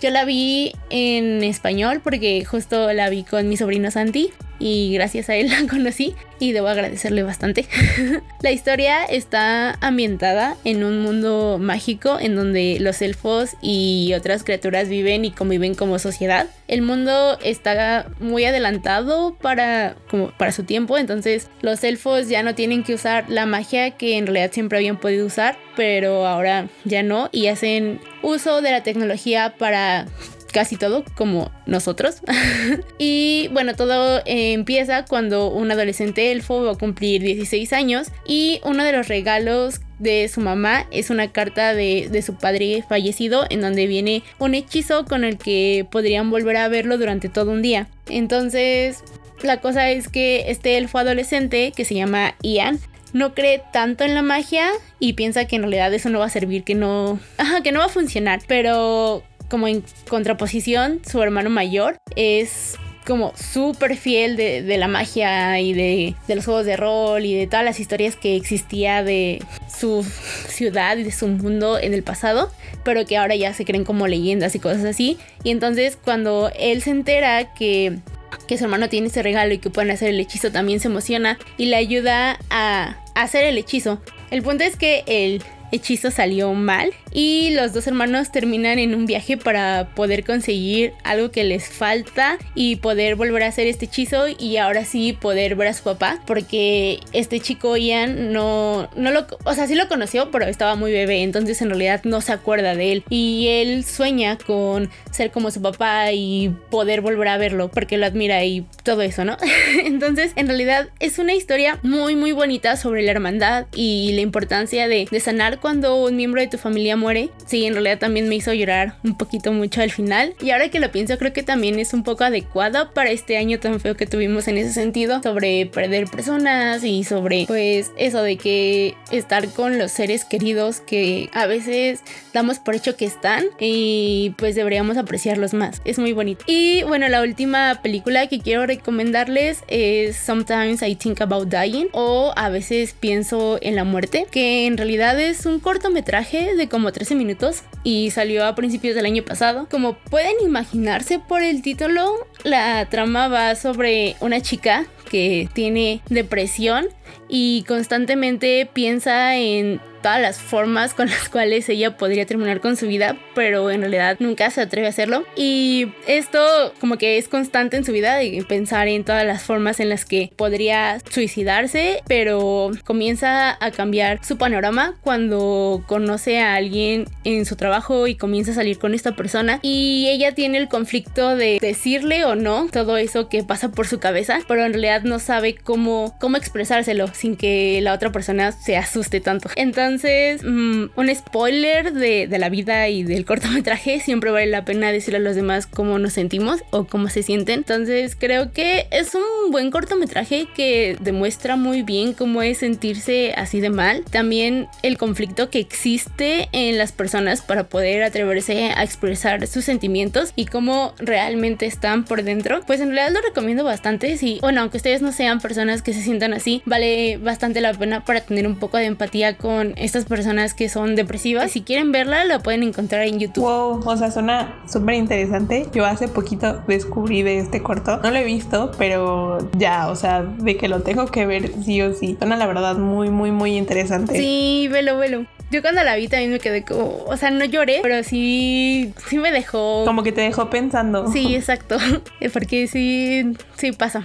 Yo 0.02 0.10
la 0.10 0.26
vi 0.26 0.74
en 0.90 1.44
español 1.44 2.02
porque 2.04 2.46
justo 2.46 2.92
la 2.94 3.10
vi 3.10 3.24
con 3.24 3.48
mi 3.50 3.58
sobrino 3.58 3.92
Santi 3.92 4.32
y 4.60 4.94
gracias 4.94 5.30
a 5.30 5.36
él 5.36 5.50
la 5.62 5.68
conocí 5.68 6.16
y 6.40 6.52
debo 6.52 6.68
agradecerle 6.68 7.24
bastante. 7.24 7.66
la 8.42 8.52
historia 8.52 9.06
está 9.06 9.78
ambientada 9.82 10.58
en 10.64 10.84
un 10.84 11.00
mundo 11.00 11.58
mágico 11.60 12.20
en 12.20 12.36
donde 12.36 12.78
los 12.80 13.02
elfos 13.02 13.52
y 13.62 14.14
otras 14.16 14.44
criaturas 14.44 14.90
viven 14.90 15.26
y 15.26 15.32
conviven 15.32 15.76
como 15.76 16.00
sociedad. 16.00 16.48
El 16.68 16.82
mundo 16.82 17.38
está 17.44 18.10
muy 18.20 18.46
adelantado 18.46 19.36
para, 19.42 19.96
para 20.38 20.52
su 20.52 20.64
tiempo, 20.64 20.98
entonces 20.98 21.50
los 21.62 21.84
elfos 21.84 22.28
ya 22.28 22.44
no 22.44 22.56
tienen 22.56 22.84
que 22.84 22.96
usar 22.96 23.26
la 23.30 23.46
magia 23.46 23.92
que 23.92 24.18
en 24.18 24.26
realidad 24.26 24.52
siempre 24.52 24.78
habían 24.78 25.00
podido 25.00 25.26
usar, 25.26 25.58
pero 25.76 26.26
ahora 26.26 26.68
ya 26.84 27.04
no 27.04 27.30
y 27.32 27.48
hacen 27.48 28.00
uso 28.22 28.62
de 28.62 28.72
la 28.72 28.84
tecnología 28.84 29.56
para 29.58 30.08
casi 30.56 30.78
todo 30.78 31.04
como 31.16 31.52
nosotros. 31.66 32.22
y 32.98 33.50
bueno, 33.52 33.76
todo 33.76 34.22
empieza 34.26 35.04
cuando 35.04 35.50
un 35.50 35.70
adolescente 35.70 36.32
elfo 36.32 36.64
va 36.64 36.72
a 36.72 36.76
cumplir 36.76 37.22
16 37.22 37.74
años 37.74 38.08
y 38.26 38.62
uno 38.64 38.86
de 38.86 38.94
los 38.94 39.10
regalos 39.10 39.82
de 40.00 40.30
su 40.30 40.40
mamá 40.40 40.88
es 40.92 41.10
una 41.10 41.34
carta 41.34 41.74
de, 41.74 42.08
de, 42.10 42.22
su 42.22 42.36
padre 42.36 42.86
fallecido 42.88 43.46
en 43.50 43.60
donde 43.60 43.86
viene 43.86 44.24
un 44.40 44.56
hechizo 44.56 45.04
con 45.04 45.26
el 45.26 45.38
que 45.38 45.86
podrían 45.92 46.32
volver 46.32 46.56
a 46.56 46.70
verlo 46.70 46.98
durante 46.98 47.28
todo 47.28 47.52
un 47.52 47.62
día. 47.62 47.90
Entonces, 48.08 49.04
la 49.42 49.60
cosa 49.60 49.90
es 49.90 50.08
que 50.08 50.46
este 50.48 50.78
elfo 50.78 51.00
adolescente 51.00 51.74
que 51.76 51.84
se 51.84 51.96
llama 51.96 52.36
Ian 52.42 52.80
no 53.12 53.34
cree 53.34 53.62
tanto 53.74 54.06
en 54.06 54.14
la 54.14 54.22
magia 54.22 54.70
y 55.00 55.14
piensa 55.14 55.46
que 55.46 55.58
en 55.58 55.64
realidad 55.64 55.94
eso 55.94 56.10
no 56.10 56.20
va 56.20 56.26
a 56.26 56.30
servir, 56.30 56.64
que 56.64 56.76
no, 56.76 57.20
que 57.64 57.74
no 57.74 57.80
va 57.80 57.86
a 57.86 57.90
funcionar, 57.90 58.40
pero 58.48 59.22
como 59.50 59.68
en 59.68 59.84
contraposición, 60.08 61.02
su 61.06 61.22
hermano 61.22 61.50
mayor 61.50 61.98
es 62.16 62.78
como 63.06 63.34
súper 63.36 63.96
fiel 63.98 64.36
de, 64.36 64.78
la 64.78 64.88
magia 64.88 65.60
y 65.60 65.74
de, 65.74 66.16
los 66.28 66.46
juegos 66.46 66.66
de 66.66 66.76
rol 66.76 67.24
y 67.24 67.36
de 67.36 67.46
todas 67.46 67.64
las 67.64 67.80
historias 67.80 68.16
que 68.16 68.36
existía 68.36 69.04
de 69.04 69.44
su 69.70 70.04
ciudad 70.48 70.98
y 70.98 71.04
de 71.04 71.12
su 71.12 71.28
mundo 71.28 71.78
en 71.80 71.94
el 71.94 72.02
pasado, 72.02 72.52
pero 72.84 73.06
que 73.06 73.18
ahora 73.18 73.36
ya 73.36 73.54
se 73.54 73.64
creen 73.64 73.84
como 73.84 74.08
leyendas 74.08 74.56
y 74.56 74.60
cosas 74.60 74.84
así. 74.86 75.18
Y 75.44 75.52
entonces 75.52 75.98
cuando 76.04 76.52
él 76.58 76.82
se 76.82 76.92
entera 76.92 77.54
que 77.54 78.00
que 78.48 78.58
su 78.58 78.66
hermano 78.66 78.90
tiene 78.90 79.08
ese 79.08 79.24
regalo 79.24 79.54
y 79.54 79.58
que 79.58 79.70
pueden 79.70 79.92
hacer 79.92 80.10
el 80.10 80.20
hechizo, 80.20 80.52
también 80.52 80.80
se 80.80 80.88
emociona 80.88 81.38
y 81.58 81.66
le 81.66 81.78
ayuda 81.78 82.38
a 82.50 82.98
hacer 83.16 83.46
el 83.46 83.58
hechizo. 83.58 84.02
El 84.30 84.44
punto 84.44 84.64
es 84.64 84.76
que 84.76 85.04
el 85.08 85.42
hechizo 85.72 86.12
salió 86.12 86.54
mal 86.54 86.92
y 87.16 87.52
los 87.52 87.72
dos 87.72 87.88
hermanos 87.88 88.30
terminan 88.30 88.78
en 88.78 88.94
un 88.94 89.06
viaje 89.06 89.38
para 89.38 89.88
poder 89.96 90.26
conseguir 90.26 90.92
algo 91.06 91.32
que 91.32 91.46
les 91.46 91.70
falta 91.70 92.38
y 92.56 92.76
poder 92.76 93.16
volver 93.16 93.44
a 93.44 93.48
hacer 93.48 93.68
este 93.68 93.86
hechizo 93.86 94.26
y 94.28 94.58
ahora 94.58 94.84
sí 94.84 95.14
poder 95.14 95.56
ver 95.56 95.70
a 95.70 95.74
su 95.74 95.84
papá 95.84 96.22
porque 96.28 97.00
este 97.14 97.40
chico 97.40 97.78
Ian 97.78 98.34
no, 98.34 98.90
no 98.98 99.12
lo, 99.12 99.26
o 99.46 99.54
sea, 99.54 99.66
sí 99.66 99.76
lo 99.76 99.88
conoció 99.88 100.30
pero 100.30 100.46
estaba 100.46 100.76
muy 100.76 100.92
bebé 100.92 101.24
entonces 101.24 101.62
en 101.62 101.70
realidad 101.70 102.02
no 102.04 102.20
se 102.20 102.34
acuerda 102.34 102.76
de 102.76 102.92
él 102.92 103.04
y 103.10 103.48
él 103.48 103.86
sueña 103.86 104.38
con 104.38 104.90
ser 105.12 105.32
como 105.32 105.52
su 105.52 105.62
papá 105.62 106.12
y 106.12 106.54
poder 106.70 107.00
volver 107.00 107.30
a 107.30 107.38
verlo 107.38 107.72
porque 107.72 107.98
lo 107.98 108.06
admira 108.06 108.44
y 108.44 108.66
todo 108.84 109.02
eso, 109.02 109.24
¿no? 109.24 109.38
entonces 109.86 110.34
en 110.36 110.48
realidad 110.48 110.90
es 111.00 111.18
una 111.18 111.34
historia 111.34 111.80
muy 111.82 112.16
muy 112.16 112.34
bonita 112.34 112.76
sobre 112.76 113.04
la 113.04 113.12
hermandad 113.12 113.68
y 113.74 114.12
la 114.14 114.22
importancia 114.22 114.88
de, 114.88 115.08
sanar 115.20 115.60
cuando 115.60 116.04
un 116.04 116.16
miembro 116.18 116.42
de 116.42 116.48
tu 116.48 116.58
familia 116.58 116.98
muere. 117.06 117.30
Sí, 117.46 117.66
en 117.66 117.74
realidad 117.74 118.00
también 118.00 118.28
me 118.28 118.36
hizo 118.36 118.52
llorar 118.52 118.96
un 119.04 119.16
poquito 119.16 119.52
mucho 119.52 119.82
al 119.82 119.92
final. 119.92 120.34
Y 120.42 120.50
ahora 120.50 120.70
que 120.70 120.80
lo 120.80 120.92
pienso, 120.92 121.20
creo 121.20 121.34
que 121.34 121.44
también 121.44 121.78
es 121.78 121.94
un 121.94 122.04
poco 122.04 122.24
adecuado 122.24 122.92
para 122.94 123.12
este 123.12 123.38
año 123.38 123.60
tan 123.60 123.80
feo 123.80 123.96
que 123.96 124.08
tuvimos 124.08 124.48
en 124.48 124.58
ese 124.58 124.74
sentido, 124.74 125.22
sobre 125.22 125.68
perder 125.68 126.08
personas 126.08 126.84
y 126.84 127.04
sobre, 127.04 127.46
pues, 127.46 127.92
eso 127.96 128.24
de 128.24 128.38
que 128.38 128.96
estar 129.12 129.48
con 129.50 129.78
los 129.78 129.92
seres 129.92 130.26
queridos 130.26 130.80
que 130.80 131.30
a 131.32 131.46
veces 131.46 132.00
damos 132.34 132.58
por 132.58 132.74
hecho 132.76 132.98
que 132.98 133.06
están 133.06 133.46
y 133.60 134.34
pues 134.38 134.56
deberíamos 134.56 134.98
apreciarlos 134.98 135.54
más. 135.54 135.82
Es 135.86 136.00
muy 136.00 136.14
bonito. 136.14 136.44
Y 136.48 136.82
bueno, 136.84 137.08
la 137.08 137.22
última 137.22 137.82
película 137.84 138.28
que 138.28 138.40
quiero 138.40 138.66
recomendarles 138.66 139.64
es 139.68 140.18
Sometimes 140.18 140.82
I 140.82 140.96
Think 140.96 141.22
About 141.22 141.50
Dying 141.50 141.90
o 141.92 142.34
a 142.36 142.50
veces 142.50 142.96
pienso 143.00 143.60
en 143.62 143.76
la 143.76 143.84
muerte, 143.84 144.26
que 144.32 144.66
en 144.66 144.78
realidad 144.78 145.20
es 145.20 145.46
un 145.46 145.60
cortometraje 145.60 146.56
de 146.56 146.68
como 146.68 146.92
13 146.96 147.14
minutos 147.16 147.64
y 147.84 148.10
salió 148.12 148.46
a 148.46 148.56
principios 148.56 148.96
del 148.96 149.06
año 149.06 149.22
pasado. 149.22 149.68
Como 149.70 149.98
pueden 149.98 150.36
imaginarse 150.42 151.20
por 151.20 151.44
el 151.44 151.62
título, 151.62 152.26
la 152.46 152.88
trama 152.90 153.28
va 153.28 153.54
sobre 153.56 154.16
una 154.22 154.40
chica 154.40 154.86
que 155.10 155.50
tiene 155.52 156.02
depresión 156.10 156.88
y 157.28 157.66
constantemente 157.68 158.70
piensa 158.72 159.36
en 159.36 159.82
todas 160.06 160.22
las 160.22 160.38
formas 160.38 160.94
con 160.94 161.10
las 161.10 161.30
cuales 161.30 161.68
ella 161.68 161.98
podría 161.98 162.28
terminar 162.28 162.62
con 162.62 162.78
su 162.78 162.86
vida, 162.86 163.18
pero 163.34 163.72
en 163.72 163.82
realidad 163.82 164.18
nunca 164.20 164.52
se 164.52 164.62
atreve 164.62 164.86
a 164.86 164.92
hacerlo. 164.92 165.26
Y 165.36 165.88
esto 166.06 166.40
como 166.80 167.00
que 167.00 167.18
es 167.18 167.28
constante 167.28 167.76
en 167.76 167.84
su 167.84 167.92
vida 167.92 168.16
de 168.16 168.46
pensar 168.48 168.88
en 168.88 169.04
todas 169.04 169.26
las 169.26 169.42
formas 169.42 169.80
en 169.80 169.90
las 169.90 170.06
que 170.06 170.32
podría 170.36 171.00
suicidarse, 171.10 172.04
pero 172.08 172.70
comienza 172.84 173.58
a 173.60 173.72
cambiar 173.72 174.24
su 174.24 174.38
panorama 174.38 174.94
cuando 175.02 175.84
conoce 175.88 176.40
a 176.40 176.54
alguien 176.54 177.06
en 177.24 177.48
su 177.48 177.56
trabajo 177.56 178.06
y 178.06 178.14
comienza 178.14 178.52
a 178.52 178.56
salir 178.56 178.78
con 178.78 178.94
esta 178.94 179.16
persona 179.16 179.60
y 179.64 180.08
ella 180.10 180.36
tiene 180.36 180.60
el 180.60 180.68
conflicto 180.68 181.36
de 181.36 181.58
decirle 181.60 182.26
o 182.26 182.36
no 182.36 182.68
todo 182.72 182.98
eso 182.98 183.28
que 183.28 183.44
pasa 183.44 183.72
por 183.72 183.88
su 183.88 184.00
cabeza, 184.00 184.38
pero 184.48 184.66
en 184.66 184.74
realidad 184.74 185.02
no 185.02 185.18
sabe 185.18 185.56
cómo, 185.56 186.16
cómo 186.20 186.38
expresárselo 186.38 187.08
sin 187.08 187.36
que 187.36 187.80
la 187.82 187.92
otra 187.92 188.12
persona 188.12 188.52
se 188.52 188.78
asuste 188.78 189.20
tanto. 189.20 189.50
Entonces 189.56 189.95
entonces, 189.96 190.44
mm, 190.44 190.88
un 190.98 191.16
spoiler 191.16 191.94
de, 191.94 192.28
la 192.38 192.50
vida 192.50 192.90
y 192.90 193.04
del 193.04 193.24
cortometraje, 193.24 194.02
siempre 194.02 194.30
vale 194.30 194.48
la 194.48 194.66
pena 194.66 194.92
decirle 194.92 195.20
a 195.20 195.22
los 195.22 195.38
demás 195.38 195.68
cómo 195.68 196.00
nos 196.00 196.12
sentimos 196.12 196.60
o 196.72 196.84
cómo 196.84 197.08
se 197.08 197.24
sienten. 197.24 197.60
Entonces, 197.60 198.18
creo 198.18 198.52
que 198.52 198.88
es 198.92 199.16
un 199.16 199.52
buen 199.52 199.72
cortometraje 199.72 200.48
que 200.54 200.98
demuestra 201.00 201.56
muy 201.56 201.82
bien 201.82 202.12
cómo 202.12 202.42
es 202.42 202.58
sentirse 202.58 203.34
así 203.38 203.62
de 203.62 203.70
mal. 203.70 204.04
También 204.12 204.68
el 204.84 204.98
conflicto 204.98 205.50
que 205.50 205.60
existe 205.60 206.50
en 206.52 206.78
las 206.78 206.92
personas 206.92 207.42
para 207.42 207.70
poder 207.70 208.04
atreverse 208.04 208.72
a 208.76 208.84
expresar 208.84 209.48
sus 209.48 209.64
sentimientos 209.64 210.34
y 210.36 210.46
cómo 210.48 210.94
realmente 210.98 211.68
están 211.68 212.04
por 212.04 212.24
dentro. 212.24 212.60
Pues 212.68 212.82
en 212.82 212.92
realidad 212.92 213.14
lo 213.14 213.26
recomiendo 213.26 213.64
bastante. 213.64 214.18
Sí, 214.18 214.40
bueno, 214.42 214.60
aunque 214.60 214.76
ustedes 214.76 215.02
no 215.02 215.14
sean 215.14 215.40
personas 215.40 215.82
que 215.82 215.94
se 215.94 216.02
sientan 216.02 216.34
así, 216.34 216.62
vale 216.66 217.18
bastante 217.18 217.62
la 217.62 217.74
pena 217.74 218.04
para 218.04 218.20
tener 218.20 218.46
un 218.46 218.58
poco 218.58 218.78
de 218.78 218.86
empatía 218.86 219.38
con 219.38 219.74
estas 219.86 220.06
personas 220.06 220.54
que 220.54 220.68
son 220.68 220.96
depresivas. 220.96 221.52
Si 221.52 221.62
quieren 221.62 221.92
verla, 221.92 222.26
la 222.26 222.40
pueden 222.40 222.64
encontrar 222.64 223.04
en 223.04 223.20
YouTube. 223.20 223.44
Wow, 223.44 223.82
o 223.86 223.98
sea, 223.98 224.12
suena 224.12 224.60
súper 224.68 224.96
interesante. 224.96 225.68
Yo 225.74 225.86
hace 225.86 226.08
poquito 226.08 226.62
descubrí 226.68 227.22
de 227.22 227.40
este 227.40 227.62
corto. 227.62 227.98
No 227.98 228.12
lo 228.12 228.18
he 228.18 228.24
visto, 228.24 228.72
pero 228.78 229.38
ya, 229.58 229.90
o 229.90 229.96
sea, 229.96 230.24
de 230.24 230.58
que 230.58 230.68
lo 230.68 230.82
tengo 230.82 231.06
que 231.06 231.26
ver 231.26 231.52
sí 231.64 231.82
o 231.82 231.94
sí. 231.94 232.18
Suena 232.20 232.36
la 232.36 232.48
verdad 232.48 232.78
muy, 232.78 233.10
muy, 233.10 233.32
muy 233.32 233.56
interesante. 233.56 234.18
Sí, 234.18 234.68
velo, 234.72 234.98
velo. 234.98 235.26
Yo 235.52 235.62
cuando 235.62 235.84
la 235.84 235.96
vi 235.96 236.08
también 236.08 236.32
me 236.32 236.40
quedé 236.40 236.64
como, 236.64 237.04
o 237.06 237.18
sea, 237.18 237.32
no 237.32 237.46
lloré, 237.46 237.80
pero 237.84 238.04
sí, 238.04 238.94
sí 239.08 239.18
me 239.18 239.32
dejó. 239.32 239.86
Como 239.86 240.04
que 240.04 240.12
te 240.12 240.22
dejó 240.22 240.50
pensando. 240.50 241.12
Sí, 241.12 241.36
exacto. 241.36 241.78
Porque 242.34 242.68
sí, 242.68 243.34
sí 243.56 243.72
pasa. 243.72 244.04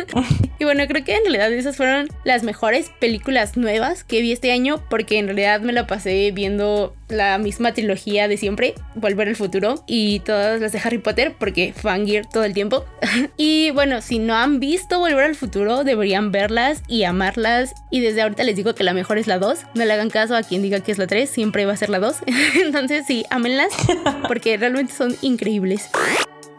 y 0.58 0.64
bueno, 0.64 0.84
creo 0.86 1.04
que 1.04 1.14
en 1.14 1.22
realidad 1.22 1.52
esas 1.52 1.76
fueron 1.76 2.08
las 2.24 2.42
mejores 2.42 2.90
películas 2.98 3.56
nuevas 3.56 4.04
que 4.04 4.20
vi 4.20 4.32
este 4.32 4.52
año, 4.52 4.82
porque 4.88 5.18
en 5.18 5.26
realidad 5.26 5.60
me 5.60 5.72
la 5.72 5.86
pasé 5.86 6.30
viendo 6.32 6.94
la 7.12 7.38
misma 7.38 7.72
trilogía 7.72 8.26
de 8.28 8.36
siempre, 8.36 8.74
Volver 8.94 9.28
al 9.28 9.36
futuro 9.36 9.84
y 9.86 10.20
todas 10.20 10.60
las 10.60 10.72
de 10.72 10.80
Harry 10.82 10.98
Potter, 10.98 11.34
porque 11.38 11.72
fangir 11.72 12.26
todo 12.26 12.44
el 12.44 12.54
tiempo. 12.54 12.84
y 13.36 13.70
bueno, 13.70 14.00
si 14.00 14.18
no 14.18 14.34
han 14.34 14.60
visto 14.60 14.98
Volver 14.98 15.24
al 15.24 15.34
futuro, 15.34 15.84
deberían 15.84 16.32
verlas 16.32 16.82
y 16.88 17.04
amarlas. 17.04 17.74
Y 17.90 18.00
desde 18.00 18.22
ahorita 18.22 18.44
les 18.44 18.56
digo 18.56 18.74
que 18.74 18.84
la 18.84 18.94
mejor 18.94 19.18
es 19.18 19.26
la 19.26 19.38
2. 19.38 19.58
No 19.74 19.84
le 19.84 19.92
hagan 19.92 20.10
caso 20.10 20.34
a 20.34 20.42
quien 20.42 20.62
diga 20.62 20.71
que 20.80 20.92
es 20.92 20.98
la 20.98 21.06
3, 21.06 21.28
siempre 21.28 21.66
va 21.66 21.72
a 21.72 21.76
ser 21.76 21.90
la 21.90 21.98
2. 21.98 22.16
Entonces 22.62 23.04
sí, 23.06 23.24
ámenlas 23.30 23.72
porque 24.28 24.56
realmente 24.56 24.92
son 24.92 25.16
increíbles. 25.20 25.90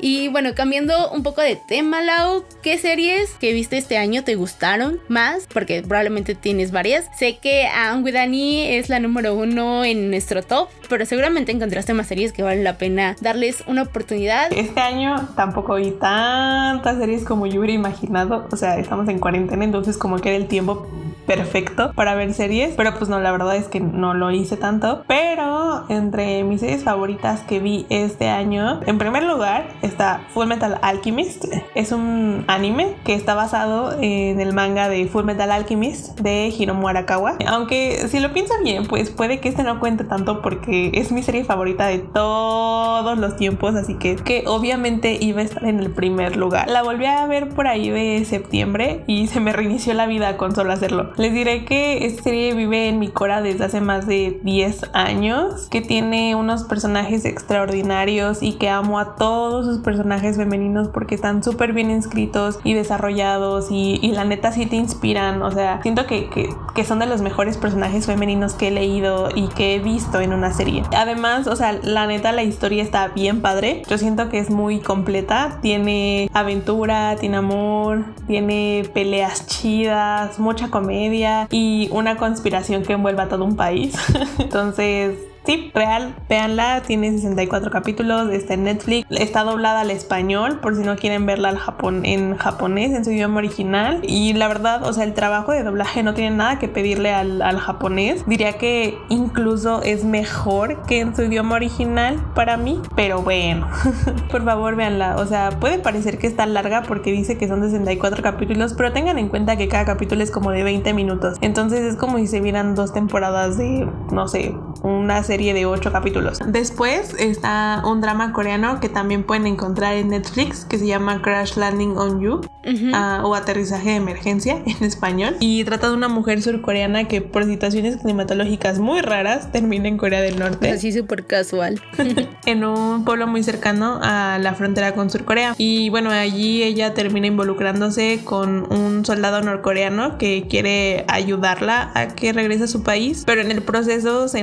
Y 0.06 0.28
bueno, 0.28 0.50
cambiando 0.54 1.12
un 1.12 1.24
poco 1.24 1.40
de 1.40 1.56
tema, 1.56 2.02
Lau, 2.02 2.44
¿qué 2.62 2.78
series 2.78 3.30
que 3.40 3.54
viste 3.54 3.78
este 3.78 3.98
año 3.98 4.26
te 4.26 4.36
gustaron 4.36 5.00
más? 5.08 5.48
Porque 5.54 5.82
probablemente 5.82 6.36
tienes 6.36 6.74
varias. 6.74 7.06
Sé 7.18 7.38
que 7.38 7.70
I'm 7.74 8.04
with 8.04 8.18
Annie 8.18 8.78
es 8.78 8.90
la 8.90 9.00
número 9.00 9.34
uno 9.34 9.86
en 9.86 10.10
nuestro 10.10 10.44
top, 10.44 10.68
pero 10.90 11.06
seguramente 11.06 11.54
encontraste 11.54 11.94
más 11.94 12.08
series 12.08 12.34
que 12.34 12.44
valen 12.44 12.66
la 12.66 12.78
pena 12.78 13.16
darles 13.22 13.64
una 13.66 13.84
oportunidad. 13.84 14.52
Este 14.52 14.82
año 14.82 15.30
tampoco 15.38 15.76
vi 15.76 15.92
tantas 15.92 16.98
series 16.98 17.24
como 17.24 17.48
yo 17.48 17.62
hubiera 17.62 17.74
imaginado. 17.74 18.46
O 18.52 18.58
sea, 18.58 18.78
estamos 18.78 19.08
en 19.08 19.20
cuarentena, 19.20 19.64
entonces 19.64 19.98
como 19.98 20.20
que 20.20 20.36
era 20.36 20.38
el 20.38 20.50
tiempo 20.50 20.86
perfecto 21.26 21.94
para 21.94 22.16
ver 22.16 22.34
series, 22.34 22.76
pero 22.76 22.94
pues 22.98 23.10
no, 23.10 23.22
la 23.22 23.32
verdad 23.32 23.56
es 23.56 23.68
que 23.68 23.80
no 23.80 24.14
lo 24.14 24.32
hice 24.32 24.58
tanto. 24.58 25.06
Pero 25.08 25.86
entre 25.90 26.44
mis 26.44 26.60
series 26.60 26.84
favoritas 26.84 27.40
que 27.42 27.60
vi 27.60 27.86
este 27.90 28.28
año, 28.28 28.82
en 28.86 28.98
primer 28.98 29.24
lugar 29.24 29.68
está 29.94 30.22
Full 30.34 30.48
Metal 30.48 30.80
Alchemist. 30.82 31.46
Es 31.76 31.92
un 31.92 32.44
anime 32.48 32.96
que 33.06 33.14
está 33.14 33.36
basado 33.36 33.96
en 34.02 34.40
el 34.42 34.54
manga 34.54 34.90
de 34.90 35.06
Full 35.06 35.24
Metal 35.24 35.52
Alchemist 35.52 36.20
de 36.20 36.48
Hiromu 36.48 36.88
Arakawa. 36.88 37.38
Aunque 37.48 38.08
si 38.08 38.20
lo 38.20 38.34
pienso 38.34 38.54
bien, 38.64 38.88
pues 38.88 39.12
puede 39.12 39.40
que 39.40 39.50
este 39.50 39.64
no 39.64 39.80
cuente 39.80 40.04
tanto 40.04 40.42
porque 40.42 40.92
es 40.96 41.12
mi 41.12 41.22
serie 41.22 41.44
favorita 41.44 41.86
de 41.88 42.00
todos 42.00 43.18
los 43.18 43.36
tiempos, 43.36 43.76
así 43.76 43.96
que, 43.96 44.16
que 44.16 44.44
obviamente 44.48 45.18
iba 45.22 45.42
a 45.42 45.44
estar 45.44 45.64
en 45.66 45.80
el 45.80 45.92
primer 45.92 46.38
lugar. 46.38 46.68
La 46.70 46.82
volví 46.82 47.06
a 47.06 47.26
ver 47.28 47.50
por 47.50 47.68
ahí 47.68 47.90
de 47.90 48.26
septiembre 48.26 49.04
y 49.06 49.28
se 49.28 49.40
me 49.40 49.54
reinició 49.54 49.94
la 49.94 50.08
vida 50.08 50.38
con 50.38 50.56
solo 50.56 50.74
hacerlo. 50.74 51.12
Les 51.18 51.34
diré 51.34 51.66
que 51.66 52.06
esta 52.06 52.24
serie 52.24 52.56
vive 52.56 52.90
en 52.90 52.98
mi 52.98 53.10
cora 53.10 53.42
desde 53.42 53.66
hace 53.66 53.82
más 53.82 54.08
de 54.08 54.40
10 54.44 54.90
años, 54.94 55.68
que 55.70 55.82
tiene 55.82 56.36
unos 56.36 56.64
personajes 56.64 57.26
extraordinarios 57.26 58.42
y 58.42 58.54
que 58.54 58.70
amo 58.70 58.98
a 59.00 59.16
todos 59.16 59.66
sus 59.66 59.83
personajes 59.84 60.38
femeninos 60.38 60.88
porque 60.88 61.16
están 61.16 61.44
súper 61.44 61.74
bien 61.74 61.92
inscritos 61.92 62.60
y 62.64 62.74
desarrollados 62.74 63.68
y, 63.70 64.12
la 64.14 64.26
neta 64.26 64.52
sí 64.52 64.66
te 64.68 64.76
inspiran. 64.76 65.42
O 65.42 65.52
sea, 65.52 65.82
siento 65.82 66.06
que, 66.06 66.30
que, 66.30 66.84
son 66.84 67.00
de 67.00 67.06
los 67.06 67.22
mejores 67.22 67.58
personajes 67.58 68.06
femeninos 68.06 68.54
que 68.54 68.68
he 68.68 68.72
leído 68.72 69.30
y 69.34 69.48
que 69.50 69.76
he 69.76 69.80
visto 69.80 70.22
en 70.22 70.34
una 70.34 70.54
serie. 70.54 70.84
Además, 70.96 71.48
o 71.48 71.56
sea, 71.56 71.80
la 71.82 72.06
neta 72.06 72.32
la 72.32 72.44
historia 72.44 72.84
está 72.84 73.08
bien 73.08 73.42
padre. 73.42 73.82
Yo 73.90 73.98
siento 73.98 74.30
que 74.30 74.40
es 74.40 74.50
muy 74.50 74.80
completa. 74.80 75.60
Tiene 75.62 76.30
aventura, 76.34 77.16
tiene 77.20 77.38
amor, 77.38 78.06
tiene 78.28 78.84
peleas 78.94 79.48
chidas, 79.48 80.40
mucha 80.40 80.70
comedia 80.70 81.48
y 81.50 81.90
una 81.92 82.18
conspiración 82.18 82.84
que 82.84 82.94
envuelva 82.94 83.24
a 83.24 83.30
todo 83.30 83.46
un 83.46 83.56
país. 83.56 83.96
Entonces, 84.40 85.18
Sí, 85.46 85.72
real, 85.76 86.16
véanla, 86.30 86.84
tiene 86.88 87.12
64 87.12 87.70
capítulos, 87.70 88.30
está 88.32 88.54
en 88.54 88.64
Netflix, 88.64 89.06
está 89.10 89.44
doblada 89.44 89.82
al 89.82 89.92
español 89.92 90.60
por 90.62 90.76
si 90.76 90.84
no 90.84 90.96
quieren 90.96 91.26
verla 91.26 91.50
al 91.50 91.58
Japón, 91.58 92.06
en 92.06 92.38
japonés, 92.38 92.94
en 92.94 93.04
su 93.04 93.12
idioma 93.12 93.40
original. 93.40 94.00
Y 94.04 94.34
la 94.34 94.48
verdad, 94.48 94.84
o 94.84 94.94
sea, 94.94 95.04
el 95.04 95.14
trabajo 95.14 95.52
de 95.52 95.64
doblaje 95.64 96.02
no 96.02 96.14
tiene 96.14 96.36
nada 96.36 96.60
que 96.60 96.70
pedirle 96.70 97.14
al, 97.14 97.42
al 97.42 97.60
japonés. 97.60 98.26
Diría 98.26 98.54
que 98.54 98.98
incluso 99.10 99.82
es 99.84 100.06
mejor 100.06 100.82
que 100.84 101.02
en 101.02 101.14
su 101.14 101.24
idioma 101.24 101.56
original 101.56 102.24
para 102.36 102.56
mí, 102.56 102.82
pero 102.96 103.22
bueno, 103.22 103.68
por 104.32 104.46
favor 104.46 104.78
véanla. 104.78 105.18
O 105.18 105.26
sea, 105.26 105.50
puede 105.60 105.78
parecer 105.80 106.20
que 106.20 106.28
está 106.28 106.46
larga 106.46 106.84
porque 106.84 107.12
dice 107.12 107.38
que 107.38 107.50
son 107.50 107.62
64 107.62 108.24
capítulos, 108.24 108.74
pero 108.76 108.94
tengan 108.94 109.18
en 109.20 109.28
cuenta 109.28 109.58
que 109.58 109.68
cada 109.68 109.84
capítulo 109.84 110.24
es 110.24 110.32
como 110.32 110.52
de 110.52 110.64
20 110.64 110.94
minutos. 110.94 111.38
Entonces 111.42 111.82
es 111.82 111.98
como 111.98 112.18
si 112.18 112.28
se 112.28 112.40
vieran 112.40 112.76
dos 112.76 112.94
temporadas 112.94 113.58
de, 113.58 113.90
no 114.12 114.30
sé, 114.30 114.56
una 114.84 115.24
serie 115.24 115.54
de 115.54 115.66
8 115.66 115.92
capítulos. 115.92 116.40
Después 116.46 117.16
está 117.18 117.82
un 117.86 118.02
drama 118.02 118.34
coreano 118.34 118.80
que 118.80 118.90
también 118.90 119.24
pueden 119.24 119.48
encontrar 119.48 119.96
en 119.96 120.10
Netflix 120.10 120.66
que 120.66 120.78
se 120.78 120.86
llama 120.86 121.22
Crash 121.22 121.56
Landing 121.56 121.98
on 121.98 122.22
You 122.22 122.42
uh, 122.66 123.26
o 123.26 123.34
Aterrizaje 123.36 123.92
de 123.92 123.96
Emergencia 123.96 124.62
en 124.66 124.84
español. 124.86 125.38
Y 125.40 125.64
trata 125.64 125.90
de 125.90 125.96
una 125.96 126.10
mujer 126.10 126.42
surcoreana 126.42 127.08
que 127.08 127.22
por 127.22 127.46
situaciones 127.46 127.98
climatológicas 127.98 128.80
muy 128.80 129.02
raras 129.02 129.52
termina 129.52 129.88
en 129.88 129.98
Corea 129.98 130.22
del 130.22 130.38
Norte. 130.38 130.70
Así 130.70 130.92
súper 130.92 131.26
casual. 131.26 131.82
en 132.46 132.66
un 132.66 133.06
pueblo 133.06 133.28
muy 133.28 133.44
cercano 133.44 134.00
a 134.02 134.38
la 134.40 134.54
frontera 134.54 134.94
con 134.94 135.10
Surcorea. 135.10 135.56
Y 135.58 135.90
bueno, 135.90 136.12
allí 136.12 136.64
ella 136.64 136.94
termina 136.94 137.28
involucrándose 137.28 138.22
con 138.24 138.72
un 138.72 139.06
soldado 139.06 139.42
norcoreano 139.42 140.18
que 140.18 140.48
quiere 140.50 141.06
ayudarla 141.08 141.92
a 141.96 142.08
que 142.08 142.34
regrese 142.34 142.66
a 142.66 142.68
su 142.68 142.84
país, 142.84 143.24
pero 143.26 143.42
en 143.42 143.52
el 143.52 143.62
proceso 143.62 144.28
se 144.28 144.40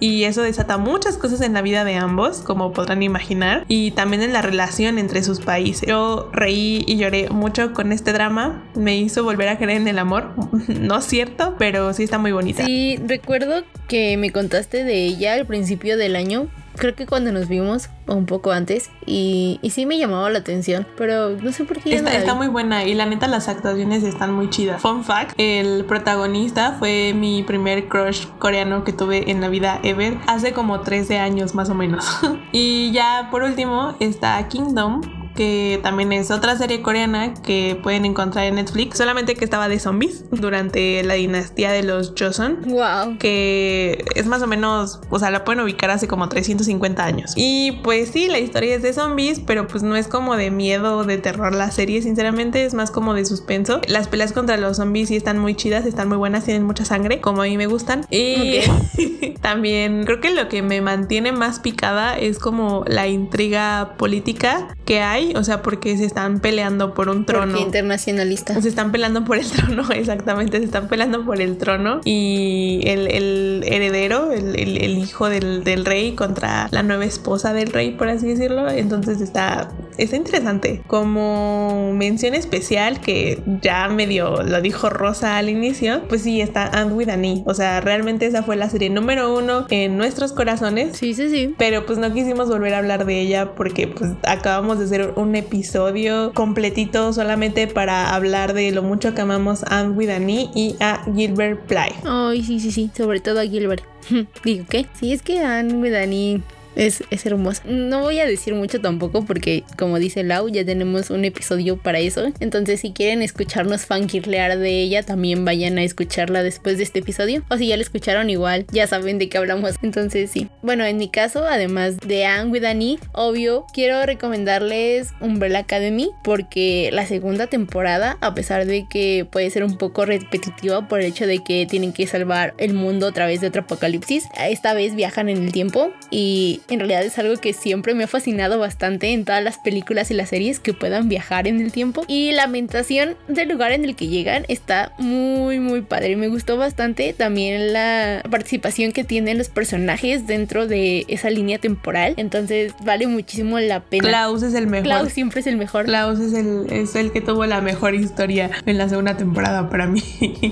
y 0.00 0.24
eso 0.24 0.42
desata 0.42 0.78
muchas 0.78 1.16
cosas 1.16 1.40
en 1.40 1.52
la 1.52 1.62
vida 1.62 1.84
de 1.84 1.94
ambos, 1.94 2.38
como 2.38 2.72
podrán 2.72 3.02
imaginar, 3.02 3.64
y 3.68 3.92
también 3.92 4.22
en 4.22 4.32
la 4.32 4.42
relación 4.42 4.98
entre 4.98 5.22
sus 5.22 5.40
países. 5.40 5.88
Yo 5.88 6.30
reí 6.32 6.84
y 6.86 6.96
lloré 6.96 7.30
mucho 7.30 7.72
con 7.72 7.92
este 7.92 8.12
drama, 8.12 8.64
me 8.74 8.96
hizo 8.96 9.24
volver 9.24 9.48
a 9.48 9.58
creer 9.58 9.80
en 9.80 9.88
el 9.88 9.98
amor, 9.98 10.34
no 10.68 10.98
es 10.98 11.04
cierto, 11.04 11.56
pero 11.58 11.92
sí 11.92 12.02
está 12.02 12.18
muy 12.18 12.32
bonita. 12.32 12.64
Sí, 12.64 12.98
recuerdo 13.06 13.64
que 13.88 14.16
me 14.16 14.30
contaste 14.30 14.84
de 14.84 15.04
ella 15.04 15.34
al 15.34 15.46
principio 15.46 15.96
del 15.96 16.16
año, 16.16 16.48
creo 16.76 16.94
que 16.94 17.06
cuando 17.06 17.32
nos 17.32 17.48
vimos 17.48 17.88
un 18.06 18.26
poco 18.26 18.52
antes 18.52 18.90
y, 19.06 19.58
y 19.62 19.70
sí 19.70 19.86
me 19.86 19.98
llamaba 19.98 20.28
la 20.30 20.38
atención, 20.40 20.86
pero 20.96 21.30
no 21.30 21.52
sé 21.52 21.64
por 21.64 21.78
qué. 21.80 21.94
Está, 21.94 22.16
está, 22.16 22.34
muy 22.34 22.48
buena 22.48 22.84
y 22.84 22.94
la 22.94 23.06
neta 23.06 23.28
las 23.28 23.48
actuaciones 23.48 24.02
están 24.02 24.32
muy 24.32 24.50
chidas. 24.50 24.80
Fun 24.80 25.04
fact, 25.04 25.34
el 25.38 25.84
protagonista 25.84 26.76
fue 26.78 27.12
mi 27.14 27.42
primer 27.42 27.88
crush 27.88 28.26
coreano 28.38 28.84
que 28.84 28.92
tuve 28.92 29.30
en 29.30 29.40
la 29.40 29.48
vida 29.48 29.80
ever 29.82 30.18
hace 30.26 30.52
como 30.52 30.80
13 30.80 31.18
años 31.18 31.54
más 31.54 31.70
o 31.70 31.74
menos. 31.74 32.04
y 32.52 32.92
ya 32.92 33.28
por 33.30 33.42
último 33.42 33.96
está 34.00 34.48
Kingdom 34.48 35.21
que 35.34 35.80
también 35.82 36.12
es 36.12 36.30
otra 36.30 36.56
serie 36.56 36.82
coreana 36.82 37.34
que 37.34 37.78
pueden 37.82 38.04
encontrar 38.04 38.44
en 38.46 38.56
Netflix, 38.56 38.98
solamente 38.98 39.34
que 39.34 39.44
estaba 39.44 39.68
de 39.68 39.78
zombies 39.78 40.24
durante 40.30 41.02
la 41.02 41.14
dinastía 41.14 41.72
de 41.72 41.82
los 41.82 42.14
Joseon. 42.18 42.62
Wow. 42.66 43.18
Que 43.18 44.04
es 44.14 44.26
más 44.26 44.42
o 44.42 44.46
menos, 44.46 45.00
o 45.10 45.18
sea, 45.18 45.30
la 45.30 45.44
pueden 45.44 45.62
ubicar 45.62 45.90
hace 45.90 46.08
como 46.08 46.28
350 46.28 47.04
años. 47.04 47.32
Y 47.36 47.72
pues 47.82 48.10
sí, 48.10 48.28
la 48.28 48.38
historia 48.38 48.74
es 48.74 48.82
de 48.82 48.92
zombies, 48.92 49.40
pero 49.40 49.66
pues 49.66 49.82
no 49.82 49.96
es 49.96 50.08
como 50.08 50.36
de 50.36 50.50
miedo 50.50 50.98
o 50.98 51.04
de 51.04 51.18
terror 51.18 51.54
la 51.54 51.70
serie, 51.70 52.02
sinceramente, 52.02 52.64
es 52.64 52.74
más 52.74 52.90
como 52.90 53.14
de 53.14 53.24
suspenso. 53.24 53.80
Las 53.88 54.08
peleas 54.08 54.32
contra 54.32 54.56
los 54.56 54.76
zombies 54.76 55.08
sí 55.08 55.16
están 55.16 55.38
muy 55.38 55.54
chidas, 55.54 55.86
están 55.86 56.08
muy 56.08 56.16
buenas, 56.16 56.44
tienen 56.44 56.64
mucha 56.64 56.84
sangre, 56.84 57.20
como 57.20 57.42
a 57.42 57.44
mí 57.44 57.56
me 57.56 57.66
gustan. 57.66 58.06
Y 58.10 58.60
también 59.40 60.04
creo 60.04 60.20
que 60.20 60.30
lo 60.30 60.48
que 60.48 60.62
me 60.62 60.80
mantiene 60.80 61.32
más 61.32 61.60
picada 61.60 62.18
es 62.18 62.38
como 62.38 62.84
la 62.86 63.06
intriga 63.08 63.94
política 63.96 64.68
que 64.84 65.00
hay, 65.00 65.21
o 65.34 65.44
sea, 65.44 65.62
porque 65.62 65.96
se 65.96 66.04
están 66.04 66.40
peleando 66.40 66.94
por 66.94 67.08
un 67.08 67.24
trono. 67.24 67.52
Porque 67.52 67.64
internacionalista. 67.64 68.60
Se 68.60 68.68
están 68.68 68.92
peleando 68.92 69.24
por 69.24 69.38
el 69.38 69.50
trono, 69.50 69.90
exactamente, 69.92 70.58
se 70.58 70.64
están 70.64 70.88
peleando 70.88 71.24
por 71.24 71.40
el 71.40 71.56
trono 71.58 72.00
y 72.04 72.80
el, 72.84 73.06
el 73.08 73.64
heredero, 73.66 74.32
el, 74.32 74.56
el, 74.58 74.82
el 74.82 74.98
hijo 74.98 75.28
del, 75.28 75.64
del, 75.64 75.84
rey 75.84 76.12
contra 76.12 76.68
la 76.70 76.82
nueva 76.82 77.04
esposa 77.04 77.52
del 77.52 77.72
rey, 77.72 77.92
por 77.92 78.08
así 78.08 78.28
decirlo. 78.28 78.68
Entonces 78.70 79.20
está, 79.20 79.70
está 79.98 80.16
interesante. 80.16 80.82
Como 80.86 81.92
mención 81.92 82.34
especial, 82.34 83.00
que 83.00 83.42
ya 83.62 83.88
medio 83.88 84.42
lo 84.42 84.60
dijo 84.60 84.90
Rosa 84.90 85.36
al 85.36 85.48
inicio, 85.48 86.02
pues 86.08 86.22
sí, 86.22 86.40
está 86.40 86.66
And 86.66 86.92
with 86.92 87.08
Annie. 87.08 87.42
O 87.46 87.54
sea, 87.54 87.80
realmente 87.80 88.26
esa 88.26 88.42
fue 88.42 88.56
la 88.56 88.68
serie 88.68 88.90
número 88.90 89.36
uno 89.36 89.66
en 89.70 89.96
nuestros 89.96 90.32
corazones. 90.32 90.96
Sí, 90.96 91.14
sí, 91.14 91.28
sí. 91.30 91.54
Pero 91.58 91.86
pues 91.86 91.98
no 91.98 92.12
quisimos 92.12 92.48
volver 92.48 92.74
a 92.74 92.78
hablar 92.78 93.06
de 93.06 93.20
ella 93.20 93.54
porque 93.54 93.88
pues 93.88 94.10
acabamos 94.22 94.78
de 94.78 94.84
hacer 94.84 95.12
un 95.16 95.34
episodio 95.34 96.32
completito 96.34 97.12
solamente 97.12 97.66
para 97.66 98.14
hablar 98.14 98.54
de 98.54 98.70
lo 98.72 98.82
mucho 98.82 99.14
que 99.14 99.20
amamos 99.20 99.64
a 99.64 99.80
Anne 99.80 99.90
with 99.90 100.10
Annie 100.10 100.50
y 100.54 100.76
a 100.80 101.04
Gilbert 101.14 101.66
Ply. 101.66 101.92
Ay, 102.04 102.42
sí, 102.42 102.60
sí, 102.60 102.70
sí, 102.70 102.90
sobre 102.96 103.20
todo 103.20 103.40
a 103.40 103.44
Gilbert. 103.44 103.84
Digo, 104.44 104.64
¿qué? 104.68 104.86
Sí, 104.98 105.12
es 105.12 105.22
que 105.22 105.40
Anne 105.40 105.74
with 105.74 105.94
Annie 105.94 106.42
es, 106.76 107.02
es 107.10 107.26
hermosa. 107.26 107.62
No 107.66 108.00
voy 108.00 108.20
a 108.20 108.26
decir 108.26 108.54
mucho 108.54 108.80
tampoco 108.80 109.24
porque, 109.24 109.64
como 109.76 109.98
dice 109.98 110.22
Lau, 110.22 110.48
ya 110.48 110.64
tenemos 110.64 111.10
un 111.10 111.24
episodio 111.24 111.76
para 111.76 111.98
eso. 111.98 112.32
Entonces, 112.40 112.80
si 112.80 112.92
quieren 112.92 113.22
escucharnos 113.22 113.86
fangirlear 113.86 114.58
de 114.58 114.82
ella, 114.82 115.02
también 115.02 115.44
vayan 115.44 115.78
a 115.78 115.84
escucharla 115.84 116.42
después 116.42 116.78
de 116.78 116.84
este 116.84 117.00
episodio. 117.00 117.42
O 117.50 117.56
si 117.56 117.68
ya 117.68 117.76
la 117.76 117.82
escucharon 117.82 118.30
igual, 118.30 118.66
ya 118.72 118.86
saben 118.86 119.18
de 119.18 119.28
qué 119.28 119.38
hablamos. 119.38 119.76
Entonces, 119.82 120.30
sí. 120.30 120.48
Bueno, 120.62 120.84
en 120.84 120.96
mi 120.96 121.08
caso, 121.08 121.46
además 121.46 121.98
de 121.98 122.24
Anne 122.24 122.50
with 122.50 122.64
Annie, 122.64 122.98
obvio, 123.12 123.66
quiero 123.72 124.04
recomendarles 124.04 125.10
Umbrella 125.20 125.60
Academy 125.60 126.10
porque 126.24 126.90
la 126.92 127.06
segunda 127.06 127.46
temporada, 127.46 128.16
a 128.20 128.34
pesar 128.34 128.66
de 128.66 128.86
que 128.88 129.26
puede 129.30 129.50
ser 129.50 129.64
un 129.64 129.76
poco 129.76 130.04
repetitiva 130.04 130.88
por 130.88 131.00
el 131.00 131.06
hecho 131.06 131.26
de 131.26 131.38
que 131.40 131.66
tienen 131.68 131.92
que 131.92 132.06
salvar 132.06 132.54
el 132.58 132.74
mundo 132.74 133.08
a 133.08 133.12
través 133.12 133.40
de 133.40 133.48
otro 133.48 133.62
apocalipsis, 133.62 134.24
esta 134.48 134.74
vez 134.74 134.94
viajan 134.94 135.28
en 135.28 135.44
el 135.44 135.52
tiempo 135.52 135.92
y 136.10 136.61
en 136.68 136.78
realidad 136.78 137.02
es 137.04 137.18
algo 137.18 137.36
que 137.36 137.52
siempre 137.52 137.94
me 137.94 138.04
ha 138.04 138.06
fascinado 138.06 138.58
bastante 138.58 139.12
en 139.12 139.24
todas 139.24 139.42
las 139.42 139.58
películas 139.58 140.10
y 140.10 140.14
las 140.14 140.30
series 140.30 140.60
que 140.60 140.72
puedan 140.72 141.08
viajar 141.08 141.46
en 141.46 141.60
el 141.60 141.72
tiempo. 141.72 142.04
Y 142.08 142.32
la 142.32 142.44
ambientación 142.44 143.16
del 143.28 143.48
lugar 143.48 143.72
en 143.72 143.84
el 143.84 143.96
que 143.96 144.08
llegan 144.08 144.44
está 144.48 144.92
muy, 144.98 145.58
muy 145.60 145.82
padre. 145.82 146.16
Me 146.16 146.28
gustó 146.28 146.56
bastante 146.56 147.12
también 147.12 147.72
la 147.72 148.22
participación 148.30 148.92
que 148.92 149.04
tienen 149.04 149.38
los 149.38 149.48
personajes 149.48 150.26
dentro 150.26 150.66
de 150.66 151.04
esa 151.08 151.30
línea 151.30 151.58
temporal. 151.58 152.14
Entonces 152.16 152.74
vale 152.84 153.06
muchísimo 153.06 153.58
la 153.60 153.80
pena. 153.80 154.08
Klaus 154.08 154.42
es 154.42 154.54
el 154.54 154.66
mejor. 154.66 154.84
Klaus 154.84 155.12
siempre 155.12 155.40
es 155.40 155.46
el 155.46 155.56
mejor. 155.56 155.84
Klaus 155.86 156.20
es 156.20 156.32
el, 156.32 156.66
es 156.70 156.94
el 156.94 157.12
que 157.12 157.20
tuvo 157.20 157.46
la 157.46 157.60
mejor 157.60 157.94
historia 157.94 158.50
en 158.66 158.78
la 158.78 158.88
segunda 158.88 159.16
temporada 159.16 159.68
para 159.70 159.86
mí. 159.86 160.02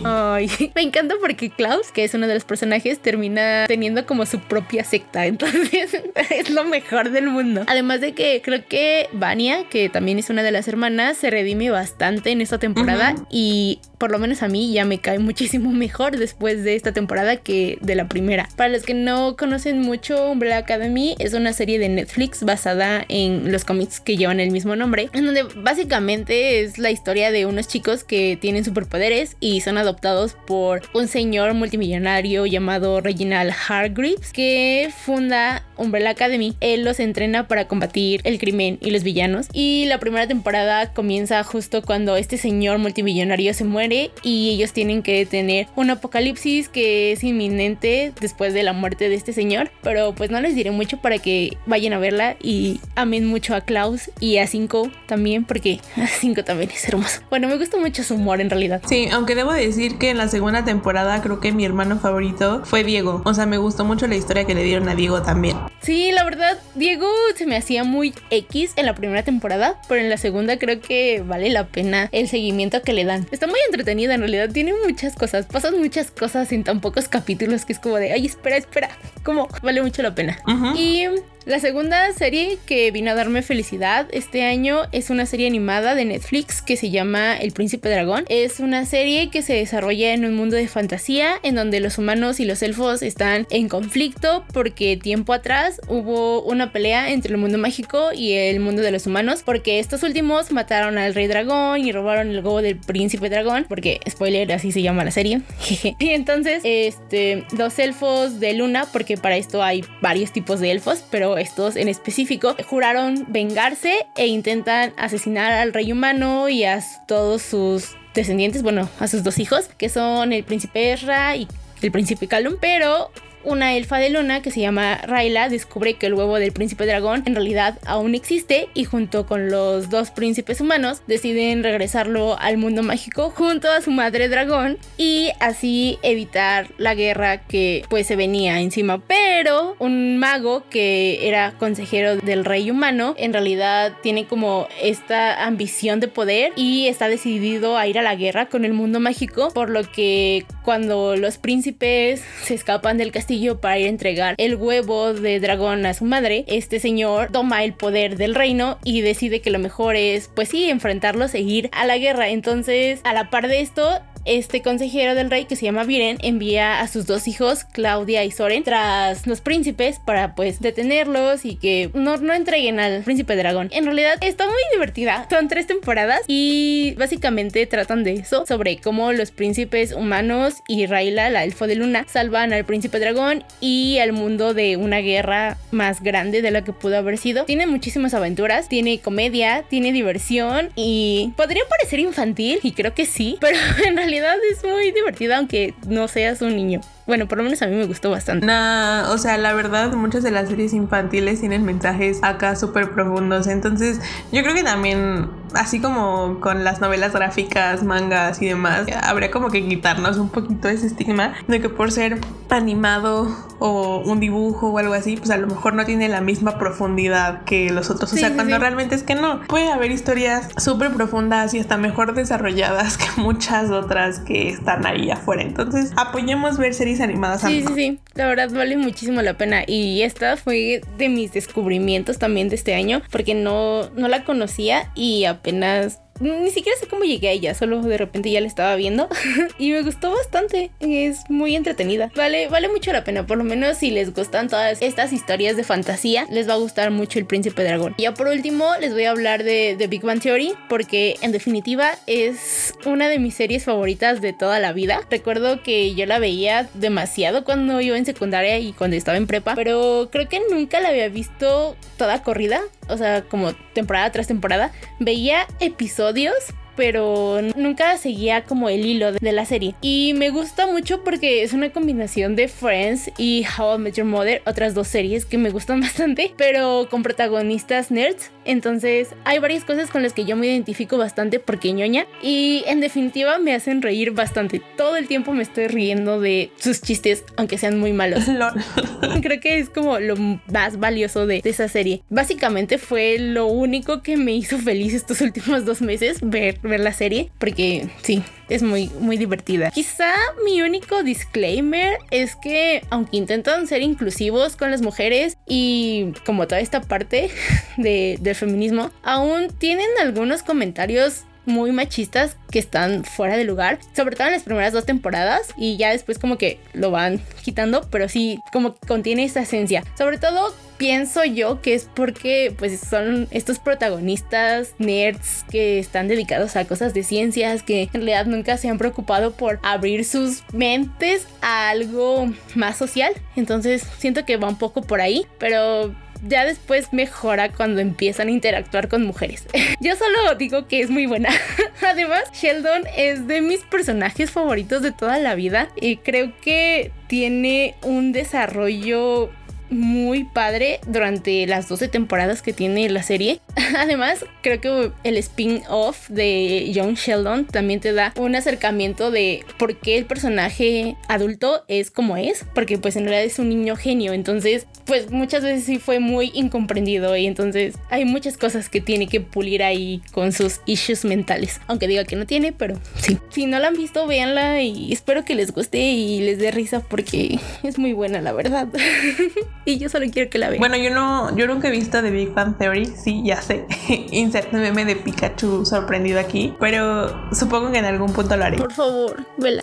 Ay, 0.05 0.51
me 0.75 0.83
encanta 0.83 1.15
porque 1.21 1.51
Klaus, 1.51 1.91
que 1.93 2.05
es 2.05 2.15
uno 2.15 2.27
de 2.27 2.35
los 2.35 2.45
personajes, 2.45 2.99
termina 2.99 3.65
teniendo 3.67 4.07
como 4.07 4.27
su 4.27 4.41
propia 4.41 4.85
secta. 4.85 5.27
Entonces 5.31 6.00
es 6.31 6.51
lo 6.51 6.65
mejor 6.65 7.11
del 7.11 7.29
mundo. 7.29 7.65
Además 7.67 8.01
de 8.01 8.13
que 8.13 8.41
creo 8.43 8.65
que 8.67 9.09
Vania, 9.13 9.69
que 9.69 9.89
también 9.89 10.19
es 10.19 10.31
una 10.31 10.43
de 10.43 10.53
las 10.53 10.69
hermanas, 10.69 11.17
se 11.17 11.31
redime 11.31 11.71
bastante 11.71 12.31
en 12.31 12.41
esta 12.41 12.59
temporada 12.59 13.15
uh 13.17 13.21
-huh. 13.21 13.27
y 13.31 13.81
por 14.01 14.11
lo 14.11 14.19
menos 14.19 14.43
a 14.43 14.49
mí 14.49 14.73
ya 14.73 14.85
me 14.87 14.99
cae 14.99 15.19
muchísimo 15.31 15.71
mejor 15.71 16.17
después 16.17 16.65
de 16.65 16.75
esta 16.75 16.93
temporada 16.93 17.37
que 17.37 17.79
de 17.83 17.95
la 17.95 18.09
primera. 18.09 18.49
Para 18.57 18.71
los 18.71 18.83
que 18.83 18.95
no 18.95 19.37
conocen 19.37 19.81
mucho, 19.81 20.31
Umbrella 20.31 20.57
Academy 20.57 21.15
es 21.19 21.35
una 21.35 21.53
serie 21.53 21.79
de 21.79 21.91
Netflix 21.91 22.43
basada 22.43 23.05
en 23.09 23.53
los 23.53 23.65
cómics 23.65 24.01
que 24.01 24.17
llevan 24.17 24.41
el 24.41 24.51
mismo 24.51 24.75
nombre, 24.75 25.11
en 25.13 25.27
donde 25.27 25.43
básicamente 25.43 26.63
es 26.63 26.79
la 26.79 26.91
historia 26.91 27.31
de 27.31 27.45
unos 27.45 27.69
chicos 27.69 28.03
que 28.03 28.39
tienen 28.41 28.65
superpoderes 28.65 29.37
y 29.39 29.61
son 29.61 29.77
adoptados 29.77 30.35
por 30.47 30.81
un 30.95 31.07
señor 31.07 31.53
multimillonario 31.53 32.47
llamado 32.47 33.03
Reginald 33.03 33.53
Hargreaves 33.69 34.33
que 34.33 34.89
funda 35.05 35.63
Umbrella 35.77 36.11
Academy. 36.11 36.57
Él 36.61 36.85
los 36.85 37.01
entrena 37.01 37.49
para 37.49 37.69
combatir 37.69 38.23
el 38.25 38.39
crimen 38.39 38.79
y 38.81 38.93
los 38.93 39.03
villanos 39.03 39.49
y 39.53 39.85
la 39.87 39.99
primera 39.99 40.27
temporada 40.27 40.95
comienza 40.95 41.45
justo 41.45 41.83
cuando 41.83 42.17
este 42.17 42.39
señor 42.39 42.79
multimillonario 42.79 43.53
se 43.53 43.65
muere 43.65 43.90
y 44.23 44.51
ellos 44.51 44.73
tienen 44.73 45.03
que 45.03 45.19
detener 45.19 45.69
un 45.77 45.91
apocalipsis 45.91 46.69
que 46.69 47.13
es 47.13 47.25
inminente 47.25 48.13
después 48.21 48.55
de 48.55 48.63
la 48.63 48.73
muerte 48.73 49.09
de 49.09 49.15
este 49.15 49.33
señor, 49.33 49.71
pero 49.83 50.15
pues 50.15 50.31
no 50.31 50.41
les 50.41 50.55
diré 50.55 50.71
mucho 50.71 50.99
para 50.99 51.19
que 51.19 51.57
vayan 51.67 51.93
a 51.93 51.99
verla 51.99 52.37
y 52.41 52.81
amen 52.95 53.27
mucho 53.27 53.55
a 53.55 53.61
Klaus 53.61 54.11
y 54.21 54.39
a 54.39 54.47
Cinco 54.47 54.91
también 55.07 55.45
porque 55.45 55.81
Cinco 56.21 56.45
también 56.45 56.71
es 56.71 56.87
hermoso. 56.89 57.21
Bueno, 57.31 57.49
me 57.49 57.57
gusta 57.57 57.79
mucho 57.79 58.03
su 58.03 58.15
humor 58.15 58.41
en 58.41 58.51
realidad. 58.51 58.83
Sí, 58.87 59.09
aunque 59.13 59.35
debo 59.35 59.53
decir 59.53 59.99
que 59.99 60.11
en 60.11 60.19
la 60.19 60.29
segunda 60.29 60.65
temporada 60.65 61.21
creo 61.23 61.41
que 61.41 61.53
mi 61.53 61.65
hermano 61.65 61.99
favorito 61.99 62.63
fue 62.65 62.85
Diego, 62.85 63.23
o 63.25 63.35
sea, 63.35 63.47
me 63.47 63.59
gustó 63.59 63.85
mucho 63.85 64.07
la 64.07 64.17
historia 64.17 64.45
que 64.45 64.55
le 64.55 64.63
dieron 64.63 64.89
a 64.89 64.95
Diego 64.95 65.23
también. 65.23 65.57
Sí, 65.83 66.13
la 66.13 66.25
verdad, 66.25 66.59
Diego 66.75 67.09
se 67.35 67.47
me 67.47 67.57
hacía 67.57 67.85
muy 67.85 68.15
X 68.31 68.73
en 68.77 68.87
la 68.87 68.95
primera 68.95 69.23
temporada, 69.23 69.81
pero 69.89 70.01
en 70.01 70.11
la 70.11 70.19
segunda 70.19 70.59
creo 70.59 70.81
que 70.81 71.23
vale 71.27 71.51
la 71.51 71.67
pena 71.67 72.09
el 72.13 72.29
seguimiento 72.29 72.83
que 72.83 72.93
le 72.93 73.05
dan. 73.05 73.27
Está 73.31 73.47
muy 73.47 73.59
entretenida 73.81 74.15
en 74.15 74.21
realidad. 74.21 74.51
Tiene 74.51 74.73
muchas 74.87 75.15
cosas, 75.15 75.47
pasan 75.47 75.79
muchas 75.79 76.11
cosas 76.11 76.53
en 76.53 76.65
tan 76.65 76.81
pocos 76.81 77.09
capítulos 77.09 77.65
que 77.65 77.73
es 77.73 77.79
como 77.79 77.97
de, 77.97 78.13
ay, 78.13 78.27
espera, 78.27 78.57
espera, 78.57 78.91
como 79.25 79.49
vale 79.63 79.83
mucho 79.83 80.03
la 80.03 80.15
pena. 80.15 80.39
Y 80.77 81.05
la 81.51 81.59
segunda 81.59 82.13
serie 82.13 82.59
que 82.65 82.93
vino 82.93 83.11
a 83.11 83.15
darme 83.15 83.43
felicidad 83.43 84.07
este 84.13 84.45
año 84.45 84.83
es 84.93 85.11
una 85.11 85.27
serie 85.27 85.49
animada 85.49 85.97
de 85.97 86.05
Netflix 86.05 86.63
que 86.63 86.77
se 86.77 86.91
llama 86.91 87.37
El 87.37 87.51
Príncipe 87.51 87.89
Dragón. 87.89 88.25
Es 88.29 88.61
una 88.61 88.87
serie 88.87 89.31
que 89.31 89.43
se 89.43 89.55
desarrolla 89.55 90.15
en 90.15 90.25
un 90.25 90.37
mundo 90.37 90.55
de 90.55 90.69
fantasía 90.69 91.41
en 91.43 91.57
donde 91.57 91.81
los 91.81 91.99
humanos 91.99 92.39
y 92.39 92.45
los 92.45 92.63
elfos 92.63 93.03
están 93.03 93.49
en 93.51 93.69
conflicto 93.69 94.45
porque 94.53 94.97
tiempo 94.97 95.33
atrás 95.33 95.81
hubo 95.89 96.41
una 96.43 96.71
pelea 96.71 97.11
entre 97.11 97.33
el 97.33 97.39
mundo 97.39 97.59
mágico 97.59 98.13
y 98.15 98.35
el 98.35 98.61
mundo 98.61 98.81
de 98.81 98.93
los 98.93 99.09
humanos 99.09 99.43
porque 99.45 99.81
estos 99.81 100.05
últimos 100.05 100.53
mataron 100.53 100.99
al 100.99 101.17
rey 101.17 101.27
dragón 101.27 101.85
y 101.85 101.91
robaron 101.91 102.29
el 102.29 102.37
huevo 102.37 102.63
del 102.63 102.77
príncipe 102.77 103.29
dragón 103.29 103.67
porque 103.69 103.99
spoiler 104.09 104.53
así 104.53 104.71
se 104.71 104.83
llama 104.83 105.03
la 105.03 105.11
serie. 105.11 105.41
y 105.99 106.11
entonces 106.11 106.63
este 106.63 107.45
los 107.59 107.77
elfos 107.81 108.39
de 108.39 108.53
luna 108.55 108.87
porque 108.93 109.17
para 109.17 109.37
esto 109.37 109.65
hay 109.65 109.85
varios 110.01 110.33
tipos 110.33 110.61
de 110.61 110.71
elfos 110.71 111.03
pero 111.11 111.40
estos 111.41 111.77
en 111.77 111.89
específico 111.89 112.57
juraron 112.67 113.25
vengarse 113.29 114.07
e 114.17 114.27
intentan 114.27 114.93
asesinar 114.97 115.53
al 115.53 115.73
rey 115.73 115.93
humano 115.93 116.49
y 116.49 116.65
a 116.65 116.83
todos 117.07 117.43
sus 117.43 117.97
descendientes, 118.15 118.63
bueno, 118.63 118.89
a 118.99 119.09
sus 119.09 119.23
dos 119.23 119.39
hijos, 119.39 119.69
que 119.79 119.89
son 119.89 120.33
el 120.33 120.45
príncipe 120.45 120.93
Ezra 120.93 121.37
y 121.37 121.49
el 121.83 121.93
príncipe 121.93 122.27
Calum, 122.27 122.57
pero 122.61 123.11
una 123.45 123.75
elfa 123.75 123.99
de 123.99 124.11
luna 124.11 124.43
que 124.43 124.51
se 124.51 124.61
llama 124.61 124.99
Raila 124.99 125.49
descubre 125.49 125.95
que 125.95 126.07
el 126.07 126.15
huevo 126.15 126.39
del 126.39 126.53
príncipe 126.53 126.87
dragón 126.87 127.23
en 127.27 127.35
realidad 127.35 127.79
aún 127.87 128.15
existe 128.15 128.69
y 128.75 128.85
junto 128.85 129.27
con 129.27 129.51
los 129.51 129.89
dos 129.89 130.11
príncipes 130.11 130.61
humanos 130.61 131.03
deciden 131.07 131.63
regresarlo 131.63 132.39
al 132.39 132.59
mundo 132.59 132.83
mágico 132.83 133.31
junto 133.31 133.71
a 133.71 133.81
su 133.81 133.91
madre 133.91 134.29
dragón 134.29 134.79
y 134.99 135.31
así 135.41 135.99
evitar 136.03 136.69
la 136.77 136.95
guerra 136.95 137.39
que 137.39 137.85
pues 137.89 138.07
se 138.07 138.17
venía 138.17 138.61
encima. 138.61 139.01
Pero 139.07 139.77
un 139.79 140.19
mago 140.19 140.65
que 140.69 141.27
era 141.29 141.53
consejero 141.59 142.17
del 142.17 142.45
rey 142.45 142.71
humano 142.71 143.15
en 143.17 143.33
realidad 143.33 143.95
tiene 144.03 144.27
como 144.27 144.69
esta 144.83 145.47
ambición 145.47 146.01
de 146.01 146.09
poder 146.09 146.53
y 146.57 146.89
está 146.89 147.09
decidido 147.09 147.79
a 147.79 147.87
ir 147.87 147.99
a 147.99 148.03
la 148.03 148.17
guerra 148.17 148.47
con 148.47 148.65
el 148.65 148.73
mundo 148.73 149.01
mágico 149.01 149.51
por 149.53 149.71
lo 149.71 149.91
que 149.91 150.45
cuando 150.63 151.17
los 151.17 151.39
príncipes 151.39 152.23
se 152.43 152.55
escapan 152.55 152.99
del 152.99 153.13
castillo 153.13 153.30
para 153.61 153.79
ir 153.79 153.87
a 153.87 153.91
entregar 153.91 154.35
el 154.39 154.57
huevo 154.57 155.15
de 155.15 155.39
dragón 155.39 155.87
a 155.87 155.95
su 155.95 156.05
madre, 156.05 156.45
este 156.49 156.81
señor 156.81 157.31
toma 157.31 157.63
el 157.63 157.75
poder 157.75 158.17
del 158.17 158.35
reino 158.35 158.79
y 158.83 159.03
decide 159.03 159.41
que 159.41 159.51
lo 159.51 159.61
mejor 159.61 159.95
es, 159.95 160.29
pues 160.35 160.49
sí, 160.49 160.69
enfrentarlos 160.69 161.33
e 161.35 161.41
ir 161.41 161.71
a 161.73 161.87
la 161.87 161.97
guerra. 161.97 162.29
Entonces, 162.29 163.01
a 163.05 163.13
la 163.13 163.31
par 163.31 163.47
de 163.47 163.61
esto, 163.61 164.01
este 164.25 164.63
consejero 164.63 165.15
del 165.15 165.31
rey 165.31 165.47
que 165.47 165.57
se 165.57 165.65
llama 165.65 165.85
Viren 165.85 166.19
envía 166.23 166.81
a 166.81 166.89
sus 166.89 167.07
dos 167.07 167.27
hijos, 167.29 167.65
Claudia 167.65 168.25
y 168.25 168.31
Soren, 168.31 168.63
tras 168.65 169.27
los 169.27 169.41
príncipes 169.41 169.99
para 169.99 170.35
pues 170.35 170.61
detenerlos 170.61 171.45
y 171.45 171.57
que 171.57 171.91
no, 171.95 172.17
no 172.19 172.35
entreguen 172.35 172.81
al 172.81 173.03
príncipe 173.03 173.37
dragón. 173.37 173.69
En 173.73 173.85
realidad 173.85 174.19
está 174.21 174.47
muy 174.47 174.55
divertida. 174.73 175.27
Son 175.31 175.49
tres 175.49 175.67
temporadas 175.67 176.21
y 176.27 176.95
básicamente 176.99 177.67
tratan 177.67 178.05
de 178.05 178.15
eso, 178.15 178.45
sobre 178.47 178.79
cómo 178.79 179.13
los 179.13 179.31
príncipes 179.31 179.93
humanos 179.93 180.63
y 180.69 180.87
Raila, 180.87 181.31
la 181.31 181.45
elfo 181.45 181.67
de 181.67 181.77
luna, 181.77 182.07
salvan 182.09 182.53
al 182.53 182.65
príncipe 182.65 182.99
dragón 182.99 183.45
y 183.61 183.99
al 183.99 184.13
mundo 184.13 184.55
de 184.55 184.77
una 184.77 184.99
guerra 184.99 185.57
más 185.71 186.03
grande 186.03 186.43
de 186.43 186.51
la 186.51 186.63
que 186.63 186.73
pudo 186.73 186.99
haber 186.99 187.19
sido. 187.19 187.45
Tiene 187.45 187.67
muchísimas 187.67 188.15
aventuras, 188.15 188.69
tiene 188.69 188.99
comedia, 189.01 189.65
tiene 189.69 189.93
diversión 189.93 190.71
y 190.77 191.33
podría 191.37 191.63
parecer 191.69 192.01
infantil 192.01 192.61
y 192.63 192.73
creo 192.73 192.95
que 192.95 193.07
sí, 193.07 193.39
pero 193.41 193.59
en 193.87 193.97
realidad 193.97 194.10
es 194.51 194.65
muy 194.65 194.91
divertida 194.93 195.39
aunque 195.39 195.75
no 195.87 196.09
seas 196.09 196.43
un 196.43 196.57
niño. 196.57 196.81
Bueno, 197.11 197.27
por 197.27 197.39
lo 197.39 197.43
menos 197.43 197.61
a 197.61 197.67
mí 197.67 197.75
me 197.75 197.87
gustó 197.87 198.09
bastante. 198.09 198.47
Nah, 198.47 199.11
o 199.11 199.19
sea, 199.19 199.37
la 199.37 199.53
verdad, 199.53 199.93
muchas 199.95 200.23
de 200.23 200.31
las 200.31 200.49
series 200.49 200.73
infantiles 200.75 201.41
tienen 201.41 201.65
mensajes 201.65 202.21
acá 202.23 202.55
súper 202.55 202.93
profundos. 202.93 203.49
Entonces, 203.49 204.01
yo 204.31 204.45
creo 204.45 204.55
que 204.55 204.63
también, 204.63 205.29
así 205.53 205.81
como 205.81 206.39
con 206.39 206.63
las 206.63 206.81
novelas 206.81 207.13
gráficas, 207.13 207.83
mangas 207.83 208.41
y 208.41 208.47
demás, 208.47 208.87
habría 209.03 209.33
como 209.33 209.51
que 209.51 209.67
quitarnos 209.67 210.19
un 210.19 210.29
poquito 210.29 210.69
ese 210.69 210.87
estigma 210.87 211.35
de 211.49 211.61
que 211.61 211.69
por 211.69 211.91
ser 211.91 212.21
animado 212.49 213.37
o 213.59 213.99
un 214.05 214.21
dibujo 214.21 214.71
o 214.71 214.79
algo 214.79 214.95
así, 214.95 215.17
pues 215.17 215.31
a 215.31 215.37
lo 215.37 215.49
mejor 215.49 215.75
no 215.75 215.85
tiene 215.85 216.09
la 216.09 216.21
misma 216.21 216.59
profundidad 216.59 217.43
que 217.43 217.71
los 217.71 217.91
otros. 217.91 218.13
O 218.13 218.17
sea, 218.17 218.35
cuando 218.35 218.57
realmente 218.59 218.95
es 218.95 219.03
que 219.03 219.17
no. 219.17 219.41
Puede 219.49 219.71
haber 219.73 219.91
historias 219.91 220.49
súper 220.59 220.93
profundas 220.93 221.55
y 221.55 221.59
hasta 221.59 221.77
mejor 221.77 222.15
desarrolladas 222.15 222.99
que 222.99 223.07
muchas 223.17 223.71
otras 223.71 224.21
que 224.21 224.49
están 224.49 224.87
ahí 224.87 225.11
afuera. 225.11 225.43
Entonces, 225.43 225.93
apoyemos 225.97 226.57
ver 226.57 226.73
series 226.73 227.00
animadas. 227.01 227.43
Sí, 227.43 227.65
sí, 227.67 227.75
sí. 227.75 228.01
La 228.15 228.27
verdad 228.27 228.51
vale 228.51 228.77
muchísimo 228.77 229.23
la 229.23 229.37
pena. 229.37 229.65
Y 229.67 230.03
esta 230.03 230.37
fue 230.37 230.83
de 230.99 231.09
mis 231.09 231.33
descubrimientos 231.33 232.19
también 232.19 232.49
de 232.49 232.57
este 232.57 232.75
año, 232.75 233.03
porque 233.11 233.35
no, 233.35 233.91
no 233.91 234.09
la 234.09 234.25
conocía 234.25 234.91
y 234.95 235.25
apenas 235.25 236.01
ni 236.21 236.51
siquiera 236.51 236.79
sé 236.79 236.87
cómo 236.87 237.05
llegué 237.05 237.29
a 237.29 237.33
ella, 237.33 237.55
solo 237.55 237.83
de 237.83 237.99
repente 237.99 238.31
ya 238.31 238.41
la 238.41 238.47
estaba 238.47 238.77
viendo 238.77 239.09
y 239.59 239.73
me 239.73 239.83
gustó 239.83 240.11
bastante. 240.11 240.71
Es 240.81 241.29
muy 241.29 241.57
entretenida. 241.57 242.11
Vale, 242.15 242.49
vale 242.49 242.69
mucho 242.69 242.93
la 242.93 243.05
pena, 243.05 243.27
por 243.27 243.39
lo 243.39 243.45
menos 243.45 243.79
si 243.79 243.91
les 243.91 244.15
gustan 244.15 244.49
todas 244.49 244.83
estas 244.83 245.13
historias 245.13 245.57
de 245.57 245.65
fantasía, 245.65 246.27
les 246.31 246.49
va 246.49 246.55
a 246.55 246.59
gustar 246.59 246.91
mucho 246.91 247.19
El 247.19 247.27
Príncipe 247.27 247.65
Dragón. 247.65 247.95
Y 247.97 248.03
ya 248.03 248.15
por 248.15 248.29
último, 248.29 248.67
les 248.81 248.93
voy 248.93 249.05
a 249.05 249.11
hablar 249.11 249.45
de, 249.45 249.77
de 249.77 249.87
Big 249.87 250.03
Bang 250.03 250.21
Theory 250.21 250.53
porque 250.69 251.17
en 251.23 251.33
definitiva 251.33 251.93
es 252.07 252.75
una 252.85 253.09
de 253.09 253.19
mis 253.19 253.35
series 253.35 253.65
favoritas 253.65 254.21
de 254.21 254.33
toda 254.33 254.61
la 254.61 254.73
vida. 254.73 255.01
Recuerdo 255.11 255.63
que 255.63 255.95
yo 255.95 256.07
la 256.07 256.19
veía 256.19 256.69
demasiado 256.75 257.45
cuando 257.45 257.81
iba 257.81 257.97
en 257.97 258.07
secundaria 258.07 258.59
y 258.59 258.73
cuando 258.73 258.97
estaba 258.97 259.17
en 259.17 259.27
prepa, 259.27 259.55
pero 259.55 260.09
creo 260.13 260.29
que 260.29 260.41
nunca 260.51 260.81
la 260.81 260.89
había 260.89 261.09
visto 261.09 261.77
toda 261.97 262.23
corrida, 262.23 262.61
o 262.91 262.97
sea, 262.97 263.23
como 263.23 263.53
temporada 263.73 264.11
tras 264.13 264.27
temporada. 264.27 264.73
Veía 264.99 265.47
episodios 265.61 266.35
pero 266.81 267.43
nunca 267.57 267.99
seguía 267.99 268.45
como 268.45 268.71
el 268.71 268.87
hilo 268.87 269.13
de 269.13 269.33
la 269.33 269.45
serie. 269.45 269.75
Y 269.83 270.15
me 270.17 270.31
gusta 270.31 270.67
mucho 270.67 271.05
porque 271.05 271.43
es 271.43 271.53
una 271.53 271.69
combinación 271.69 272.37
de 272.37 272.49
Friends 272.49 273.11
y 273.19 273.45
How 273.59 273.75
I 273.75 273.79
Met 273.79 273.97
Your 273.97 274.07
Mother, 274.07 274.41
otras 274.47 274.73
dos 274.73 274.89
series 274.89 275.27
que 275.27 275.37
me 275.37 275.51
gustan 275.51 275.81
bastante, 275.83 276.33
pero 276.39 276.89
con 276.91 277.03
protagonistas 277.03 277.91
nerds. 277.91 278.31
Entonces 278.47 279.09
hay 279.25 279.39
varias 279.41 279.65
cosas 279.65 279.91
con 279.91 280.03
las 280.03 280.15
que 280.15 280.25
yo 280.25 280.37
me 280.37 280.47
identifico 280.47 280.97
bastante 280.97 281.39
porque 281.39 281.71
ñoña 281.75 282.07
y 282.23 282.65
en 282.67 282.81
definitiva 282.81 283.39
me 283.39 283.53
hacen 283.55 283.83
reír 283.83 284.13
bastante. 284.13 284.63
Todo 284.79 284.97
el 284.97 285.07
tiempo 285.07 285.33
me 285.35 285.43
estoy 285.43 285.67
riendo 285.67 286.19
de 286.19 286.51
sus 286.57 286.81
chistes, 286.81 287.25
aunque 287.37 287.59
sean 287.59 287.79
muy 287.79 287.93
malos. 287.93 288.25
Creo 289.23 289.39
que 289.39 289.59
es 289.59 289.69
como 289.69 289.99
lo 289.99 290.17
más 290.17 290.79
valioso 290.79 291.27
de, 291.27 291.43
esa 291.45 291.69
serie. 291.69 292.03
Básicamente 292.09 292.79
fue 292.79 293.19
lo 293.19 293.49
único 293.49 294.01
que 294.01 294.17
me 294.17 294.33
hizo 294.33 294.57
feliz 294.57 294.95
estos 294.95 295.21
últimos 295.21 295.67
dos 295.67 295.83
meses 295.83 296.21
ver, 296.23 296.59
ver 296.71 296.81
la 296.81 296.93
serie 296.93 297.31
porque 297.39 297.89
sí, 298.03 298.23
es 298.49 298.63
muy, 298.63 298.89
muy 298.99 299.17
divertida. 299.17 299.71
Quizá 299.71 300.13
mi 300.45 300.63
único 300.63 301.03
disclaimer 301.03 301.99
es 302.11 302.37
que 302.37 302.83
aunque 302.91 303.17
intentan 303.17 303.67
ser 303.67 303.83
inclusivos 303.83 304.57
con 304.57 304.71
las 304.71 304.83
mujeres 304.83 305.37
y 305.47 306.13
como 306.25 306.47
toda 306.47 306.61
esta 306.61 306.81
parte 306.81 307.31
de, 307.77 308.19
del 308.21 308.35
feminismo, 308.35 308.91
aún 309.03 309.49
tienen 309.59 309.89
algunos 310.01 310.43
comentarios 310.43 311.25
muy 311.47 311.73
machistas 311.73 312.37
que 312.51 312.59
están 312.59 313.05
fuera 313.05 313.37
de 313.37 313.45
lugar, 313.45 313.79
sobre 313.95 314.17
todo 314.17 314.29
en 314.29 314.35
las 314.35 314.43
primeras 314.43 314.73
dos 314.73 314.87
temporadas 314.87 315.49
y 315.57 315.77
ya 315.77 315.91
después 315.91 316.19
como 316.19 316.39
que 316.39 316.59
lo 316.73 316.91
van 316.91 317.21
quitando, 317.43 317.89
pero 317.91 318.09
sí 318.09 318.41
como 318.53 318.75
que 318.75 318.87
contiene 318.87 319.25
esa 319.25 319.41
esencia. 319.41 319.85
Sobre 319.97 320.19
todo 320.19 320.55
pienso 320.81 321.25
yo 321.25 321.61
que 321.61 321.75
es 321.75 321.91
porque 321.95 322.55
pues 322.59 322.81
son 322.81 323.29
estos 323.31 323.59
protagonistas 323.59 324.75
nerds 324.79 325.45
que 325.51 325.79
están 325.79 326.09
dedicados 326.09 326.57
a 326.57 326.65
cosas 326.65 326.95
de 326.95 327.03
ciencias 327.03 327.63
que 327.63 327.83
en 327.83 327.91
realidad 327.93 328.25
nunca 328.25 328.57
se 328.57 328.71
han 328.71 328.79
preocupado 328.79 329.33
por 329.33 329.61
abrir 329.63 330.07
sus 330.07 330.43
mentes 330.55 331.27
a 331.43 331.69
algo 331.69 332.33
más 332.55 332.79
social. 332.79 333.13
Entonces 333.37 333.85
siento 333.99 334.25
que 334.25 334.39
va 334.39 334.49
un 334.49 334.59
poco 334.59 334.81
por 334.81 335.03
ahí, 335.03 335.27
pero 335.39 335.95
ya 336.23 336.45
después 336.45 336.93
mejora 336.93 337.51
cuando 337.51 337.81
empiezan 337.81 338.29
a 338.29 338.31
interactuar 338.31 338.89
con 338.89 339.05
mujeres. 339.05 339.47
Yo 339.81 339.97
solo 339.97 340.35
digo 340.37 340.67
que 340.69 340.81
es 340.81 340.91
muy 340.91 341.07
buena. 341.07 341.31
Además, 341.87 342.25
Sheldon 342.33 342.83
es 342.97 343.27
de 343.27 343.41
mis 343.41 343.61
personajes 343.65 344.31
favoritos 344.31 344.83
de 344.83 344.93
toda 344.93 345.19
la 345.19 345.35
vida 345.35 345.69
y 345.81 345.97
creo 345.97 346.33
que 346.41 346.93
tiene 347.09 347.75
un 347.83 348.13
desarrollo 348.13 349.31
muy 349.71 350.25
padre 350.25 350.81
durante 350.87 351.47
las 351.47 351.69
12 351.69 351.89
temporadas 351.89 352.43
que 352.43 352.53
tiene 352.53 352.89
la 352.89 353.03
serie. 353.03 353.41
Además, 353.77 354.25
creo 354.43 354.61
que 354.61 354.93
el 355.05 355.17
spin-off 355.17 356.09
de 356.09 356.73
John 356.75 356.95
Sheldon 356.95 357.47
también 357.47 357.81
te 357.81 357.93
da 357.93 358.13
un 358.17 358.35
acercamiento 358.35 359.11
de 359.11 359.45
por 359.59 359.77
qué 359.77 359.99
el 359.99 360.07
personaje 360.07 360.97
adulto 361.09 361.65
es 361.69 361.91
como 361.91 362.17
es, 362.17 362.45
porque 362.55 362.79
pues 362.79 362.97
en 362.97 363.05
realidad 363.05 363.25
es 363.25 363.39
un 363.39 363.49
niño 363.49 363.77
genio, 363.77 364.13
entonces 364.13 364.67
pues 364.85 365.11
muchas 365.11 365.43
veces 365.43 365.65
sí 365.65 365.79
fue 365.79 366.01
muy 366.01 366.33
incomprendido 366.35 367.17
y 367.17 367.27
entonces 367.27 367.77
hay 367.91 368.05
muchas 368.05 368.37
cosas 368.37 368.69
que 368.69 368.81
tiene 368.81 369.07
que 369.07 369.21
pulir 369.21 369.63
ahí 369.63 370.03
con 370.13 370.33
sus 370.33 370.61
issues 370.67 371.05
mentales, 371.05 371.61
aunque 371.67 371.87
diga 371.87 372.05
que 372.05 372.17
no 372.17 372.27
tiene, 372.27 372.53
pero 372.53 372.81
sí. 372.97 373.19
Si 373.31 373.47
no 373.47 373.59
la 373.59 373.69
han 373.69 373.75
visto, 373.75 374.07
véanla 374.07 374.63
y 374.63 374.93
espero 374.93 375.25
que 375.25 375.35
les 375.35 375.53
guste 375.53 375.79
y 375.79 376.21
les 376.21 376.39
dé 376.39 376.51
risa 376.51 376.81
porque 376.81 377.39
es 377.63 377.79
muy 377.79 377.93
buena 377.93 378.21
la 378.21 378.33
verdad. 378.33 378.69
y 379.71 379.79
yo 379.79 379.89
solo 379.89 380.07
quiero 380.13 380.31
que 380.31 380.39
la 380.39 380.49
vean. 380.49 380.61
Bueno, 380.61 380.77
yo 380.77 380.91
no, 380.91 381.35
yo 381.37 381.47
nunca 381.47 381.69
he 381.69 381.71
visto 381.71 382.03
The 382.03 382.11
Big 382.11 382.33
Bang 382.35 382.57
Theory, 382.59 382.87
sí, 382.87 383.23
ya 383.25 383.41
sé. 383.41 383.65
Insert 384.11 384.53
meme 384.53 384.85
de 384.85 384.97
Pikachu 384.97 385.65
sorprendido 385.65 386.21
aquí, 386.21 386.55
pero 386.61 387.31
supongo 387.33 387.71
que 387.71 387.79
en 387.79 387.85
algún 387.85 388.13
punto 388.13 388.37
lo 388.37 388.45
haré. 388.45 388.59
Por 388.59 388.73
favor, 388.73 389.27
vela. 389.39 389.63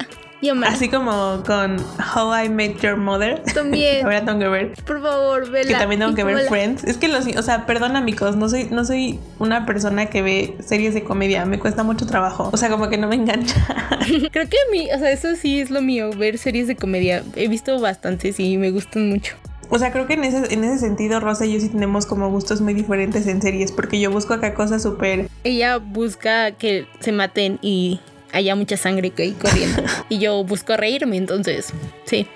Así 0.65 0.87
como 0.87 1.41
con 1.45 1.77
How 1.79 2.45
I 2.45 2.49
Met 2.49 2.79
Your 2.81 2.95
Mother. 2.95 3.41
También. 3.53 4.03
Ahora 4.05 4.23
tengo 4.23 4.39
que 4.39 4.47
ver. 4.47 4.73
Por 4.85 5.01
favor, 5.01 5.49
vela. 5.49 5.67
Que 5.67 5.73
también 5.73 5.99
tengo 5.99 6.13
que 6.13 6.23
ver 6.23 6.47
Friends. 6.47 6.83
Es 6.83 6.97
que 6.97 7.07
los, 7.07 7.25
o 7.25 7.41
sea, 7.41 7.65
perdón 7.65 7.95
amigos, 7.95 8.35
no 8.35 8.47
soy, 8.47 8.65
no 8.65 8.85
soy 8.85 9.19
una 9.39 9.65
persona 9.65 10.07
que 10.07 10.21
ve 10.21 10.55
series 10.59 10.93
de 10.93 11.03
comedia. 11.03 11.45
Me 11.45 11.59
cuesta 11.59 11.83
mucho 11.83 12.05
trabajo. 12.05 12.49
O 12.53 12.57
sea, 12.57 12.69
como 12.69 12.89
que 12.89 12.97
no 12.97 13.07
me 13.07 13.15
engancha. 13.15 13.55
Creo 14.31 14.47
que 14.47 14.57
a 14.57 14.71
mí, 14.71 14.87
o 14.93 14.99
sea, 14.99 15.11
eso 15.11 15.35
sí 15.35 15.59
es 15.59 15.71
lo 15.71 15.81
mío, 15.81 16.11
ver 16.11 16.37
series 16.37 16.67
de 16.67 16.75
comedia. 16.75 17.23
He 17.35 17.47
visto 17.47 17.79
bastantes 17.79 18.39
y 18.39 18.57
me 18.57 18.69
gustan 18.69 19.09
mucho. 19.09 19.35
O 19.69 19.79
sea, 19.79 19.91
creo 19.91 20.07
que 20.07 20.13
en 20.13 20.23
ese, 20.23 20.53
en 20.53 20.63
ese 20.63 20.79
sentido, 20.79 21.19
Rosa 21.19 21.45
y 21.45 21.53
yo 21.53 21.59
sí 21.59 21.69
tenemos 21.69 22.05
como 22.05 22.29
gustos 22.29 22.61
muy 22.61 22.73
diferentes 22.73 23.27
en 23.27 23.41
series, 23.41 23.71
porque 23.71 23.99
yo 23.99 24.11
busco 24.11 24.33
acá 24.33 24.53
cosas 24.53 24.83
súper... 24.83 25.27
Ella 25.43 25.77
busca 25.77 26.51
que 26.51 26.87
se 26.99 27.11
maten 27.11 27.59
y 27.61 27.99
haya 28.31 28.55
mucha 28.55 28.77
sangre 28.77 29.09
que 29.11 29.23
hay 29.23 29.31
corriendo. 29.33 29.83
y 30.09 30.19
yo 30.19 30.43
busco 30.43 30.77
reírme, 30.77 31.17
entonces, 31.17 31.73
sí. 32.05 32.27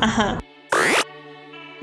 Ajá. 0.00 0.38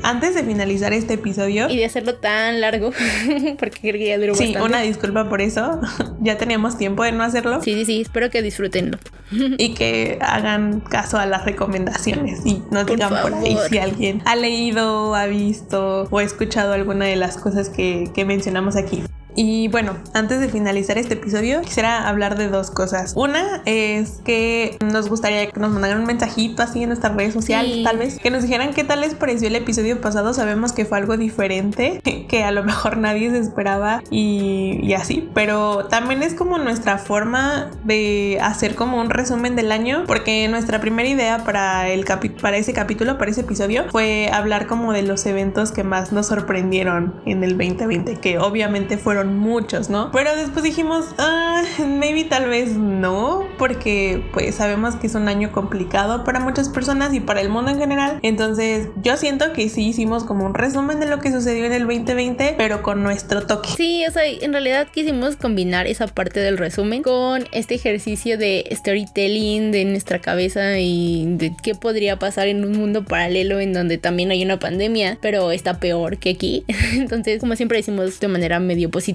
Antes 0.03 0.35
de 0.35 0.43
finalizar 0.43 0.93
este 0.93 1.13
episodio 1.13 1.69
y 1.69 1.77
de 1.77 1.85
hacerlo 1.85 2.15
tan 2.15 2.61
largo, 2.61 2.91
porque 3.59 3.79
creo 3.79 3.93
que 3.93 4.07
ya 4.07 4.17
duró 4.17 4.35
sí, 4.35 4.55
una 4.63 4.81
disculpa 4.81 5.29
por 5.29 5.41
eso. 5.41 5.79
ya 6.21 6.37
teníamos 6.37 6.77
tiempo 6.77 7.03
de 7.03 7.11
no 7.11 7.23
hacerlo. 7.23 7.61
Sí, 7.61 7.73
sí, 7.73 7.85
sí. 7.85 8.01
Espero 8.01 8.29
que 8.29 8.41
disfrutenlo 8.41 8.97
y 9.31 9.73
que 9.73 10.17
hagan 10.21 10.81
caso 10.81 11.17
a 11.17 11.25
las 11.25 11.45
recomendaciones 11.45 12.45
y 12.45 12.63
no 12.71 12.83
digan 12.83 13.09
por, 13.21 13.33
ahí 13.33 13.57
si 13.69 13.77
alguien 13.77 14.21
ha 14.25 14.35
leído, 14.35 15.15
ha 15.15 15.25
visto 15.27 16.07
o 16.09 16.21
escuchado 16.21 16.73
alguna 16.73 17.05
de 17.05 17.15
las 17.15 17.37
cosas 17.37 17.69
que, 17.69 18.09
que 18.13 18.25
mencionamos 18.25 18.75
aquí. 18.75 19.03
Y 19.35 19.67
bueno, 19.69 19.97
antes 20.13 20.39
de 20.39 20.49
finalizar 20.49 20.97
este 20.97 21.13
episodio, 21.13 21.61
quisiera 21.61 22.07
hablar 22.07 22.37
de 22.37 22.49
dos 22.49 22.71
cosas. 22.71 23.13
Una 23.15 23.61
es 23.65 24.21
que 24.25 24.77
nos 24.83 25.09
gustaría 25.09 25.49
que 25.49 25.59
nos 25.59 25.71
mandaran 25.71 25.99
un 25.99 26.05
mensajito 26.05 26.63
así 26.63 26.83
en 26.83 26.89
nuestras 26.89 27.15
redes 27.15 27.33
sociales, 27.33 27.83
tal 27.83 27.97
vez, 27.97 28.19
que 28.19 28.29
nos 28.29 28.43
dijeran 28.43 28.73
qué 28.73 28.83
tal 28.83 29.01
les 29.01 29.15
pareció 29.15 29.47
el 29.47 29.55
episodio 29.55 30.01
pasado. 30.01 30.33
Sabemos 30.33 30.73
que 30.73 30.85
fue 30.85 30.97
algo 30.97 31.17
diferente, 31.17 32.01
que 32.27 32.43
a 32.43 32.51
lo 32.51 32.63
mejor 32.63 32.97
nadie 32.97 33.29
se 33.29 33.39
esperaba 33.39 34.03
y, 34.09 34.93
así, 34.93 35.29
pero 35.33 35.85
también 35.85 36.23
es 36.23 36.33
como 36.33 36.57
nuestra 36.57 36.97
forma 36.97 37.71
de 37.83 38.37
hacer 38.41 38.75
como 38.75 38.99
un 38.99 39.09
resumen 39.09 39.55
del 39.55 39.71
año, 39.71 40.03
porque 40.07 40.47
nuestra 40.49 40.81
primera 40.81 41.07
idea 41.07 41.43
para, 41.43 41.87
el 41.87 42.05
para 42.41 42.57
ese 42.57 42.73
capítulo, 42.73 43.17
para 43.17 43.31
ese 43.31 43.41
episodio, 43.41 43.85
fue 43.89 44.29
hablar 44.33 44.67
como 44.67 44.91
de 44.91 45.03
los 45.03 45.25
eventos 45.25 45.71
que 45.71 45.83
más 45.83 46.11
nos 46.11 46.27
sorprendieron 46.27 47.13
en 47.25 47.43
el 47.43 47.57
2020, 47.57 48.15
que 48.15 48.37
obviamente 48.37 48.97
fueron 48.97 49.20
muchos, 49.27 49.89
¿no? 49.89 50.11
Pero 50.11 50.35
después 50.35 50.63
dijimos, 50.63 51.05
ah, 51.17 51.63
maybe 51.79 52.23
tal 52.23 52.49
vez 52.49 52.77
no, 52.77 53.47
porque 53.57 54.23
pues 54.33 54.55
sabemos 54.55 54.95
que 54.95 55.07
es 55.07 55.15
un 55.15 55.27
año 55.27 55.51
complicado 55.51 56.23
para 56.23 56.39
muchas 56.39 56.69
personas 56.69 57.13
y 57.13 57.19
para 57.19 57.41
el 57.41 57.49
mundo 57.49 57.71
en 57.71 57.79
general. 57.79 58.19
Entonces 58.23 58.89
yo 59.01 59.17
siento 59.17 59.53
que 59.53 59.69
sí 59.69 59.87
hicimos 59.87 60.23
como 60.23 60.45
un 60.45 60.53
resumen 60.53 60.99
de 60.99 61.07
lo 61.07 61.19
que 61.19 61.31
sucedió 61.31 61.65
en 61.65 61.73
el 61.73 61.87
2020, 61.87 62.55
pero 62.57 62.81
con 62.81 63.03
nuestro 63.03 63.45
toque. 63.45 63.69
Sí, 63.75 64.05
o 64.07 64.11
sea, 64.11 64.25
en 64.25 64.51
realidad 64.51 64.87
quisimos 64.93 65.35
combinar 65.35 65.87
esa 65.87 66.07
parte 66.07 66.39
del 66.39 66.57
resumen 66.57 67.03
con 67.03 67.45
este 67.51 67.75
ejercicio 67.75 68.37
de 68.37 68.67
storytelling 68.71 69.71
de 69.71 69.85
nuestra 69.85 70.19
cabeza 70.19 70.79
y 70.79 71.25
de 71.37 71.53
qué 71.61 71.75
podría 71.75 72.17
pasar 72.19 72.47
en 72.47 72.63
un 72.63 72.73
mundo 72.77 73.05
paralelo 73.05 73.59
en 73.59 73.73
donde 73.73 73.97
también 73.97 74.31
hay 74.31 74.43
una 74.43 74.59
pandemia, 74.59 75.17
pero 75.21 75.51
está 75.51 75.79
peor 75.79 76.17
que 76.17 76.31
aquí. 76.31 76.63
Entonces, 76.93 77.39
como 77.39 77.55
siempre 77.55 77.77
decimos 77.77 78.19
de 78.19 78.27
manera 78.27 78.59
medio 78.59 78.89
positiva, 78.89 79.10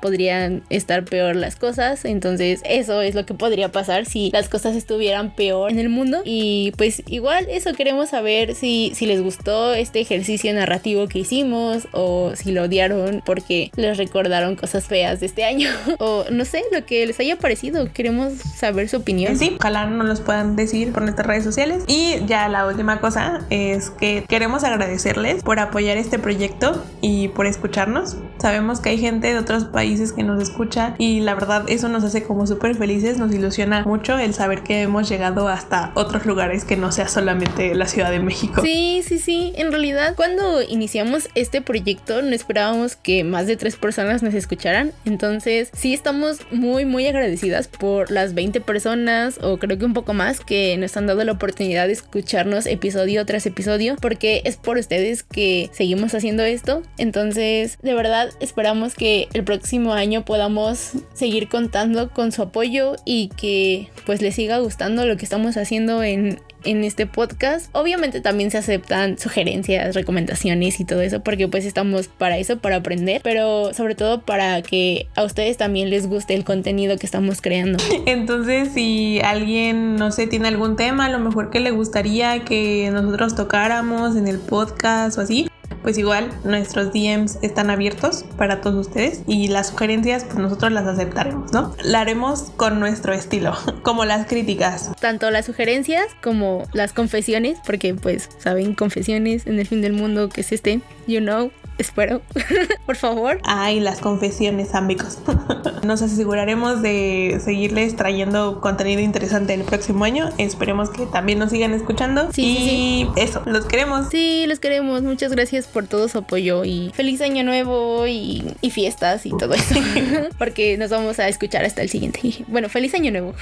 podrían 0.00 0.62
estar 0.70 1.04
peor 1.04 1.36
las 1.36 1.56
cosas. 1.56 2.04
Entonces 2.04 2.60
eso 2.64 3.00
es 3.02 3.14
lo 3.14 3.26
que 3.26 3.34
podría 3.34 3.70
pasar 3.70 4.06
si 4.06 4.30
las 4.32 4.48
cosas 4.48 4.76
estuvieran 4.76 5.34
peor 5.34 5.70
en 5.70 5.78
el 5.78 5.88
mundo. 5.88 6.22
Y 6.24 6.72
pues 6.76 7.02
igual 7.06 7.46
eso 7.48 7.72
queremos 7.72 8.10
saber 8.10 8.54
si, 8.54 8.92
si 8.94 9.06
les 9.06 9.22
gustó 9.22 9.74
este 9.74 10.00
ejercicio 10.00 10.52
narrativo 10.52 11.08
que 11.08 11.20
hicimos 11.20 11.88
o 11.92 12.32
si 12.34 12.52
lo 12.52 12.64
odiaron 12.64 13.22
porque 13.24 13.70
les 13.76 13.96
recordaron 13.98 14.56
cosas 14.56 14.84
feas 14.84 15.20
de 15.20 15.26
este 15.26 15.44
año 15.44 15.68
o 15.98 16.24
no 16.30 16.44
sé, 16.44 16.62
lo 16.72 16.84
que 16.86 17.06
les 17.06 17.18
haya 17.20 17.36
parecido. 17.36 17.92
Queremos 17.92 18.34
saber 18.34 18.88
su 18.88 18.98
opinión. 18.98 19.36
Sí, 19.36 19.56
ojalá 19.58 19.86
nos 19.86 20.06
los 20.06 20.20
puedan 20.20 20.56
decir 20.56 20.92
por 20.92 21.02
nuestras 21.02 21.26
redes 21.26 21.44
sociales. 21.44 21.84
Y 21.86 22.16
ya 22.26 22.48
la 22.48 22.66
última 22.66 23.00
cosa 23.00 23.42
es 23.50 23.90
que 23.90 24.24
queremos 24.28 24.64
agradecerles 24.64 25.42
por 25.42 25.58
apoyar 25.58 25.96
este 25.96 26.18
proyecto 26.18 26.84
y 27.00 27.28
por 27.28 27.46
escucharnos. 27.46 28.16
Sabemos 28.38 28.80
que 28.80 28.90
hay 28.90 28.98
gente 28.98 29.33
de 29.34 29.40
otros 29.40 29.64
países 29.64 30.12
que 30.12 30.22
nos 30.22 30.42
escucha 30.42 30.94
y 30.98 31.20
la 31.20 31.34
verdad 31.34 31.64
eso 31.68 31.88
nos 31.88 32.04
hace 32.04 32.22
como 32.22 32.46
súper 32.46 32.74
felices, 32.74 33.18
nos 33.18 33.34
ilusiona 33.34 33.82
mucho 33.84 34.18
el 34.18 34.34
saber 34.34 34.62
que 34.62 34.82
hemos 34.82 35.08
llegado 35.08 35.48
hasta 35.48 35.92
otros 35.94 36.26
lugares 36.26 36.64
que 36.64 36.76
no 36.76 36.92
sea 36.92 37.08
solamente 37.08 37.74
la 37.74 37.86
Ciudad 37.86 38.10
de 38.10 38.20
México. 38.20 38.62
Sí, 38.62 39.02
sí, 39.06 39.18
sí, 39.18 39.52
en 39.56 39.70
realidad 39.70 40.14
cuando 40.16 40.62
iniciamos 40.62 41.28
este 41.34 41.60
proyecto 41.60 42.22
no 42.22 42.30
esperábamos 42.30 42.96
que 42.96 43.24
más 43.24 43.46
de 43.46 43.56
tres 43.56 43.76
personas 43.76 44.22
nos 44.22 44.34
escucharan, 44.34 44.92
entonces 45.04 45.70
sí 45.72 45.92
estamos 45.94 46.38
muy 46.50 46.84
muy 46.84 47.06
agradecidas 47.06 47.68
por 47.68 48.10
las 48.10 48.34
20 48.34 48.60
personas 48.60 49.38
o 49.42 49.58
creo 49.58 49.78
que 49.78 49.84
un 49.84 49.94
poco 49.94 50.14
más 50.14 50.40
que 50.40 50.76
nos 50.78 50.96
han 50.96 51.06
dado 51.06 51.24
la 51.24 51.32
oportunidad 51.32 51.86
de 51.86 51.92
escucharnos 51.92 52.66
episodio 52.66 53.26
tras 53.26 53.46
episodio 53.46 53.96
porque 54.00 54.42
es 54.44 54.56
por 54.56 54.78
ustedes 54.78 55.22
que 55.22 55.70
seguimos 55.72 56.14
haciendo 56.14 56.44
esto, 56.44 56.82
entonces 56.98 57.78
de 57.82 57.94
verdad 57.94 58.30
esperamos 58.40 58.94
que 58.94 59.23
el 59.32 59.44
próximo 59.44 59.92
año 59.92 60.24
podamos 60.24 60.92
seguir 61.14 61.48
contando 61.48 62.10
con 62.10 62.32
su 62.32 62.42
apoyo 62.42 62.96
y 63.04 63.28
que 63.36 63.88
pues 64.06 64.22
les 64.22 64.34
siga 64.34 64.58
gustando 64.58 65.06
lo 65.06 65.16
que 65.16 65.24
estamos 65.24 65.56
haciendo 65.56 66.02
en, 66.02 66.40
en 66.64 66.84
este 66.84 67.06
podcast. 67.06 67.68
Obviamente 67.72 68.20
también 68.20 68.50
se 68.50 68.58
aceptan 68.58 69.18
sugerencias, 69.18 69.94
recomendaciones 69.94 70.80
y 70.80 70.84
todo 70.84 71.00
eso, 71.00 71.20
porque 71.20 71.48
pues 71.48 71.64
estamos 71.64 72.08
para 72.08 72.38
eso, 72.38 72.58
para 72.58 72.76
aprender, 72.76 73.20
pero 73.22 73.72
sobre 73.74 73.94
todo 73.94 74.22
para 74.22 74.62
que 74.62 75.08
a 75.14 75.22
ustedes 75.22 75.56
también 75.56 75.90
les 75.90 76.06
guste 76.06 76.34
el 76.34 76.44
contenido 76.44 76.96
que 76.98 77.06
estamos 77.06 77.40
creando. 77.40 77.82
Entonces, 78.06 78.70
si 78.72 79.20
alguien, 79.20 79.96
no 79.96 80.10
sé, 80.10 80.26
tiene 80.26 80.48
algún 80.48 80.76
tema, 80.76 81.06
a 81.06 81.10
lo 81.10 81.18
mejor 81.18 81.50
que 81.50 81.60
le 81.60 81.70
gustaría 81.70 82.44
que 82.44 82.90
nosotros 82.92 83.34
tocáramos 83.34 84.16
en 84.16 84.28
el 84.28 84.38
podcast 84.38 85.18
o 85.18 85.20
así, 85.20 85.48
pues 85.84 85.98
igual 85.98 86.32
nuestros 86.44 86.92
DMs 86.92 87.38
están 87.42 87.70
abiertos 87.70 88.24
para 88.36 88.62
todos 88.62 88.88
ustedes 88.88 89.22
y 89.28 89.48
las 89.48 89.68
sugerencias 89.68 90.24
pues 90.24 90.38
nosotros 90.38 90.72
las 90.72 90.86
aceptaremos, 90.86 91.52
¿no? 91.52 91.76
La 91.84 92.00
haremos 92.00 92.50
con 92.56 92.80
nuestro 92.80 93.12
estilo, 93.12 93.52
como 93.82 94.04
las 94.04 94.26
críticas. 94.26 94.90
Tanto 94.98 95.30
las 95.30 95.44
sugerencias 95.44 96.06
como 96.22 96.66
las 96.72 96.92
confesiones, 96.92 97.58
porque 97.64 97.94
pues 97.94 98.30
saben 98.38 98.74
confesiones 98.74 99.46
en 99.46 99.60
el 99.60 99.66
fin 99.66 99.82
del 99.82 99.92
mundo 99.92 100.30
que 100.30 100.40
es 100.40 100.52
este, 100.52 100.80
you 101.06 101.20
know, 101.20 101.52
espero, 101.78 102.22
por 102.86 102.96
favor. 102.96 103.40
Ay, 103.44 103.80
las 103.80 104.00
confesiones, 104.00 104.74
amigos. 104.74 105.18
Nos 105.84 106.02
aseguraremos 106.02 106.82
de 106.82 107.40
seguirles 107.44 107.96
trayendo 107.96 108.60
contenido 108.60 109.00
interesante 109.00 109.54
el 109.54 109.62
próximo 109.62 110.04
año. 110.04 110.30
Esperemos 110.38 110.90
que 110.90 111.06
también 111.06 111.38
nos 111.38 111.50
sigan 111.50 111.74
escuchando. 111.74 112.32
Sí, 112.32 113.10
y 113.16 113.20
eso, 113.20 113.42
los 113.44 113.66
queremos. 113.66 114.08
Sí, 114.10 114.46
los 114.46 114.60
queremos. 114.60 115.02
Muchas 115.02 115.32
gracias 115.32 115.66
por 115.66 115.86
todo 115.86 116.08
su 116.08 116.18
apoyo 116.18 116.64
y 116.64 116.90
feliz 116.94 117.20
año 117.20 117.44
nuevo 117.44 118.06
y, 118.06 118.44
fiestas 118.70 119.26
y 119.26 119.30
todo 119.30 119.54
eso. 119.54 119.74
Porque 120.38 120.76
nos 120.78 120.90
vamos 120.90 121.18
a 121.18 121.28
escuchar 121.28 121.64
hasta 121.64 121.82
el 121.82 121.88
siguiente. 121.88 122.20
Bueno, 122.48 122.68
feliz 122.68 122.94
año 122.94 123.12
nuevo. 123.12 123.34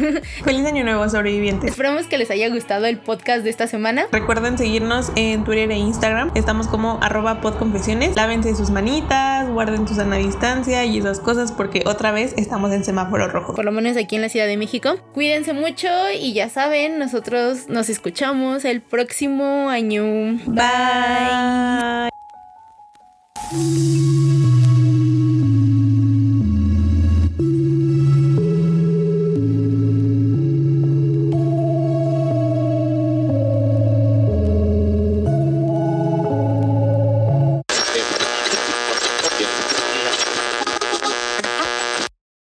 feliz 0.45 0.67
año 0.67 0.85
nuevo, 0.85 1.09
sobrevivientes. 1.09 1.71
Esperamos 1.71 2.07
que 2.07 2.19
les 2.19 2.31
haya 2.31 2.49
gustado 2.49 2.87
el 2.87 2.99
podcast 2.99 3.45
de 3.45 3.51
esta 3.51 3.67
semana. 3.67 4.07
Recuerden 4.13 4.59
seguirnos 4.59 5.13
en 5.17 5.45
Twitter 5.45 5.71
e 5.71 5.79
Instagram. 5.79 6.33
Estamos 6.35 6.67
como 6.67 6.99
arroba 7.01 7.41
podconfesiones 7.41 8.15
lávense 8.23 8.55
sus 8.55 8.71
manitas, 8.71 9.51
guarden 9.51 9.89
su 9.89 9.97
sana 9.97 10.15
distancia 10.15 10.85
y 10.85 10.97
esas 10.97 11.19
cosas 11.19 11.51
porque 11.51 11.83
otra 11.87 12.13
vez 12.13 12.35
estamos 12.37 12.71
en 12.71 12.85
semáforo 12.85 13.27
rojo. 13.27 13.53
Por 13.53 13.65
lo 13.65 13.73
menos 13.73 13.97
aquí 13.97 14.15
en 14.15 14.23
la 14.23 14.29
Ciudad 14.29 14.47
de 14.47 14.57
México. 14.57 14.95
Cuídense 15.13 15.53
mucho 15.53 15.89
y 16.17 16.33
ya 16.33 16.49
saben, 16.49 17.01
nosotros 17.01 17.69
nos 17.69 17.89
escuchamos 17.89 18.65
el 18.65 18.81
próximo 18.81 19.71
año. 19.71 20.05
Bye. 20.47 22.13